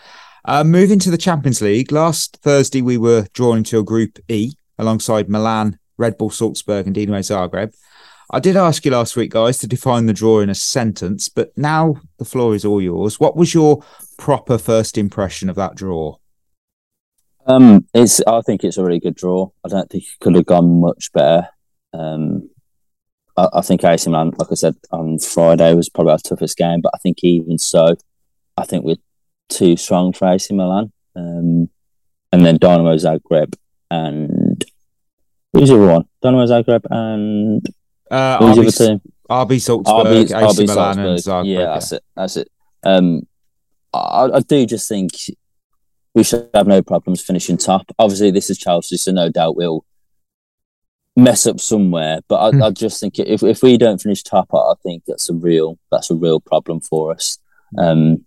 Uh, 0.47 0.63
moving 0.63 1.01
to 1.01 1.11
the 1.11 1.19
Champions 1.19 1.61
League, 1.61 1.91
last 1.91 2.37
Thursday 2.37 2.81
we 2.81 2.97
were 2.97 3.27
drawn 3.33 3.59
into 3.59 3.81
a 3.81 3.83
Group 3.83 4.21
E 4.29 4.53
alongside 4.79 5.29
Milan, 5.29 5.77
Red 5.99 6.17
Bull 6.17 6.31
Salzburg, 6.31 6.87
and 6.87 6.95
Dinamo 6.95 7.19
Zagreb. 7.19 7.75
I 8.31 8.39
did 8.39 8.55
ask 8.55 8.85
you 8.85 8.93
last 8.93 9.17
week, 9.17 9.33
guys, 9.33 9.59
to 9.59 9.67
define 9.67 10.07
the 10.07 10.13
draw 10.13 10.39
in 10.39 10.49
a 10.49 10.55
sentence, 10.55 11.29
but 11.29 11.51
now 11.59 11.97
the 12.19 12.25
floor 12.25 12.55
is 12.55 12.65
all 12.65 12.81
yours. 12.81 13.19
What 13.19 13.37
was 13.37 13.55
your 13.55 13.83
proper 14.19 14.57
first 14.57 14.97
impression 14.97 15.51
of 15.51 15.57
that 15.57 15.75
draw? 15.75 16.17
Um, 17.45 17.85
it's. 17.93 18.21
I 18.25 18.41
think 18.43 18.63
it's 18.63 18.77
a 18.77 18.85
really 18.85 19.01
good 19.01 19.17
draw. 19.17 19.51
I 19.65 19.69
don't 19.69 19.91
think 19.91 20.05
it 20.05 20.21
could 20.21 20.37
have 20.37 20.47
gone 20.47 20.81
much 20.81 21.13
better. 21.13 21.49
Um, 21.93 22.51
I, 23.37 23.49
I 23.53 23.61
think 23.63 23.83
AC 23.83 24.09
Milan, 24.09 24.33
like 24.39 24.53
I 24.53 24.55
said 24.55 24.77
on 24.93 25.19
Friday, 25.19 25.75
was 25.75 25.89
probably 25.89 26.13
our 26.13 26.19
toughest 26.19 26.57
game. 26.57 26.83
But 26.83 26.93
I 26.95 26.99
think 26.99 27.25
even 27.25 27.59
so, 27.59 27.97
I 28.57 28.65
think 28.65 28.85
we're 28.85 28.97
too 29.49 29.77
strong 29.77 30.13
for 30.13 30.29
AC 30.29 30.53
Milan. 30.55 30.93
Um, 31.15 31.69
and 32.33 32.45
then 32.45 32.59
Dinamo 32.59 32.95
Zagreb 32.97 33.55
and 33.91 34.65
who's 35.53 35.69
the 35.69 35.77
other 35.77 35.93
one? 35.93 36.05
Dinamo 36.23 36.47
Zagreb 36.47 36.85
and 36.91 37.67
Uh, 38.11 38.39
who's 38.39 38.57
the 38.57 38.63
RB, 38.63 38.67
other 38.69 38.99
team? 39.01 39.13
RB 39.31 39.61
Salzburg, 39.61 40.07
RB, 40.07 40.23
AC 40.25 40.35
RB 40.35 40.67
Milan, 40.67 40.99
and 40.99 41.19
Zagreb. 41.19 41.47
Yeah, 41.47 41.65
that's 41.67 41.93
it. 41.93 42.03
That's 42.15 42.37
it. 42.37 42.49
Um, 42.83 43.23
I, 43.95 44.29
I 44.35 44.41
do 44.41 44.67
just 44.67 44.89
think 44.89 45.11
we 46.15 46.23
should 46.23 46.49
have 46.55 46.67
no 46.67 46.83
problems 46.83 47.23
finishing 47.23 47.57
top. 47.57 47.91
Obviously, 47.99 48.31
this 48.31 48.51
is 48.51 48.59
Chelsea, 48.59 48.97
so 48.97 49.13
no 49.13 49.31
doubt 49.31 49.57
we'll 49.57 49.85
mess 51.17 51.47
up 51.47 51.61
somewhere. 51.61 52.21
But 52.29 52.37
I, 52.41 52.51
Hmm. 52.51 52.63
I 52.63 52.71
just 52.71 53.01
think 53.01 53.19
if 53.19 53.43
if 53.43 53.63
we 53.63 53.79
don't 53.79 54.01
finish 54.01 54.23
top, 54.23 54.49
I 54.53 54.59
I 54.59 54.75
think 54.83 55.05
that's 55.07 55.31
a 55.31 55.35
real 55.35 55.79
that's 55.91 56.11
a 56.11 56.15
real 56.15 56.41
problem 56.41 56.81
for 56.81 57.13
us. 57.13 57.39
Um, 57.79 58.25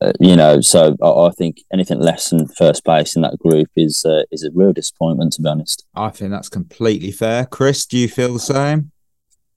uh, 0.00 0.12
you 0.20 0.36
know, 0.36 0.60
so 0.60 0.96
I, 1.02 1.08
I 1.08 1.30
think 1.36 1.62
anything 1.72 1.98
less 2.00 2.30
than 2.30 2.46
first 2.48 2.84
place 2.84 3.16
in 3.16 3.22
that 3.22 3.38
group 3.38 3.68
is 3.76 4.04
uh, 4.04 4.22
is 4.30 4.44
a 4.44 4.50
real 4.52 4.72
disappointment, 4.72 5.32
to 5.34 5.42
be 5.42 5.48
honest. 5.48 5.84
I 5.94 6.10
think 6.10 6.30
that's 6.30 6.48
completely 6.48 7.10
fair. 7.12 7.46
Chris, 7.46 7.84
do 7.86 7.98
you 7.98 8.08
feel 8.08 8.32
the 8.32 8.38
same? 8.40 8.92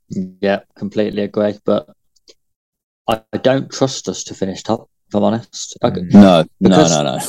Yeah, 0.09 0.61
completely 0.75 1.21
agree. 1.23 1.53
But 1.63 1.89
I, 3.07 3.21
I 3.33 3.37
don't 3.37 3.71
trust 3.71 4.09
us 4.09 4.23
to 4.25 4.33
finish 4.33 4.63
top. 4.63 4.89
If 5.09 5.15
I'm 5.15 5.23
honest, 5.23 5.77
I, 5.83 5.89
Mm. 5.89 6.13
No, 6.13 6.45
Because- 6.61 6.91
no, 6.91 7.03
no, 7.03 7.17
no. 7.17 7.23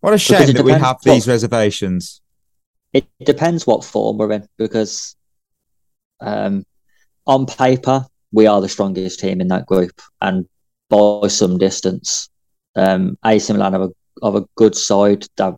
What 0.00 0.12
a 0.14 0.18
shame 0.18 0.38
that 0.52 0.62
we 0.64 0.72
depends 0.72 0.84
have 0.84 0.96
what- 1.02 1.14
these 1.14 1.26
reservations. 1.26 2.20
it 2.92 3.06
depends 3.24 3.66
what 3.66 3.82
form 3.84 4.18
we're 4.18 4.32
in 4.32 4.46
because 4.58 5.16
um, 6.20 6.64
on 7.26 7.46
paper 7.46 8.06
we 8.32 8.46
are 8.46 8.60
the 8.60 8.68
strongest 8.68 9.18
team 9.20 9.40
in 9.40 9.48
that 9.48 9.64
group 9.66 10.00
and 10.20 10.46
by 10.88 11.28
some 11.28 11.58
distance. 11.58 12.28
Um, 12.76 13.18
AC 13.24 13.52
Milan 13.52 13.72
have 13.72 13.82
a, 13.82 13.90
have 14.22 14.34
a 14.34 14.46
good 14.56 14.74
side 14.74 15.26
they 15.36 15.44
have, 15.44 15.56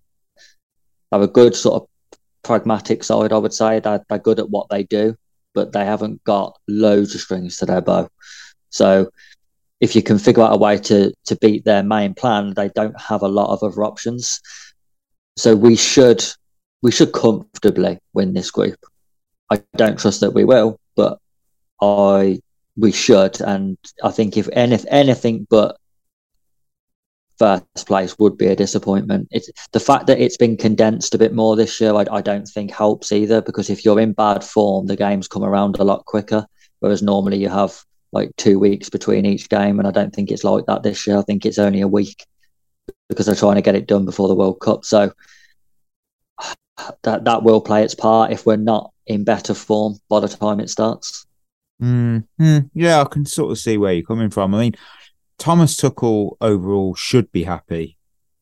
have 1.13 1.23
a 1.23 1.29
good 1.29 1.55
sort 1.55 1.83
of 1.83 1.89
pragmatic 2.43 3.05
side 3.05 3.33
I 3.33 3.39
would 3.39 3.55
say. 3.55 3.81
They're, 3.81 4.05
they're 4.09 4.19
good 4.19 4.39
at 4.39 4.51
what 4.51 4.69
they 4.69 4.85
do 4.85 5.17
but 5.57 5.73
they 5.73 5.85
haven't 5.87 6.23
got 6.25 6.57
loads 6.69 7.15
of 7.15 7.21
strings 7.23 7.57
to 7.57 7.67
their 7.67 7.81
bow. 7.81 8.09
So 8.69 9.11
if 9.81 9.97
you 9.97 10.03
can 10.03 10.19
figure 10.19 10.43
out 10.43 10.55
a 10.55 10.59
way 10.59 10.79
to 10.79 11.13
to 11.25 11.37
beat 11.37 11.65
their 11.65 11.83
main 11.83 12.15
plan 12.15 12.55
they 12.55 12.69
don't 12.69 12.99
have 13.01 13.23
a 13.23 13.29
lot 13.29 13.53
of 13.53 13.63
other 13.63 13.83
options. 13.83 14.41
So 15.37 15.57
we 15.57 15.75
should 15.75 16.23
we 16.83 16.93
should 16.93 17.13
comfortably 17.13 17.99
win 18.13 18.35
this 18.35 18.51
group. 18.51 18.79
I 19.51 19.63
don't 19.77 19.99
trust 19.99 20.21
that 20.21 20.35
we 20.35 20.45
will, 20.45 20.79
but 20.95 21.19
I 21.81 22.41
we 22.77 22.93
should, 22.93 23.41
and 23.41 23.79
I 24.03 24.11
think 24.11 24.37
if 24.37 24.49
any, 24.53 24.79
anything 24.89 25.47
but 25.49 25.79
first 27.39 27.87
place 27.87 28.19
would 28.19 28.37
be 28.37 28.47
a 28.47 28.57
disappointment. 28.57 29.29
It's 29.31 29.51
the 29.73 29.81
fact 29.81 30.07
that 30.07 30.21
it's 30.21 30.37
been 30.37 30.57
condensed 30.57 31.15
a 31.15 31.19
bit 31.19 31.35
more 31.35 31.57
this 31.57 31.81
year. 31.81 31.95
I, 31.95 32.05
I 32.11 32.21
don't 32.21 32.47
think 32.47 32.71
helps 32.71 33.13
either 33.13 33.41
because 33.41 33.71
if 33.71 33.85
you're 33.85 34.01
in 34.01 34.13
bad 34.13 34.43
form, 34.43 34.87
the 34.87 34.97
games 34.97 35.29
come 35.29 35.45
around 35.45 35.79
a 35.79 35.85
lot 35.85 36.05
quicker. 36.07 36.47
Whereas 36.81 37.03
normally 37.03 37.39
you 37.39 37.49
have 37.49 37.83
like 38.13 38.35
two 38.37 38.59
weeks 38.59 38.89
between 38.89 39.27
each 39.27 39.49
game, 39.49 39.79
and 39.79 39.89
I 39.89 39.91
don't 39.91 40.15
think 40.15 40.31
it's 40.31 40.45
like 40.45 40.67
that 40.67 40.83
this 40.83 41.07
year. 41.07 41.19
I 41.19 41.23
think 41.23 41.45
it's 41.45 41.59
only 41.59 41.81
a 41.81 41.89
week 41.89 42.25
because 43.09 43.27
they're 43.27 43.35
trying 43.35 43.57
to 43.57 43.63
get 43.63 43.75
it 43.75 43.87
done 43.87 44.05
before 44.05 44.29
the 44.29 44.35
World 44.35 44.61
Cup. 44.61 44.85
So 44.85 45.13
that 47.03 47.25
that 47.25 47.43
will 47.43 47.61
play 47.61 47.83
its 47.83 47.95
part 47.95 48.33
if 48.33 48.47
we're 48.47 48.57
not 48.57 48.93
in 49.07 49.25
better 49.25 49.55
form 49.55 49.99
by 50.09 50.21
the 50.21 50.29
time 50.29 50.61
it 50.61 50.71
starts. 50.71 51.26
Mm, 51.83 52.27
mm, 52.41 52.71
yeah, 52.75 53.01
I 53.01 53.05
can 53.05 53.27
sort 53.27 53.53
of 53.53 53.59
see 53.59 53.77
where 53.77 53.93
you're 53.93 54.05
coming 54.05 54.31
from. 54.31 54.55
I 54.55 54.61
mean, 54.61 54.75
Thomas 55.39 55.77
Tuchel 55.77 56.37
overall 56.41 56.95
should 56.95 57.31
be 57.33 57.45
happy 57.45 57.99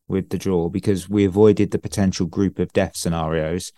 with 0.07 0.29
the 0.29 0.39
draw 0.39 0.69
because 0.69 1.09
we 1.09 1.25
avoided 1.25 1.71
the 1.71 1.79
potential 1.79 2.27
group 2.27 2.59
of 2.59 2.73
death 2.73 2.97
scenarios, 2.97 3.73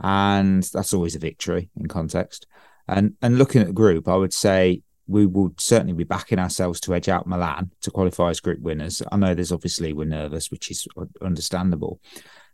and 0.00 0.62
that's 0.62 0.94
always 0.94 1.14
a 1.14 1.18
victory 1.18 1.70
in 1.76 1.86
context. 1.86 2.46
And 2.88 3.14
and 3.20 3.38
looking 3.38 3.60
at 3.60 3.68
the 3.68 3.72
group, 3.72 4.08
I 4.08 4.16
would 4.16 4.32
say 4.32 4.82
we 5.06 5.26
would 5.26 5.60
certainly 5.60 5.92
be 5.92 6.04
backing 6.04 6.38
ourselves 6.38 6.80
to 6.80 6.94
edge 6.94 7.10
out 7.10 7.26
Milan 7.26 7.70
to 7.82 7.90
qualify 7.90 8.30
as 8.30 8.40
group 8.40 8.60
winners. 8.60 9.02
I 9.12 9.16
know 9.16 9.34
there's 9.34 9.52
obviously 9.52 9.92
we're 9.92 10.06
nervous, 10.06 10.50
which 10.50 10.70
is 10.70 10.88
understandable. 11.20 12.00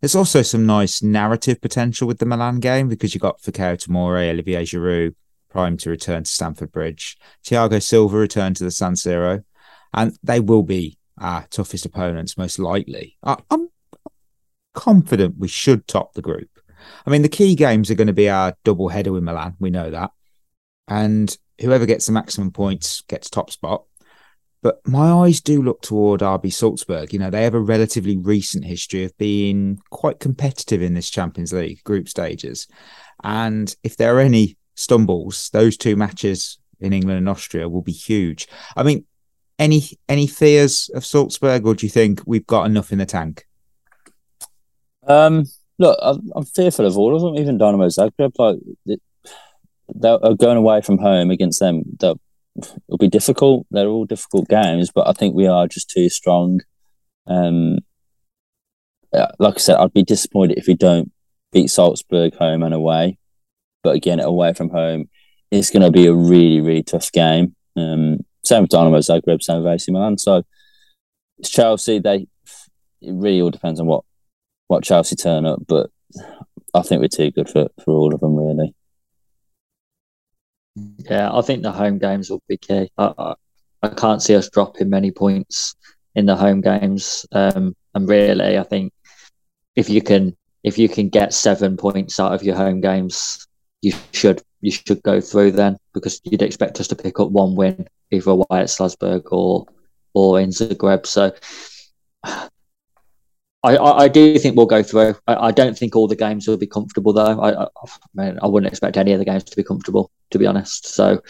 There's 0.01 0.17
also 0.17 0.43
some 0.43 0.67
nice 0.67 1.03
narrative 1.03 1.61
potential 1.61 2.09
with 2.09 2.19
the 2.19 2.27
Milan 2.27 2.59
game 2.59 2.89
because 2.89 3.15
you 3.15 3.21
got 3.21 3.41
Fikayo 3.41 3.77
Tomori, 3.77 4.31
Olivier 4.31 4.63
Giroud, 4.63 5.15
prime 5.51 5.77
to 5.79 5.91
return 5.91 6.25
to 6.25 6.31
Stamford 6.31 6.73
Bridge. 6.73 7.19
Thiago 7.45 7.83
Silva 7.83 8.17
returned 8.17 8.57
to 8.57 8.65
the 8.65 8.71
San 8.71 8.95
Siro, 8.95 9.45
and 9.93 10.17
they 10.23 10.41
will 10.41 10.63
be 10.63 10.99
our 11.19 11.47
toughest 11.51 11.85
opponents 11.85 12.39
most 12.39 12.59
likely. 12.59 13.17
I, 13.23 13.37
I'm 13.51 13.69
confident 14.75 15.39
we 15.39 15.49
should 15.49 15.87
top 15.87 16.15
the 16.15 16.23
group. 16.23 16.49
I 17.07 17.11
mean, 17.11 17.23
the 17.23 17.29
key 17.29 17.55
games 17.55 17.91
are 17.91 17.95
going 17.95 18.07
to 18.07 18.13
be 18.13 18.31
our 18.31 18.55
double 18.65 18.89
header 18.89 19.13
with 19.13 19.23
Milan. 19.23 19.57
We 19.59 19.71
know 19.71 19.91
that, 19.91 20.13
and 20.89 21.37
whoever 21.61 21.87
gets 21.87 22.07
the 22.07 22.13
maximum 22.13 22.53
points 22.53 23.03
gets 23.03 23.29
top 23.29 23.51
spot. 23.51 23.85
But 24.63 24.87
my 24.87 25.11
eyes 25.11 25.41
do 25.41 25.63
look 25.63 25.81
toward 25.81 26.21
RB 26.21 26.53
Salzburg. 26.53 27.13
You 27.13 27.19
know, 27.19 27.31
they 27.31 27.45
have 27.45 27.55
a 27.55 27.61
relatively 27.61 28.19
recent 28.19 28.65
history 28.65 29.05
of 29.05 29.17
being 29.17 29.81
quite 29.89 30.21
competitive 30.21 30.83
in 30.83 30.93
this 30.93 31.09
Champions 31.09 31.53
League 31.53 31.83
group 31.83 32.09
stages. 32.09 32.67
And 33.23 33.75
if 33.83 33.97
there 33.97 34.17
are 34.17 34.21
any 34.21 34.59
stumbles, 34.81 35.51
those 35.53 35.77
two 35.77 35.95
matches 35.97 36.59
in 36.81 36.93
England 36.93 37.19
and 37.19 37.29
Austria 37.29 37.69
will 37.69 37.83
be 37.83 37.93
huge. 37.93 38.49
I 38.77 38.83
mean, 38.83 39.05
any 39.59 39.83
any 40.09 40.27
fears 40.27 40.91
of 40.95 41.05
Salzburg, 41.05 41.67
or 41.67 41.75
do 41.75 41.85
you 41.87 41.91
think 41.91 42.23
we've 42.27 42.47
got 42.47 42.65
enough 42.65 42.93
in 42.93 42.99
the 42.99 43.07
tank? 43.07 43.47
Um, 45.07 45.45
look, 45.79 45.99
I'm, 46.03 46.31
I'm 46.35 46.45
fearful 46.45 46.87
of 46.87 46.97
all 46.97 47.15
of 47.15 47.23
them, 47.23 47.37
even 47.37 47.59
Dinamo 47.59 47.87
Zagreb. 47.89 48.33
Like 48.39 48.99
they're 49.95 50.25
uh, 50.25 50.35
going 50.35 50.57
away 50.57 50.81
from 50.81 50.99
home 50.99 51.31
against 51.31 51.61
them. 51.61 51.83
they'll- 52.01 52.21
It'll 52.89 52.99
be 52.99 53.09
difficult. 53.09 53.65
They're 53.71 53.87
all 53.87 54.05
difficult 54.05 54.49
games, 54.49 54.91
but 54.93 55.07
I 55.09 55.13
think 55.13 55.35
we 55.35 55.47
are 55.47 55.69
just 55.69 55.89
too 55.89 56.09
strong. 56.09 56.61
Um, 57.29 57.79
uh, 59.15 59.29
like 59.39 59.55
I 59.55 59.59
said, 59.59 59.77
I'd 59.77 59.93
be 59.93 60.03
disappointed 60.03 60.59
if 60.59 60.67
we 60.67 60.75
don't 60.75 61.13
beat 61.53 61.69
Salzburg 61.69 62.35
home 62.35 62.65
and 62.65 62.75
away. 62.75 63.19
But 63.83 63.97
again, 63.97 64.21
away 64.21 64.53
from 64.53 64.71
home, 64.71 65.09
it's 65.51 65.71
going 65.71 65.83
to 65.83 65.91
be 65.91 66.07
a 66.07 66.15
really, 66.15 66.61
really 66.61 66.83
tough 66.83 67.11
game. 67.13 67.55
Um, 67.77 68.25
same 68.45 68.63
with 68.63 68.71
Dinamo 68.71 68.99
Zagreb, 68.99 69.43
same 69.43 69.63
with 69.63 69.73
AC 69.73 69.91
Milan. 69.91 70.19
So 70.19 70.43
it's 71.39 71.51
Chelsea. 71.51 71.99
They 71.99 72.27
it 73.03 73.13
really 73.15 73.41
all 73.41 73.51
depends 73.51 73.81
on 73.81 73.87
what 73.87 74.05
what 74.69 74.85
Chelsea 74.85 75.17
turn 75.17 75.47
up, 75.47 75.61
but 75.67 75.91
I 76.75 76.83
think 76.83 77.01
we're 77.01 77.09
too 77.09 77.31
good 77.31 77.49
for, 77.49 77.69
for 77.85 77.93
all 77.93 78.15
of 78.15 78.21
them, 78.21 78.37
really. 78.37 78.75
Yeah, 80.99 81.31
I 81.33 81.43
think 81.43 81.63
the 81.63 81.73
home 81.73 81.99
games 81.99 82.31
will 82.31 82.43
be 82.49 82.57
key. 82.57 82.91
I, 82.97 83.13
I, 83.19 83.35
I 83.83 83.89
can't 83.89 84.23
see 84.23 84.37
us 84.37 84.49
dropping 84.49 84.89
many 84.89 85.11
points 85.11 85.75
in 86.15 86.27
the 86.27 86.37
home 86.37 86.61
games. 86.61 87.27
Um, 87.33 87.75
and 87.95 88.09
really, 88.09 88.59
I 88.59 88.63
think 88.63 88.93
if 89.75 89.89
you 89.89 90.03
can 90.03 90.37
if 90.63 90.79
you 90.79 90.89
can 90.89 91.09
get 91.09 91.33
seven 91.33 91.77
points 91.77 92.21
out 92.21 92.35
of 92.35 92.43
your 92.43 92.55
home 92.55 92.81
games, 92.81 93.47
you 93.83 93.93
should 94.13 94.43
you 94.61 94.71
should 94.71 95.03
go 95.03 95.21
through 95.21 95.53
then 95.53 95.77
because 95.95 96.21
you'd 96.25 96.43
expect 96.43 96.81
us 96.81 96.89
to 96.89 96.97
pick 96.97 97.19
up 97.19 97.31
one 97.31 97.55
win 97.55 97.87
either 98.11 98.31
away 98.31 98.47
at 98.51 98.71
Salzburg 98.71 99.33
or 99.33 99.67
or 100.13 100.41
in 100.41 100.51
Zagreb. 100.51 101.07
So 101.07 101.33
I, 103.63 103.77
I, 103.77 103.99
I 104.05 104.09
do 104.09 104.39
think 104.39 104.57
we'll 104.57 104.67
go 104.67 104.83
through. 104.83 105.15
I, 105.27 105.35
I, 105.49 105.51
don't 105.51 105.77
think 105.77 105.95
all 105.95 106.09
the 106.09 106.17
games 106.17 106.49
will 106.49 106.57
be 106.57 106.67
comfortable 106.67 107.13
though. 107.13 107.41
I, 107.41 107.65
I, 107.65 107.67
mean, 108.15 108.39
I 108.43 108.47
wouldn't 108.47 108.71
expect 108.71 108.97
any 108.97 109.13
of 109.13 109.19
the 109.19 109.25
games 109.25 109.45
to 109.45 109.57
be 109.57 109.63
comfortable, 109.63 110.11
to 110.31 110.39
be 110.39 110.47
honest. 110.47 110.87
So 110.87 111.21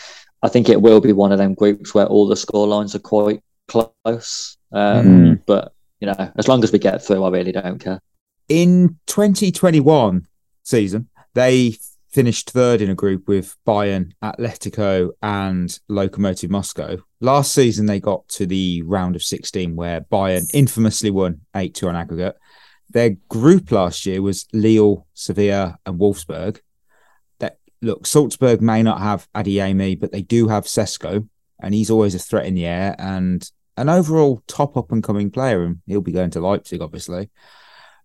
I 0.43 0.49
think 0.49 0.69
it 0.69 0.81
will 0.81 1.01
be 1.01 1.13
one 1.13 1.33
of 1.33 1.39
them 1.39 1.55
groups 1.55 1.93
where 1.93 2.07
all 2.07 2.29
the 2.29 2.37
score 2.37 2.67
lines 2.67 2.95
are 2.95 3.01
quite 3.01 3.43
close. 3.69 4.57
Um, 4.73 5.07
mm. 5.07 5.43
But 5.45 5.73
you 6.01 6.07
know, 6.07 6.33
as 6.37 6.49
long 6.49 6.63
as 6.65 6.73
we 6.73 6.79
get 6.79 7.05
through, 7.05 7.25
I 7.25 7.31
really 7.31 7.53
don't 7.53 7.79
care. 7.79 8.01
In 8.49 8.99
2021 9.07 10.27
season, 10.63 11.09
they 11.35 11.77
finished 12.11 12.51
third 12.51 12.81
in 12.81 12.91
a 12.91 12.95
group 12.95 13.29
with 13.29 13.57
Bayern, 13.67 14.13
Atletico, 14.23 15.11
and 15.23 15.79
Lokomotiv 15.89 16.51
Moscow. 16.51 16.99
Last 17.21 17.55
season, 17.55 17.87
they 17.87 18.01
got 18.01 18.27
to 18.29 18.47
the 18.47 18.83
round 18.83 19.17
of 19.17 19.23
16 19.23 19.77
where 19.77 20.01
Bayern 20.01 20.49
infamously 20.53 21.11
won 21.11 21.41
8 21.55 21.75
2 21.75 21.89
on 21.89 21.97
aggregate. 21.97 22.37
Their 22.91 23.11
group 23.29 23.71
last 23.71 24.05
year 24.07 24.21
was 24.21 24.47
Lille, 24.53 25.07
Sevilla, 25.15 25.79
and 25.87 25.99
Wolfsburg. 25.99 26.61
That 27.39 27.59
look, 27.81 28.07
Salzburg 28.07 28.61
may 28.61 28.83
not 28.83 29.01
have 29.01 29.29
Adeyemi, 29.35 29.99
but 29.99 30.11
they 30.11 30.23
do 30.23 30.49
have 30.49 30.65
Sesko, 30.65 31.29
and 31.63 31.75
he's 31.75 31.91
always 31.91 32.15
a 32.15 32.19
threat 32.19 32.47
in 32.47 32.55
the 32.55 32.67
air 32.67 32.97
and 32.99 33.49
an 33.77 33.89
overall 33.89 34.43
top 34.49 34.77
up 34.77 34.91
and 34.91 35.05
coming 35.05 35.31
player. 35.31 35.63
And 35.63 35.81
he'll 35.87 36.01
be 36.01 36.13
going 36.13 36.31
to 36.31 36.41
Leipzig, 36.41 36.83
obviously. 36.83 37.31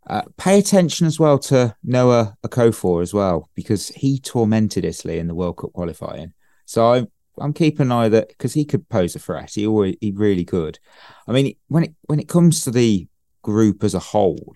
Uh, 0.08 0.22
pay 0.38 0.60
attention 0.60 1.08
as 1.08 1.20
well 1.20 1.40
to 1.40 1.76
Noah 1.84 2.38
Okafor 2.46 3.02
as 3.02 3.14
well 3.14 3.50
because 3.56 3.90
he 3.90 4.20
tormented 4.20 4.86
Italy 4.86 5.18
in 5.18 5.28
the 5.28 5.34
World 5.34 5.58
Cup 5.58 5.74
qualifying. 5.74 6.34
So 6.66 6.94
I'm 6.94 7.08
I'm 7.40 7.54
keeping 7.54 7.88
an 7.88 7.92
eye 7.92 8.10
that 8.10 8.30
because 8.30 8.54
he 8.54 8.66
could 8.66 8.88
pose 8.88 9.16
a 9.16 9.20
threat. 9.20 9.52
He 9.54 9.66
always 9.66 9.96
he 10.00 10.12
really 10.12 10.46
could. 10.46 10.80
I 11.28 11.32
mean, 11.32 11.56
when 11.68 11.86
it 11.86 11.96
when 12.06 12.20
it 12.20 12.30
comes 12.30 12.64
to 12.64 12.72
the 12.72 13.08
group 13.42 13.84
as 13.84 13.94
a 13.94 14.00
whole, 14.00 14.56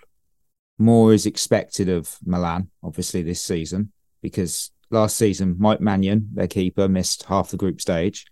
more 0.78 1.14
is 1.14 1.26
expected 1.26 1.90
of 1.90 2.18
Milan, 2.26 2.70
obviously 2.84 3.22
this 3.22 3.42
season 3.42 3.92
because 4.22 4.72
last 4.92 5.18
season 5.18 5.56
Mike 5.60 5.80
Maignan, 5.80 6.30
their 6.34 6.48
keeper, 6.48 6.88
missed 6.88 7.24
half 7.24 7.50
the 7.50 7.58
group 7.58 7.82
stage, 7.82 8.26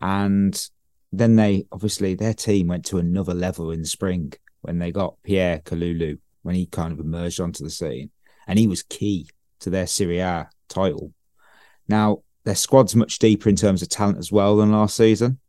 and 0.00 0.68
then 1.12 1.36
they 1.36 1.66
obviously 1.72 2.14
their 2.14 2.34
team 2.34 2.68
went 2.68 2.84
to 2.86 2.98
another 2.98 3.34
level 3.34 3.70
in 3.70 3.82
the 3.82 3.88
spring 3.88 4.32
when 4.62 4.78
they 4.78 4.90
got 4.90 5.16
Pierre 5.22 5.60
Kalulu 5.60 6.18
when 6.44 6.54
he 6.54 6.66
kind 6.66 6.92
of 6.92 7.00
emerged 7.00 7.40
onto 7.40 7.64
the 7.64 7.70
scene, 7.70 8.10
and 8.46 8.58
he 8.58 8.68
was 8.68 8.84
key 8.84 9.28
to 9.60 9.70
their 9.70 9.88
Serie 9.88 10.20
A 10.20 10.48
title. 10.68 11.12
Now 11.88 12.22
their 12.44 12.54
squad's 12.54 12.94
much 12.94 13.18
deeper 13.18 13.48
in 13.48 13.56
terms 13.56 13.82
of 13.82 13.88
talent 13.88 14.18
as 14.18 14.30
well 14.30 14.56
than 14.56 14.70
last 14.70 14.96
season. 14.96 15.40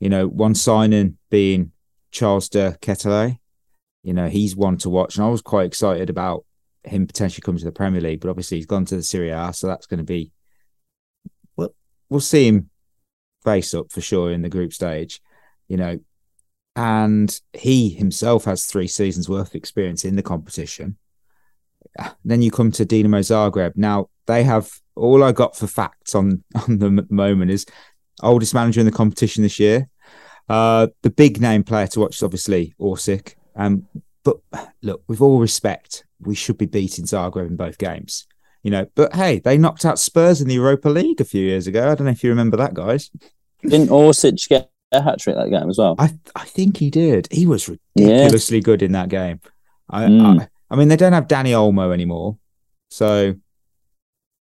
You 0.00 0.08
know, 0.08 0.26
one 0.26 0.54
signing 0.54 1.18
being 1.30 1.72
Charles 2.12 2.48
de 2.48 2.76
Ketelaere. 2.80 3.38
You 4.02 4.14
know, 4.14 4.28
he's 4.28 4.54
one 4.54 4.78
to 4.78 4.90
watch, 4.90 5.16
and 5.16 5.24
I 5.24 5.28
was 5.28 5.42
quite 5.42 5.66
excited 5.66 6.08
about 6.10 6.44
him 6.84 7.08
potentially 7.08 7.42
coming 7.42 7.58
to 7.58 7.64
the 7.64 7.72
Premier 7.72 8.00
League. 8.00 8.20
But 8.20 8.30
obviously, 8.30 8.58
he's 8.58 8.66
gone 8.66 8.84
to 8.86 8.96
the 8.96 9.02
Serie 9.02 9.30
A, 9.30 9.52
so 9.52 9.66
that's 9.66 9.86
going 9.86 9.98
to 9.98 10.04
be. 10.04 10.30
Well, 11.56 11.74
we'll 12.08 12.20
see 12.20 12.46
him 12.46 12.70
face 13.42 13.74
up 13.74 13.90
for 13.90 14.00
sure 14.00 14.30
in 14.30 14.42
the 14.42 14.48
group 14.48 14.72
stage. 14.72 15.20
You 15.66 15.76
know, 15.76 15.98
and 16.76 17.40
he 17.54 17.88
himself 17.88 18.44
has 18.44 18.66
three 18.66 18.86
seasons 18.86 19.28
worth 19.28 19.48
of 19.48 19.54
experience 19.54 20.04
in 20.04 20.14
the 20.14 20.22
competition. 20.22 20.98
Then 22.24 22.42
you 22.42 22.50
come 22.50 22.70
to 22.72 22.84
Dinamo 22.84 23.20
Zagreb. 23.20 23.72
Now 23.76 24.10
they 24.26 24.44
have 24.44 24.70
all 24.94 25.24
I 25.24 25.32
got 25.32 25.56
for 25.56 25.66
facts 25.66 26.14
on 26.14 26.44
on 26.54 26.78
the 26.78 27.06
moment 27.10 27.50
is 27.50 27.64
oldest 28.22 28.54
manager 28.54 28.80
in 28.80 28.86
the 28.86 28.92
competition 28.92 29.42
this 29.42 29.58
year. 29.58 29.88
Uh, 30.48 30.88
the 31.02 31.10
big 31.10 31.40
name 31.40 31.64
player 31.64 31.86
to 31.88 32.00
watch 32.00 32.16
is 32.16 32.22
obviously 32.22 32.74
Orsic. 32.78 33.34
Um, 33.56 33.86
but 34.22 34.36
look, 34.82 35.02
with 35.08 35.20
all 35.20 35.40
respect, 35.40 36.04
we 36.20 36.34
should 36.34 36.58
be 36.58 36.66
beating 36.66 37.06
Zagreb 37.06 37.46
in 37.46 37.56
both 37.56 37.78
games. 37.78 38.26
You 38.62 38.70
know, 38.70 38.86
but 38.94 39.14
hey, 39.14 39.38
they 39.38 39.56
knocked 39.56 39.84
out 39.84 39.98
Spurs 39.98 40.40
in 40.40 40.48
the 40.48 40.54
Europa 40.54 40.88
League 40.88 41.20
a 41.20 41.24
few 41.24 41.42
years 41.42 41.66
ago. 41.66 41.90
I 41.90 41.94
don't 41.94 42.04
know 42.04 42.10
if 42.10 42.22
you 42.22 42.30
remember 42.30 42.56
that, 42.58 42.74
guys. 42.74 43.10
Didn't 43.62 43.88
Orsic 43.88 44.48
get 44.48 44.70
a 44.92 45.02
hat 45.02 45.18
trick 45.20 45.36
that 45.36 45.50
game 45.50 45.68
as 45.68 45.78
well? 45.78 45.96
I 45.98 46.16
I 46.34 46.44
think 46.44 46.76
he 46.76 46.90
did. 46.90 47.28
He 47.30 47.46
was 47.46 47.68
ridiculously 47.68 48.58
yeah. 48.58 48.62
good 48.62 48.82
in 48.82 48.92
that 48.92 49.08
game. 49.08 49.40
I, 49.88 50.04
mm. 50.04 50.40
I, 50.40 50.48
I 50.70 50.76
mean 50.76 50.88
they 50.88 50.96
don't 50.96 51.12
have 51.12 51.28
Dani 51.28 51.50
Olmo 51.50 51.92
anymore, 51.92 52.38
so 52.90 53.34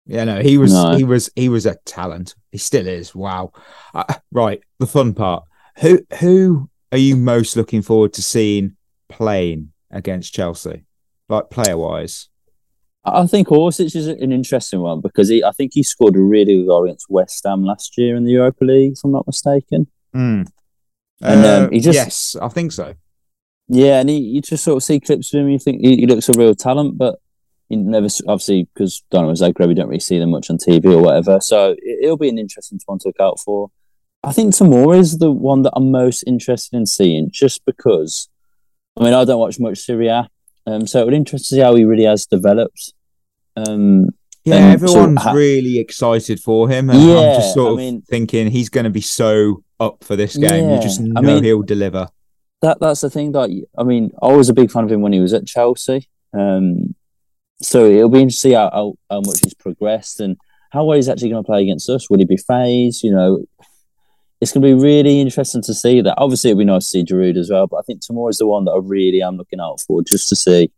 yeah, 0.06 0.24
no, 0.24 0.42
he 0.42 0.58
was 0.58 0.74
no. 0.74 0.96
he 0.96 1.04
was 1.04 1.30
he 1.36 1.50
was 1.50 1.66
a 1.66 1.76
talent. 1.86 2.36
He 2.52 2.58
still 2.58 2.88
is. 2.88 3.16
Wow. 3.16 3.52
Uh, 3.94 4.14
right, 4.32 4.62
the 4.80 4.88
fun 4.88 5.14
part. 5.14 5.44
Who 5.80 6.00
who 6.20 6.70
are 6.92 6.98
you 6.98 7.16
most 7.16 7.58
looking 7.58 7.82
forward 7.82 8.14
to 8.14 8.22
seeing 8.22 8.76
playing 9.10 9.72
against 9.90 10.34
Chelsea, 10.34 10.86
like 11.28 11.50
player 11.50 11.78
wise? 11.78 12.30
I 13.04 13.28
think 13.28 13.50
Orsic 13.50 13.96
is 13.96 14.08
an 14.08 14.32
interesting 14.32 14.80
one 14.80 15.00
because 15.00 15.30
he, 15.30 15.44
I 15.44 15.52
think 15.52 15.72
he 15.76 15.84
scored 15.84 16.16
a 16.16 16.20
really 16.20 16.58
good 16.58 16.68
goal 16.68 16.86
against 16.86 17.06
West 17.08 17.44
Ham 17.46 17.64
last 17.64 17.98
year 17.98 18.16
in 18.16 18.24
the 18.24 18.32
Europa 18.32 18.66
League, 18.66 18.94
if 18.94 19.00
I'm 19.04 19.12
not 19.12 19.28
mistaken. 19.28 19.88
Mm. 20.16 20.48
And 21.22 21.46
um, 21.46 21.64
uh, 21.66 21.70
he 21.70 21.80
just 21.80 21.96
yes, 21.96 22.36
I 22.42 22.48
think 22.50 22.72
so. 22.72 22.96
Yeah, 23.68 24.00
and 24.00 24.10
he, 24.10 24.18
you 24.18 24.42
just 24.42 24.64
sort 24.64 24.78
of 24.78 24.84
see 24.84 25.00
clips 25.00 25.34
of 25.34 25.42
him. 25.42 25.50
You 25.50 25.60
think 25.60 25.82
he, 25.82 25.98
he 25.98 26.06
looks 26.06 26.30
a 26.30 26.34
real 26.34 26.56
talent, 26.56 26.98
but 26.98 27.20
he 27.70 27.76
never 27.76 28.08
obviously 28.28 28.68
because 28.74 29.04
Dinamo 29.12 29.34
Zagreb, 29.34 29.68
we 29.68 29.74
don't 29.74 29.88
really 29.88 30.00
see 30.00 30.20
them 30.20 30.32
much 30.32 30.50
on 30.50 30.58
TV 30.58 30.86
or 30.86 31.02
whatever. 31.02 31.40
So 31.40 31.76
it, 31.80 32.08
will 32.08 32.18
be 32.18 32.30
an 32.30 32.38
interesting 32.38 32.80
one 32.86 33.00
to 33.00 33.10
look 33.10 33.20
out 33.20 33.40
for. 33.40 33.72
I 34.24 34.32
think 34.32 34.54
Tomori 34.54 35.00
is 35.00 35.18
the 35.20 35.32
one 35.32 35.64
that 35.64 35.74
I'm 35.76 35.92
most 35.92 36.24
interested 36.24 36.76
in 36.76 36.86
seeing, 36.86 37.30
just 37.32 37.66
because. 37.66 38.30
I 38.98 39.04
mean, 39.04 39.14
I 39.14 39.26
don't 39.26 39.40
watch 39.40 39.60
much 39.60 39.80
Serie 39.80 40.08
A, 40.08 40.30
um, 40.66 40.88
so 40.88 41.02
it 41.02 41.06
would 41.06 41.14
interest 41.14 41.50
to 41.50 41.56
see 41.56 41.62
how 41.62 41.76
he 41.76 41.84
really 41.84 42.06
has 42.06 42.26
developed. 42.26 42.94
Um, 43.58 44.10
yeah, 44.46 44.56
everyone's 44.56 45.22
ha- 45.22 45.34
really 45.34 45.80
excited 45.80 46.40
for 46.40 46.70
him, 46.70 46.90
and 46.90 47.02
yeah, 47.02 47.18
I'm 47.18 47.36
just 47.42 47.54
sort 47.54 47.74
of 47.74 47.80
I 47.80 47.82
mean, 47.82 48.02
thinking 48.04 48.50
he's 48.52 48.70
going 48.70 48.86
to 48.86 48.90
be 48.90 49.02
so 49.02 49.65
up 49.80 50.04
for 50.04 50.16
this 50.16 50.38
game. 50.38 50.70
Yeah, 50.70 50.76
you 50.76 50.82
just 50.82 51.00
know 51.00 51.14
I 51.18 51.22
mean, 51.22 51.44
he'll 51.44 51.62
deliver. 51.62 52.08
That 52.62 52.80
that's 52.80 53.02
the 53.02 53.10
thing. 53.10 53.32
That 53.34 53.50
I 53.78 53.84
mean, 53.84 54.12
I 54.22 54.32
was 54.32 54.50
a 54.50 54.54
big 54.54 54.72
fan 54.72 54.84
of 54.84 54.92
him 54.92 55.02
when 55.02 55.14
he 55.14 55.20
was 55.20 55.34
at 55.34 55.46
Chelsea. 55.46 56.10
Um, 56.34 56.96
so 57.62 57.86
it'll 57.86 58.10
be 58.10 58.22
interesting 58.22 58.52
to 58.52 58.56
see 58.56 58.56
how, 58.56 58.70
how, 58.72 58.94
how 59.10 59.22
much 59.22 59.40
he's 59.40 59.54
progressed 59.54 60.20
and 60.20 60.38
how 60.72 60.84
well 60.84 60.98
he's 60.98 61.08
actually 61.08 61.30
going 61.30 61.44
to 61.44 61.48
play 61.48 61.62
against 61.62 61.90
us. 61.90 62.10
Will 62.10 62.20
he 62.20 62.26
be 62.26 62.38
phased? 62.38 63.04
You 63.04 63.12
know, 63.12 63.46
it's 64.42 64.52
going 64.52 64.62
to 64.62 64.68
be 64.68 64.82
really 64.82 65.22
interesting 65.22 65.62
to 65.64 65.74
see 65.74 66.02
that. 66.02 66.16
Obviously, 66.18 66.50
it'll 66.50 66.60
be 66.60 66.66
nice 66.66 66.84
to 66.86 66.90
see 66.90 67.04
Giroud 67.04 67.38
as 67.38 67.50
well, 67.50 67.68
but 67.68 67.78
I 67.78 67.82
think 67.84 68.02
Tomori 68.02 68.32
is 68.32 68.38
the 68.38 68.48
one 68.48 68.66
that 68.66 68.72
I 68.72 68.80
really 68.82 69.22
am 69.22 69.38
looking 69.38 69.62
out 69.62 69.80
for 69.80 70.02
just 70.04 70.28
to 70.30 70.36
see 70.36 70.72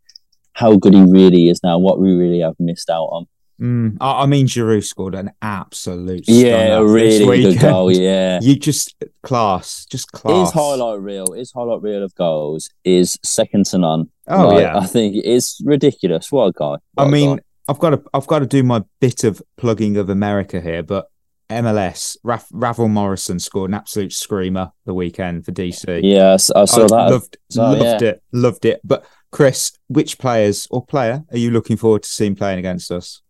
how 0.53 0.75
good 0.75 0.93
he 0.93 1.01
really 1.01 1.49
is 1.49 1.61
now, 1.63 1.77
what 1.77 1.99
we 1.99 2.13
really 2.13 2.39
have 2.39 2.55
missed 2.59 2.89
out 2.89 3.05
on. 3.05 3.27
Mm, 3.59 3.97
I 3.99 4.27
mean, 4.27 4.45
Giroud 4.45 4.83
scored 4.83 5.15
an 5.15 5.31
absolute 5.41 6.25
yeah, 6.27 6.77
a 6.77 6.85
really 6.85 7.41
good 7.41 7.59
goal. 7.59 7.91
Yeah, 7.97 8.39
you 8.41 8.55
just 8.55 8.95
class, 9.23 9.85
just 9.85 10.11
class. 10.11 10.49
His 10.49 10.53
highlight 10.53 10.99
reel, 10.99 11.31
his 11.33 11.51
highlight 11.51 11.81
reel 11.81 12.03
of 12.03 12.13
goals 12.15 12.69
is 12.83 13.17
second 13.23 13.65
to 13.67 13.79
none. 13.79 14.09
Oh 14.27 14.49
like, 14.49 14.61
yeah, 14.61 14.77
I 14.77 14.85
think 14.85 15.15
it's 15.23 15.59
ridiculous. 15.65 16.31
What 16.31 16.47
a 16.47 16.51
guy! 16.51 16.65
What 16.65 16.81
I 16.97 17.07
mean, 17.07 17.37
guy. 17.37 17.43
I've 17.67 17.79
got 17.79 17.89
to, 17.91 18.03
I've 18.13 18.27
got 18.27 18.39
to 18.39 18.45
do 18.45 18.61
my 18.61 18.83
bit 18.99 19.23
of 19.23 19.41
plugging 19.57 19.97
of 19.97 20.09
America 20.09 20.61
here, 20.61 20.83
but 20.83 21.07
MLS, 21.49 22.17
Raf, 22.23 22.47
Ravel 22.51 22.89
Morrison 22.89 23.39
scored 23.39 23.71
an 23.71 23.75
absolute 23.75 24.13
screamer 24.13 24.71
the 24.85 24.93
weekend 24.93 25.45
for 25.45 25.51
DC. 25.51 26.01
Yes, 26.03 26.51
I 26.51 26.65
saw 26.65 26.83
I 26.83 26.87
that. 26.87 27.11
Loved, 27.11 27.37
so, 27.49 27.61
loved 27.63 28.01
yeah. 28.01 28.09
it, 28.09 28.23
loved 28.31 28.65
it. 28.65 28.81
But 28.83 29.05
Chris, 29.31 29.71
which 29.87 30.17
players 30.17 30.67
or 30.69 30.85
player 30.85 31.23
are 31.31 31.37
you 31.37 31.51
looking 31.51 31.77
forward 31.77 32.03
to 32.03 32.09
seeing 32.09 32.35
playing 32.35 32.59
against 32.59 32.91
us? 32.91 33.21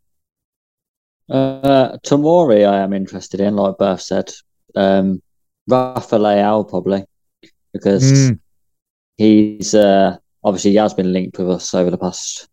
Uh, 1.29 1.97
Tomori, 2.05 2.67
I 2.67 2.79
am 2.79 2.93
interested 2.93 3.39
in, 3.39 3.55
like 3.55 3.77
Berth 3.77 4.01
said. 4.01 4.31
Um, 4.75 5.21
Rafa 5.67 6.17
Leao, 6.17 6.67
probably, 6.67 7.03
because 7.73 8.03
mm. 8.03 8.39
he's 9.17 9.73
uh, 9.75 10.17
obviously 10.43 10.71
he 10.71 10.77
has 10.77 10.93
been 10.93 11.11
linked 11.11 11.37
with 11.37 11.49
us 11.49 11.73
over 11.73 11.91
the 11.91 11.97
past 11.97 12.47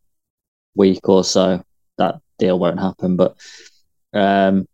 week 0.75 1.09
or 1.09 1.23
so. 1.23 1.63
That 1.99 2.17
deal 2.39 2.59
won't 2.59 2.81
happen, 2.81 3.17
but 3.17 3.37
um, 4.13 4.67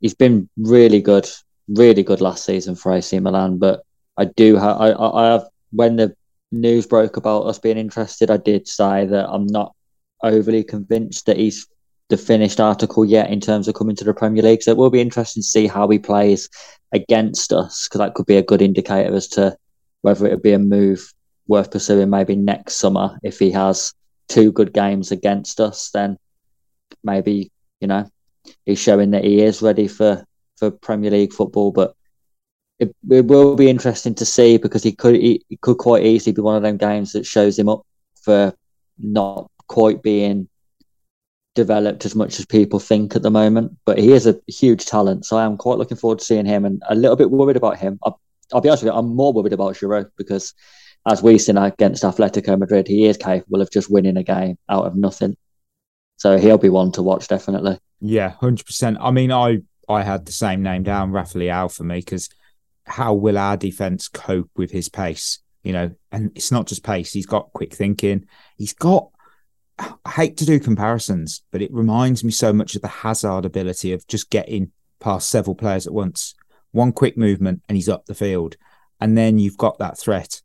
he's 0.00 0.14
been 0.14 0.48
really 0.56 1.00
good, 1.00 1.28
really 1.68 2.04
good 2.04 2.20
last 2.20 2.44
season 2.44 2.76
for 2.76 2.92
AC 2.92 3.18
Milan. 3.18 3.58
But 3.58 3.82
I 4.16 4.26
do 4.26 4.56
have, 4.56 4.80
I, 4.80 4.92
I 4.92 5.32
have, 5.32 5.48
when 5.72 5.96
the 5.96 6.14
news 6.52 6.86
broke 6.86 7.16
about 7.16 7.46
us 7.46 7.58
being 7.58 7.78
interested, 7.78 8.30
I 8.30 8.36
did 8.36 8.68
say 8.68 9.06
that 9.06 9.28
I'm 9.28 9.46
not 9.46 9.74
overly 10.22 10.62
convinced 10.62 11.26
that 11.26 11.36
he's 11.36 11.66
the 12.08 12.16
finished 12.16 12.60
article 12.60 13.04
yet 13.04 13.30
in 13.30 13.40
terms 13.40 13.68
of 13.68 13.74
coming 13.74 13.96
to 13.96 14.04
the 14.04 14.14
Premier 14.14 14.42
League. 14.42 14.62
So 14.62 14.70
it 14.70 14.76
will 14.76 14.90
be 14.90 15.00
interesting 15.00 15.42
to 15.42 15.48
see 15.48 15.66
how 15.66 15.88
he 15.88 15.98
plays 15.98 16.48
against 16.92 17.52
us 17.52 17.86
because 17.86 17.98
that 17.98 18.14
could 18.14 18.26
be 18.26 18.36
a 18.36 18.42
good 18.42 18.62
indicator 18.62 19.14
as 19.14 19.28
to 19.28 19.56
whether 20.00 20.26
it 20.26 20.30
would 20.30 20.42
be 20.42 20.52
a 20.52 20.58
move 20.58 21.12
worth 21.46 21.70
pursuing 21.70 22.10
maybe 22.10 22.36
next 22.36 22.76
summer 22.76 23.18
if 23.22 23.38
he 23.38 23.50
has 23.50 23.92
two 24.28 24.52
good 24.52 24.72
games 24.72 25.10
against 25.10 25.60
us, 25.60 25.90
then 25.90 26.18
maybe 27.02 27.50
you 27.80 27.86
know 27.86 28.08
he's 28.64 28.78
showing 28.78 29.10
that 29.10 29.24
he 29.24 29.42
is 29.42 29.62
ready 29.62 29.88
for 29.88 30.24
for 30.56 30.70
Premier 30.70 31.10
League 31.10 31.32
football. 31.32 31.72
But 31.72 31.94
it, 32.78 32.94
it 33.10 33.26
will 33.26 33.56
be 33.56 33.68
interesting 33.68 34.14
to 34.16 34.24
see 34.24 34.56
because 34.56 34.82
he 34.82 34.92
could 34.92 35.14
he, 35.16 35.44
he 35.48 35.56
could 35.56 35.78
quite 35.78 36.04
easily 36.04 36.32
be 36.32 36.42
one 36.42 36.56
of 36.56 36.62
them 36.62 36.76
games 36.76 37.12
that 37.12 37.26
shows 37.26 37.58
him 37.58 37.68
up 37.68 37.82
for 38.22 38.54
not 38.98 39.50
quite 39.66 40.02
being 40.02 40.48
developed 41.58 42.06
as 42.06 42.14
much 42.14 42.38
as 42.38 42.46
people 42.46 42.78
think 42.78 43.16
at 43.16 43.22
the 43.22 43.30
moment. 43.30 43.76
But 43.84 43.98
he 43.98 44.12
is 44.12 44.26
a 44.26 44.40
huge 44.46 44.86
talent, 44.86 45.26
so 45.26 45.36
I 45.36 45.44
am 45.44 45.56
quite 45.56 45.78
looking 45.78 45.96
forward 45.96 46.20
to 46.20 46.24
seeing 46.24 46.46
him 46.46 46.64
and 46.64 46.80
a 46.88 46.94
little 46.94 47.16
bit 47.16 47.30
worried 47.30 47.56
about 47.56 47.78
him. 47.78 47.98
I'll, 48.04 48.20
I'll 48.52 48.60
be 48.60 48.68
honest 48.68 48.84
with 48.84 48.92
you, 48.92 48.98
I'm 48.98 49.14
more 49.14 49.32
worried 49.32 49.52
about 49.52 49.74
Giroud 49.74 50.10
because 50.16 50.54
as 51.06 51.22
we've 51.22 51.40
seen 51.40 51.58
against 51.58 52.04
Atletico 52.04 52.58
Madrid, 52.58 52.86
he 52.86 53.06
is 53.06 53.16
capable 53.16 53.60
of 53.60 53.70
just 53.70 53.90
winning 53.90 54.16
a 54.16 54.22
game 54.22 54.56
out 54.68 54.86
of 54.86 54.94
nothing. 54.94 55.36
So 56.16 56.38
he'll 56.38 56.58
be 56.58 56.68
one 56.68 56.92
to 56.92 57.02
watch 57.02 57.28
definitely. 57.28 57.78
Yeah, 58.00 58.30
hundred 58.30 58.66
percent. 58.66 58.98
I 59.00 59.10
mean, 59.10 59.32
I 59.32 59.62
I 59.88 60.02
had 60.02 60.26
the 60.26 60.32
same 60.32 60.62
name 60.62 60.84
down, 60.84 61.10
Rafael 61.10 61.68
for 61.68 61.84
me, 61.84 61.98
because 61.98 62.28
how 62.86 63.14
will 63.14 63.36
our 63.36 63.56
defense 63.56 64.08
cope 64.08 64.50
with 64.56 64.70
his 64.70 64.88
pace? 64.88 65.40
You 65.62 65.72
know, 65.72 65.90
and 66.12 66.30
it's 66.34 66.52
not 66.52 66.66
just 66.66 66.84
pace. 66.84 67.12
He's 67.12 67.26
got 67.26 67.52
quick 67.52 67.74
thinking. 67.74 68.26
He's 68.56 68.74
got. 68.74 69.10
I 69.78 70.10
hate 70.10 70.36
to 70.38 70.46
do 70.46 70.58
comparisons, 70.58 71.42
but 71.50 71.62
it 71.62 71.72
reminds 71.72 72.24
me 72.24 72.30
so 72.30 72.52
much 72.52 72.74
of 72.74 72.82
the 72.82 72.88
Hazard 72.88 73.44
ability 73.44 73.92
of 73.92 74.06
just 74.06 74.30
getting 74.30 74.72
past 75.00 75.28
several 75.28 75.54
players 75.54 75.86
at 75.86 75.92
once. 75.92 76.34
One 76.72 76.92
quick 76.92 77.16
movement 77.16 77.62
and 77.68 77.76
he's 77.76 77.88
up 77.88 78.06
the 78.06 78.14
field, 78.14 78.56
and 79.00 79.16
then 79.16 79.38
you've 79.38 79.56
got 79.56 79.78
that 79.78 79.98
threat. 79.98 80.42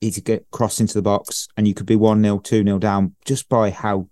He 0.00 0.10
to 0.10 0.20
get 0.20 0.50
cross 0.50 0.80
into 0.80 0.94
the 0.94 1.02
box, 1.02 1.48
and 1.56 1.68
you 1.68 1.74
could 1.74 1.86
be 1.86 1.96
one 1.96 2.22
0 2.22 2.38
two 2.40 2.64
0 2.64 2.78
down 2.78 3.14
just 3.24 3.48
by 3.48 3.70
how 3.70 4.08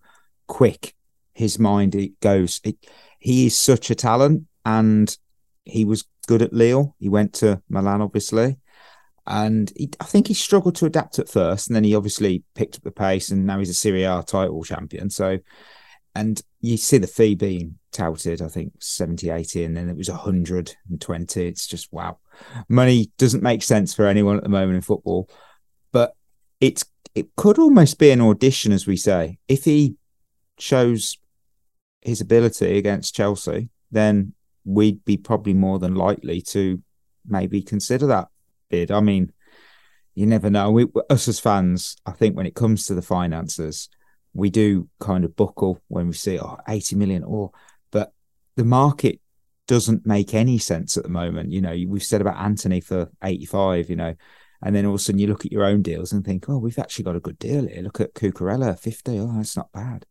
quick 0.47 0.95
his 1.35 1.59
mind 1.59 1.95
it 1.95 2.21
goes. 2.21 2.61
It, 2.62 2.77
he 3.18 3.47
is 3.47 3.57
such 3.57 3.91
a 3.91 3.97
talent, 3.97 4.47
and 4.64 5.16
he 5.64 5.85
was 5.85 6.05
good 6.29 6.43
at 6.43 6.53
Lille. 6.53 6.95
He 6.99 7.09
went 7.09 7.33
to 7.35 7.61
Milan, 7.68 8.03
obviously, 8.03 8.57
and 9.31 9.72
he, 9.76 9.89
I 10.01 10.05
think 10.05 10.26
he 10.26 10.35
struggled 10.35 10.74
to 10.76 10.87
adapt 10.87 11.20
at 11.20 11.28
first, 11.28 11.68
and 11.68 11.76
then 11.76 11.85
he 11.85 11.95
obviously 11.95 12.43
picked 12.57 12.76
up 12.76 12.83
the 12.83 12.91
pace, 12.91 13.31
and 13.31 13.47
now 13.47 13.61
he's 13.61 13.70
a 13.70 13.74
Serie 13.74 14.03
A 14.03 14.24
title 14.26 14.64
champion. 14.64 15.09
So, 15.09 15.39
and 16.16 16.43
you 16.61 16.76
see 16.76 16.99
the 16.99 17.07
fee 17.07 17.37
being 17.37 17.78
touted, 17.93 18.43
I 18.43 18.49
think 18.49 18.72
70, 18.81 19.31
80, 19.31 19.64
and 19.64 19.76
then 19.76 19.89
it 19.89 19.97
was 19.97 20.11
120. 20.11 21.47
It's 21.47 21.68
just 21.68 21.93
wow. 21.93 22.18
Money 22.68 23.12
doesn't 23.18 23.45
make 23.45 23.62
sense 23.62 23.95
for 23.95 24.07
anyone 24.07 24.37
at 24.37 24.43
the 24.43 24.49
moment 24.49 24.74
in 24.74 24.83
football, 24.83 25.31
but 25.93 26.16
it's 26.61 26.85
it 27.14 27.37
could 27.37 27.59
almost 27.59 28.01
be 28.01 28.11
an 28.11 28.20
audition, 28.20 28.72
as 28.72 28.89
we 28.89 28.97
say. 28.97 29.39
If 29.47 29.64
he 29.64 29.95
shows 30.59 31.18
his 32.03 32.20
ability 32.20 32.78
against 32.78 33.14
Chelsea, 33.14 33.68
then 33.93 34.35
we'd 34.64 35.05
be 35.05 35.16
probably 35.16 35.55
more 35.55 35.78
than 35.78 35.95
likely 35.95 36.43
to 36.43 36.83
maybe 37.24 37.62
consider 37.62 38.09
that 38.09 38.26
bid. 38.71 38.91
I 38.91 39.01
mean, 39.01 39.33
you 40.14 40.27
never 40.27 40.51
know. 40.51 40.71
We, 40.71 40.87
us 41.09 41.29
as 41.29 41.41
fans, 41.41 41.97
I 42.07 42.12
think 42.12 42.37
when 42.37 42.47
it 42.47 42.55
comes 42.55 42.87
to 42.87 42.95
the 42.95 43.03
finances, 43.03 43.89
we 44.33 44.51
do 44.51 44.89
kind 45.01 45.25
of 45.25 45.37
buckle 45.37 45.81
when 45.89 46.07
we 46.07 46.14
see 46.14 46.39
oh, 46.39 46.59
80 46.68 46.97
million 46.97 47.25
or 47.25 47.51
but 47.91 48.12
the 48.57 48.64
market 48.64 49.21
doesn't 49.66 50.07
make 50.07 50.35
any 50.35 50.59
sense 50.59 50.97
at 50.97 51.05
the 51.05 51.09
moment. 51.09 51.53
You 51.53 51.61
know, 51.61 51.77
we've 51.87 52.03
said 52.03 52.21
about 52.21 52.43
Antony 52.43 52.81
for 52.81 53.09
85, 53.23 53.89
you 53.89 53.97
know, 53.97 54.14
and 54.62 54.75
then 54.75 54.85
all 54.85 54.95
of 54.95 55.01
a 55.01 55.03
sudden 55.03 55.18
you 55.18 55.27
look 55.27 55.47
at 55.47 55.53
your 55.53 55.64
own 55.64 55.83
deals 55.83 56.12
and 56.12 56.25
think, 56.25 56.49
oh, 56.49 56.59
we've 56.59 56.79
actually 56.79 57.05
got 57.05 57.16
a 57.16 57.21
good 57.21 57.39
deal 57.39 57.66
here. 57.66 57.83
Look 57.83 58.01
at 58.01 58.14
Cucurella, 58.14 58.79
50. 58.79 59.18
Oh, 59.18 59.33
that's 59.37 59.57
not 59.57 59.73
bad. 59.73 60.07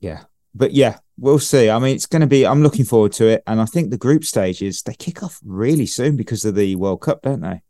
Yeah, 0.00 0.24
but 0.56 0.72
yeah, 0.72 0.98
we'll 1.18 1.38
see. 1.38 1.70
I 1.70 1.78
mean, 1.78 1.94
it's 1.94 2.06
going 2.06 2.20
to 2.20 2.26
be. 2.26 2.46
I'm 2.46 2.62
looking 2.62 2.84
forward 2.84 3.12
to 3.12 3.26
it, 3.26 3.42
and 3.46 3.60
I 3.60 3.66
think 3.66 3.90
the 3.90 3.98
group 3.98 4.24
stages 4.24 4.82
they 4.82 4.94
kick 4.94 5.22
off 5.22 5.40
really 5.44 5.86
soon 5.86 6.16
because 6.16 6.44
of 6.44 6.54
the 6.54 6.76
World 6.76 7.02
Cup, 7.02 7.22
don't 7.22 7.40
they? 7.40 7.62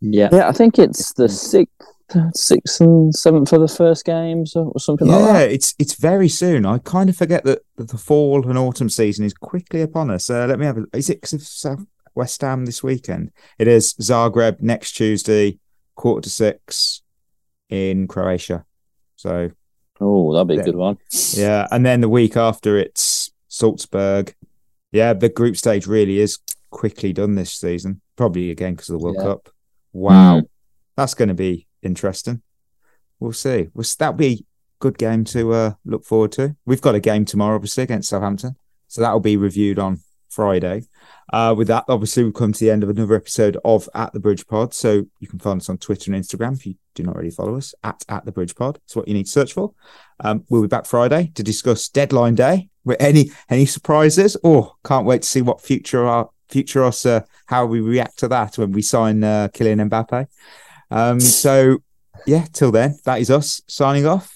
Yeah, 0.00 0.28
Yeah, 0.32 0.48
I 0.48 0.52
think 0.52 0.78
it's 0.78 1.12
the 1.14 1.28
sixth, 1.28 1.72
sixth 2.34 2.80
and 2.80 3.14
seventh 3.14 3.50
for 3.50 3.58
the 3.58 3.68
first 3.68 4.04
games 4.04 4.54
or 4.56 4.78
something 4.78 5.08
like 5.08 5.20
that. 5.20 5.26
Yeah, 5.26 5.32
that. 5.40 5.50
it's 5.50 5.74
it's 5.78 5.94
very 5.94 6.28
soon. 6.28 6.66
I 6.66 6.78
kind 6.78 7.10
of 7.10 7.16
forget 7.16 7.44
that, 7.44 7.60
that 7.76 7.88
the 7.88 7.98
fall 7.98 8.48
and 8.48 8.58
autumn 8.58 8.88
season 8.88 9.24
is 9.24 9.34
quickly 9.34 9.82
upon 9.82 10.10
us. 10.10 10.30
Uh, 10.30 10.46
let 10.46 10.58
me 10.58 10.66
have 10.66 10.78
a. 10.78 10.84
Is 10.94 11.10
it 11.10 11.26
South 11.26 11.84
West 12.14 12.40
Ham 12.40 12.66
this 12.66 12.82
weekend? 12.82 13.30
It 13.58 13.68
is 13.68 13.94
Zagreb 13.94 14.60
next 14.60 14.92
Tuesday, 14.92 15.58
quarter 15.94 16.22
to 16.22 16.30
six 16.30 17.02
in 17.68 18.06
Croatia. 18.06 18.64
So 19.16 19.50
Oh, 20.00 20.32
that'd 20.34 20.48
be 20.48 20.58
a 20.58 20.64
good 20.64 20.76
one. 20.76 20.98
Yeah, 21.32 21.66
and 21.70 21.84
then 21.84 22.00
the 22.00 22.08
week 22.08 22.36
after 22.36 22.76
it's 22.76 23.30
Salzburg. 23.48 24.34
Yeah, 24.92 25.12
the 25.14 25.28
group 25.28 25.56
stage 25.56 25.86
really 25.86 26.18
is 26.20 26.38
quickly 26.70 27.12
done 27.12 27.34
this 27.34 27.52
season. 27.52 28.00
Probably 28.16 28.50
again 28.50 28.74
because 28.74 28.90
of 28.90 28.98
the 28.98 29.04
World 29.04 29.16
Yeah. 29.18 29.24
Cup. 29.24 29.48
Wow, 29.92 30.42
that's 30.96 31.14
going 31.14 31.28
to 31.28 31.34
be 31.34 31.66
interesting. 31.82 32.42
We'll 33.18 33.32
see. 33.32 33.68
Well, 33.72 33.86
that'll 33.98 34.14
be 34.14 34.32
a 34.34 34.44
good 34.80 34.98
game 34.98 35.24
to 35.24 35.52
uh, 35.52 35.72
look 35.86 36.04
forward 36.04 36.32
to. 36.32 36.56
We've 36.66 36.82
got 36.82 36.94
a 36.94 37.00
game 37.00 37.24
tomorrow, 37.24 37.54
obviously 37.54 37.84
against 37.84 38.10
Southampton, 38.10 38.56
so 38.88 39.00
that'll 39.00 39.20
be 39.20 39.36
reviewed 39.38 39.78
on 39.78 40.00
Friday. 40.36 40.82
Uh, 41.32 41.54
with 41.56 41.66
that, 41.68 41.84
obviously, 41.88 42.22
we've 42.22 42.34
come 42.34 42.52
to 42.52 42.60
the 42.60 42.70
end 42.70 42.82
of 42.82 42.90
another 42.90 43.16
episode 43.16 43.56
of 43.64 43.88
At 43.94 44.12
the 44.12 44.20
Bridge 44.20 44.46
Pod. 44.46 44.74
So 44.74 45.06
you 45.18 45.26
can 45.26 45.38
find 45.38 45.60
us 45.60 45.70
on 45.70 45.78
Twitter 45.78 46.12
and 46.12 46.22
Instagram 46.22 46.54
if 46.54 46.66
you 46.66 46.74
do 46.94 47.02
not 47.02 47.14
already 47.14 47.30
follow 47.30 47.56
us 47.56 47.74
at 47.82 48.04
At 48.08 48.26
the 48.26 48.32
Bridge 48.32 48.54
Pod. 48.54 48.78
It's 48.84 48.94
what 48.94 49.08
you 49.08 49.14
need 49.14 49.24
to 49.24 49.32
search 49.32 49.54
for. 49.54 49.72
Um, 50.20 50.44
we'll 50.50 50.62
be 50.62 50.68
back 50.68 50.84
Friday 50.84 51.32
to 51.34 51.42
discuss 51.42 51.88
deadline 51.88 52.34
day. 52.34 52.68
With 52.84 53.00
any 53.00 53.32
any 53.50 53.66
surprises? 53.66 54.36
Oh, 54.44 54.76
can't 54.84 55.06
wait 55.06 55.22
to 55.22 55.28
see 55.28 55.42
what 55.42 55.60
future 55.60 56.06
our 56.06 56.30
future 56.48 56.84
us 56.84 57.04
uh, 57.04 57.22
how 57.46 57.66
we 57.66 57.80
react 57.80 58.18
to 58.20 58.28
that 58.28 58.58
when 58.58 58.70
we 58.70 58.82
sign 58.82 59.24
uh, 59.24 59.48
Kylian 59.52 59.88
Mbappe. 59.88 60.28
Um, 60.92 61.18
so 61.18 61.78
yeah, 62.26 62.44
till 62.52 62.70
then, 62.70 62.98
that 63.04 63.20
is 63.20 63.30
us 63.30 63.62
signing 63.66 64.06
off. 64.06 64.35